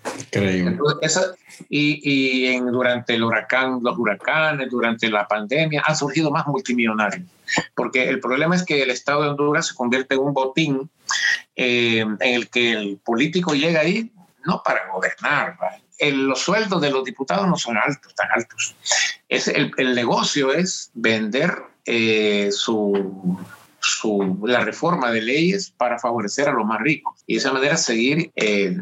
y, 1.69 1.99
y 2.01 2.47
en, 2.47 2.71
durante 2.71 3.15
el 3.15 3.23
huracán, 3.23 3.79
los 3.83 3.97
huracanes, 3.97 4.69
durante 4.71 5.09
la 5.09 5.27
pandemia, 5.27 5.83
han 5.85 5.97
surgido 5.97 6.31
más 6.31 6.47
multimillonarios. 6.47 7.27
Porque 7.75 8.09
el 8.09 8.19
problema 8.19 8.55
es 8.55 8.63
que 8.63 8.81
el 8.81 8.89
Estado 8.89 9.23
de 9.23 9.29
Honduras 9.29 9.67
se 9.67 9.75
convierte 9.75 10.15
en 10.15 10.21
un 10.21 10.33
botín 10.33 10.89
eh, 11.55 11.99
en 11.99 12.17
el 12.19 12.49
que 12.49 12.71
el 12.71 12.97
político 12.97 13.53
llega 13.53 13.81
ahí 13.81 14.11
no 14.45 14.61
para 14.63 14.89
gobernar. 14.91 15.57
los 15.99 16.39
sueldos 16.39 16.81
de 16.81 16.89
los 16.89 17.03
diputados 17.03 17.47
no 17.47 17.57
son 17.57 17.77
altos, 17.77 18.13
tan 18.15 18.27
altos. 18.33 18.75
Es 19.29 19.47
el, 19.47 19.95
negocio 19.95 20.53
es 20.53 20.91
vender 20.93 21.63
eh, 21.85 22.49
su, 22.51 23.37
la 24.43 24.61
reforma 24.61 25.11
de 25.11 25.21
leyes 25.21 25.71
para 25.71 25.99
favorecer 25.99 26.49
a 26.49 26.53
los 26.53 26.65
más 26.65 26.81
ricos 26.81 27.23
y 27.27 27.33
de 27.33 27.39
esa 27.39 27.53
manera 27.53 27.77
seguir 27.77 28.31
eh, 28.35 28.75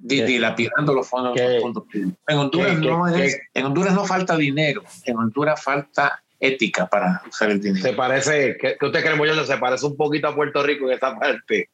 dilapidando 0.00 0.94
los 0.94 1.08
fondos, 1.08 1.38
En 1.38 2.38
Honduras, 2.38 2.78
no 2.78 3.08
en 3.08 3.64
Honduras 3.66 3.94
no 3.94 4.04
falta 4.04 4.36
dinero, 4.36 4.82
en 5.04 5.16
Honduras 5.16 5.62
falta 5.62 6.22
ética 6.42 6.88
para 6.88 7.22
usar 7.28 7.50
el 7.50 7.60
dinero. 7.60 7.86
Se 7.86 7.92
parece, 7.94 8.56
que, 8.58 8.76
usted 8.84 9.00
cree, 9.00 9.14
mucho 9.14 9.46
se 9.46 9.56
parece 9.58 9.86
un 9.86 9.96
poquito 9.96 10.26
a 10.26 10.34
Puerto 10.34 10.62
Rico 10.62 10.86
en 10.86 10.94
esta 10.94 11.16
parte. 11.18 11.68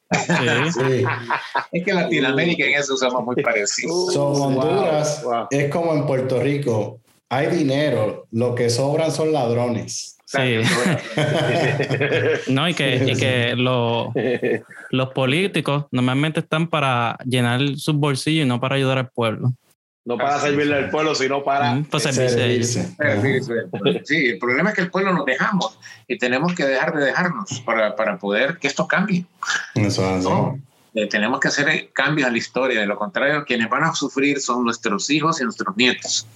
Sí. 0.71 1.03
es 1.71 1.83
que 1.83 1.93
Latinoamérica 1.93 2.65
en 2.65 2.75
eso 2.75 2.95
somos 2.95 3.25
muy 3.25 3.41
parecidos. 3.41 4.13
Son 4.13 4.39
Honduras 4.39 5.25
es 5.49 5.71
como 5.71 5.93
en 5.93 6.05
Puerto 6.05 6.39
Rico. 6.39 6.99
Hay 7.29 7.47
dinero, 7.47 8.27
lo 8.31 8.53
que 8.53 8.69
sobran 8.69 9.11
son 9.11 9.33
ladrones. 9.33 10.17
Sí. 10.25 10.59
no, 12.51 12.69
y 12.69 12.75
que, 12.75 12.95
y 13.07 13.15
que 13.15 13.55
los 13.55 15.09
políticos 15.15 15.85
normalmente 15.91 16.41
están 16.41 16.67
para 16.67 17.17
llenar 17.25 17.59
sus 17.77 17.95
bolsillos 17.95 18.45
y 18.45 18.47
no 18.47 18.59
para 18.59 18.75
ayudar 18.75 18.99
al 18.99 19.09
pueblo. 19.09 19.53
No 20.09 20.17
para 20.17 20.39
servirle 20.39 20.75
al 20.75 20.89
pueblo, 20.89 21.13
sino 21.13 21.43
para, 21.43 21.75
mm, 21.75 21.85
servirse. 21.99 22.95
Sí, 24.05 24.25
el 24.25 24.39
problema 24.39 24.69
es 24.69 24.75
que 24.75 24.81
el 24.81 24.89
pueblo 24.89 25.13
nos 25.13 25.23
dejamos 25.23 25.77
y 26.07 26.17
tenemos 26.17 26.55
que 26.55 26.65
dejar 26.65 26.95
de 26.97 27.05
dejarnos 27.05 27.61
para, 27.63 27.95
para 27.95 28.17
poder 28.17 28.57
que 28.57 28.67
esto 28.67 28.87
cambie. 28.87 29.27
Eso 29.75 30.57
eh, 30.93 31.07
tenemos 31.07 31.39
que 31.39 31.47
hacer 31.49 31.89
cambios 31.93 32.27
en 32.27 32.33
la 32.33 32.39
historia, 32.39 32.79
de 32.79 32.85
lo 32.87 32.97
contrario, 32.97 33.45
quienes 33.45 33.69
van 33.69 33.83
a 33.83 33.93
sufrir 33.93 34.39
son 34.39 34.63
nuestros 34.63 35.09
hijos 35.09 35.39
y 35.39 35.43
nuestros 35.43 35.75
nietos, 35.77 36.27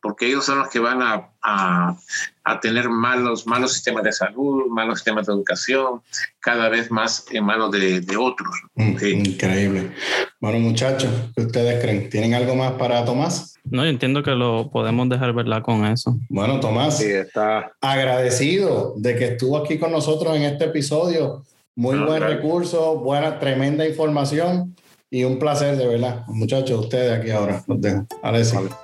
porque 0.00 0.26
ellos 0.26 0.44
son 0.44 0.58
los 0.58 0.68
que 0.68 0.78
van 0.78 1.00
a, 1.02 1.30
a, 1.42 1.96
a 2.44 2.60
tener 2.60 2.88
malos, 2.88 3.46
malos 3.46 3.72
sistemas 3.72 4.04
de 4.04 4.12
salud, 4.12 4.66
malos 4.68 4.98
sistemas 4.98 5.26
de 5.26 5.32
educación, 5.32 6.02
cada 6.40 6.68
vez 6.68 6.90
más 6.90 7.24
en 7.30 7.44
manos 7.44 7.70
de, 7.72 8.00
de 8.00 8.16
otros. 8.16 8.54
Mm, 8.74 8.96
increíble. 9.04 9.92
Bueno, 10.40 10.58
muchachos, 10.58 11.10
¿qué 11.34 11.42
ustedes 11.42 11.82
creen? 11.82 12.10
¿Tienen 12.10 12.34
algo 12.34 12.54
más 12.54 12.72
para 12.72 13.04
Tomás? 13.04 13.54
No, 13.64 13.82
yo 13.82 13.90
entiendo 13.90 14.22
que 14.22 14.30
lo 14.32 14.70
podemos 14.70 15.08
dejar, 15.08 15.32
¿verdad? 15.32 15.62
Con 15.62 15.84
eso. 15.86 16.16
Bueno, 16.28 16.60
Tomás, 16.60 16.98
sí, 16.98 17.06
está. 17.10 17.72
agradecido 17.80 18.94
de 18.96 19.16
que 19.16 19.24
estuvo 19.24 19.56
aquí 19.56 19.78
con 19.78 19.90
nosotros 19.90 20.36
en 20.36 20.42
este 20.42 20.66
episodio 20.66 21.42
muy 21.76 21.98
buen 21.98 22.22
recurso, 22.22 22.98
buena, 22.98 23.38
tremenda 23.38 23.86
información 23.86 24.74
y 25.10 25.24
un 25.24 25.38
placer, 25.38 25.76
de 25.76 25.86
verdad. 25.86 26.24
Muchachos, 26.26 26.80
ustedes 26.80 27.18
aquí 27.18 27.30
ahora, 27.30 27.62
los 27.66 27.80
dejo. 27.80 28.06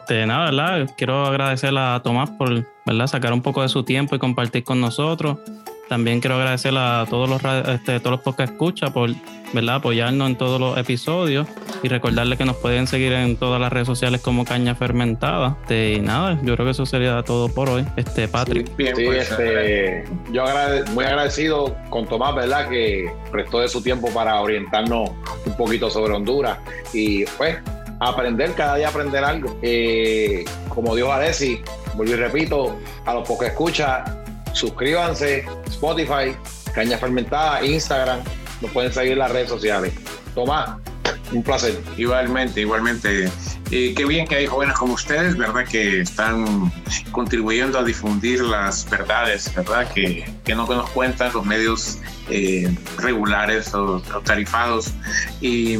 De 0.08 0.26
nada, 0.26 0.50
¿verdad? 0.50 0.90
Quiero 0.96 1.26
agradecer 1.26 1.76
a 1.76 2.00
Tomás 2.04 2.30
por, 2.30 2.66
¿verdad? 2.86 3.06
Sacar 3.06 3.32
un 3.32 3.42
poco 3.42 3.62
de 3.62 3.68
su 3.68 3.82
tiempo 3.82 4.14
y 4.14 4.18
compartir 4.18 4.62
con 4.62 4.80
nosotros. 4.80 5.38
También 5.88 6.20
quiero 6.20 6.36
agradecer 6.36 6.74
a 6.76 7.06
todos 7.08 7.28
los, 7.28 7.42
este, 7.68 8.00
todos 8.00 8.12
los 8.12 8.20
podcasts 8.20 8.50
que 8.50 8.54
escucha 8.54 8.92
por 8.92 9.10
¿verdad? 9.52 9.76
apoyarnos 9.76 10.30
en 10.30 10.36
todos 10.36 10.60
los 10.60 10.78
episodios 10.78 11.46
y 11.82 11.88
recordarles 11.88 12.38
que 12.38 12.44
nos 12.44 12.56
pueden 12.56 12.86
seguir 12.86 13.12
en 13.12 13.36
todas 13.36 13.60
las 13.60 13.72
redes 13.72 13.86
sociales 13.86 14.20
como 14.20 14.44
Caña 14.44 14.74
Fermentada. 14.74 15.58
Este, 15.62 15.94
y 15.94 16.00
nada, 16.00 16.38
yo 16.42 16.54
creo 16.54 16.66
que 16.66 16.70
eso 16.70 16.86
sería 16.86 17.22
todo 17.22 17.48
por 17.48 17.68
hoy. 17.68 17.84
Este, 17.96 18.28
Patrick. 18.28 18.66
Sí, 18.68 18.72
pues, 18.76 19.30
este, 19.30 20.04
yo 20.32 20.44
muy 20.92 21.04
agradecido 21.04 21.76
con 21.90 22.06
Tomás, 22.06 22.34
¿verdad? 22.34 22.68
Que 22.68 23.12
prestó 23.30 23.60
de 23.60 23.68
su 23.68 23.82
tiempo 23.82 24.08
para 24.10 24.40
orientarnos 24.40 25.10
un 25.44 25.56
poquito 25.56 25.90
sobre 25.90 26.14
Honduras 26.14 26.58
y 26.92 27.24
pues 27.36 27.58
aprender, 28.00 28.52
cada 28.54 28.76
día 28.76 28.88
aprender 28.88 29.24
algo. 29.24 29.58
Eh, 29.62 30.44
como 30.68 30.94
dijo 30.94 31.12
Alessi, 31.12 31.60
vuelvo 31.94 32.14
y 32.14 32.16
repito, 32.16 32.78
a 33.04 33.14
los 33.14 33.26
pocos 33.26 33.46
escucha, 33.46 34.21
suscríbanse, 34.52 35.44
Spotify, 35.66 36.36
Caña 36.74 36.98
Fermentada, 36.98 37.64
Instagram, 37.64 38.20
nos 38.60 38.70
pueden 38.70 38.92
seguir 38.92 39.12
en 39.12 39.18
las 39.18 39.30
redes 39.30 39.48
sociales. 39.48 39.92
Tomás, 40.34 40.78
un 41.32 41.42
placer. 41.42 41.80
Igualmente, 41.96 42.60
igualmente. 42.60 43.30
Eh, 43.70 43.94
qué 43.96 44.04
bien 44.04 44.26
que 44.26 44.36
hay 44.36 44.46
jóvenes 44.46 44.76
como 44.76 44.94
ustedes, 44.94 45.36
¿verdad? 45.36 45.64
Que 45.66 46.00
están 46.00 46.70
contribuyendo 47.10 47.78
a 47.78 47.84
difundir 47.84 48.40
las 48.42 48.88
verdades, 48.88 49.52
¿verdad? 49.54 49.90
Que, 49.92 50.30
que 50.44 50.54
no 50.54 50.66
nos 50.66 50.90
cuentan 50.90 51.32
los 51.32 51.44
medios 51.44 51.98
eh, 52.28 52.74
regulares 52.98 53.74
o, 53.74 54.00
tarifados. 54.24 54.92
Y 55.40 55.78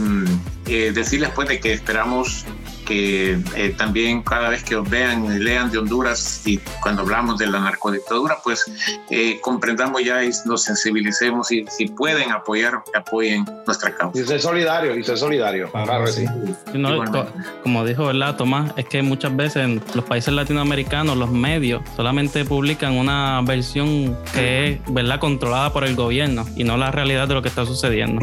eh, 0.67 0.93
decirles 0.93 1.31
pues 1.35 1.49
de 1.49 1.61
que 1.61 1.73
esperamos 1.73 2.47
que 2.93 3.39
eh, 3.57 3.75
también 3.79 4.23
cada 4.23 4.51
vez 4.51 4.63
que 4.63 4.77
os 4.77 4.89
vean 4.89 5.25
y 5.25 5.39
lean 5.39 5.71
de 5.71 5.79
Honduras 5.79 6.43
y 6.45 6.59
cuando 6.83 7.03
hablamos 7.03 7.39
de 7.39 7.47
la 7.47 7.61
narcodictadura, 7.61 8.37
pues 8.45 8.71
eh, 9.11 9.39
comprendamos 9.41 10.05
ya 10.05 10.23
y 10.23 10.31
nos 10.45 10.65
sensibilicemos 10.65 11.51
y 11.53 11.65
si 11.69 11.87
pueden 11.87 12.31
apoyar, 12.31 12.83
apoyen 12.95 13.47
nuestra 13.67 13.95
causa. 13.95 14.21
Y 14.21 14.25
ser 14.25 14.41
solidario, 14.41 14.95
y 14.95 15.03
ser 15.05 15.17
solidario. 15.17 15.71
Claro, 15.73 16.07
sí. 16.07 16.27
como 17.63 17.85
dijo 17.87 18.07
¿verdad, 18.07 18.37
Tomás, 18.37 18.73
es 18.77 18.85
que 18.87 19.01
muchas 19.03 19.35
veces 19.35 19.65
en 19.65 19.83
los 19.95 20.05
países 20.05 20.35
latinoamericanos 20.35 21.17
los 21.17 21.31
medios 21.31 21.83
solamente 21.97 22.45
publican 22.45 22.93
una 22.93 23.41
versión 23.43 24.19
que 24.35 24.73
es 24.73 24.81
¿verdad? 24.93 25.19
controlada 25.19 25.73
por 25.73 25.85
el 25.85 25.97
gobierno 25.97 26.45
y 26.57 26.65
no 26.65 26.77
la 26.77 26.91
realidad 26.91 27.27
de 27.27 27.35
lo 27.35 27.43
que 27.43 27.49
está 27.49 27.65
sucediendo. 27.65 28.23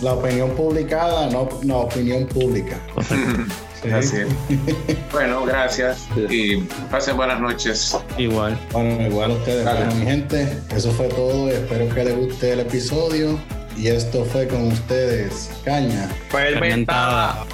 La 0.00 0.14
opinión 0.14 0.50
publicada, 0.52 1.28
no 1.28 1.48
la 1.64 1.76
opinión 1.76 2.26
pública. 2.26 2.80
bueno, 5.12 5.44
gracias 5.44 6.06
y 6.28 6.56
pasen 6.90 7.16
buenas 7.16 7.40
noches. 7.40 7.96
Igual. 8.18 8.58
Bueno, 8.72 9.06
igual 9.06 9.30
a 9.30 9.34
ustedes. 9.34 9.64
Bueno, 9.64 9.94
mi 9.94 10.04
gente, 10.04 10.58
eso 10.74 10.90
fue 10.92 11.08
todo. 11.08 11.50
Espero 11.50 11.94
que 11.94 12.04
les 12.04 12.16
guste 12.16 12.52
el 12.52 12.60
episodio. 12.60 13.38
Y 13.76 13.88
esto 13.88 14.24
fue 14.24 14.48
con 14.48 14.68
ustedes, 14.68 15.50
Caña. 15.64 16.08
Fermentada. 16.30 17.44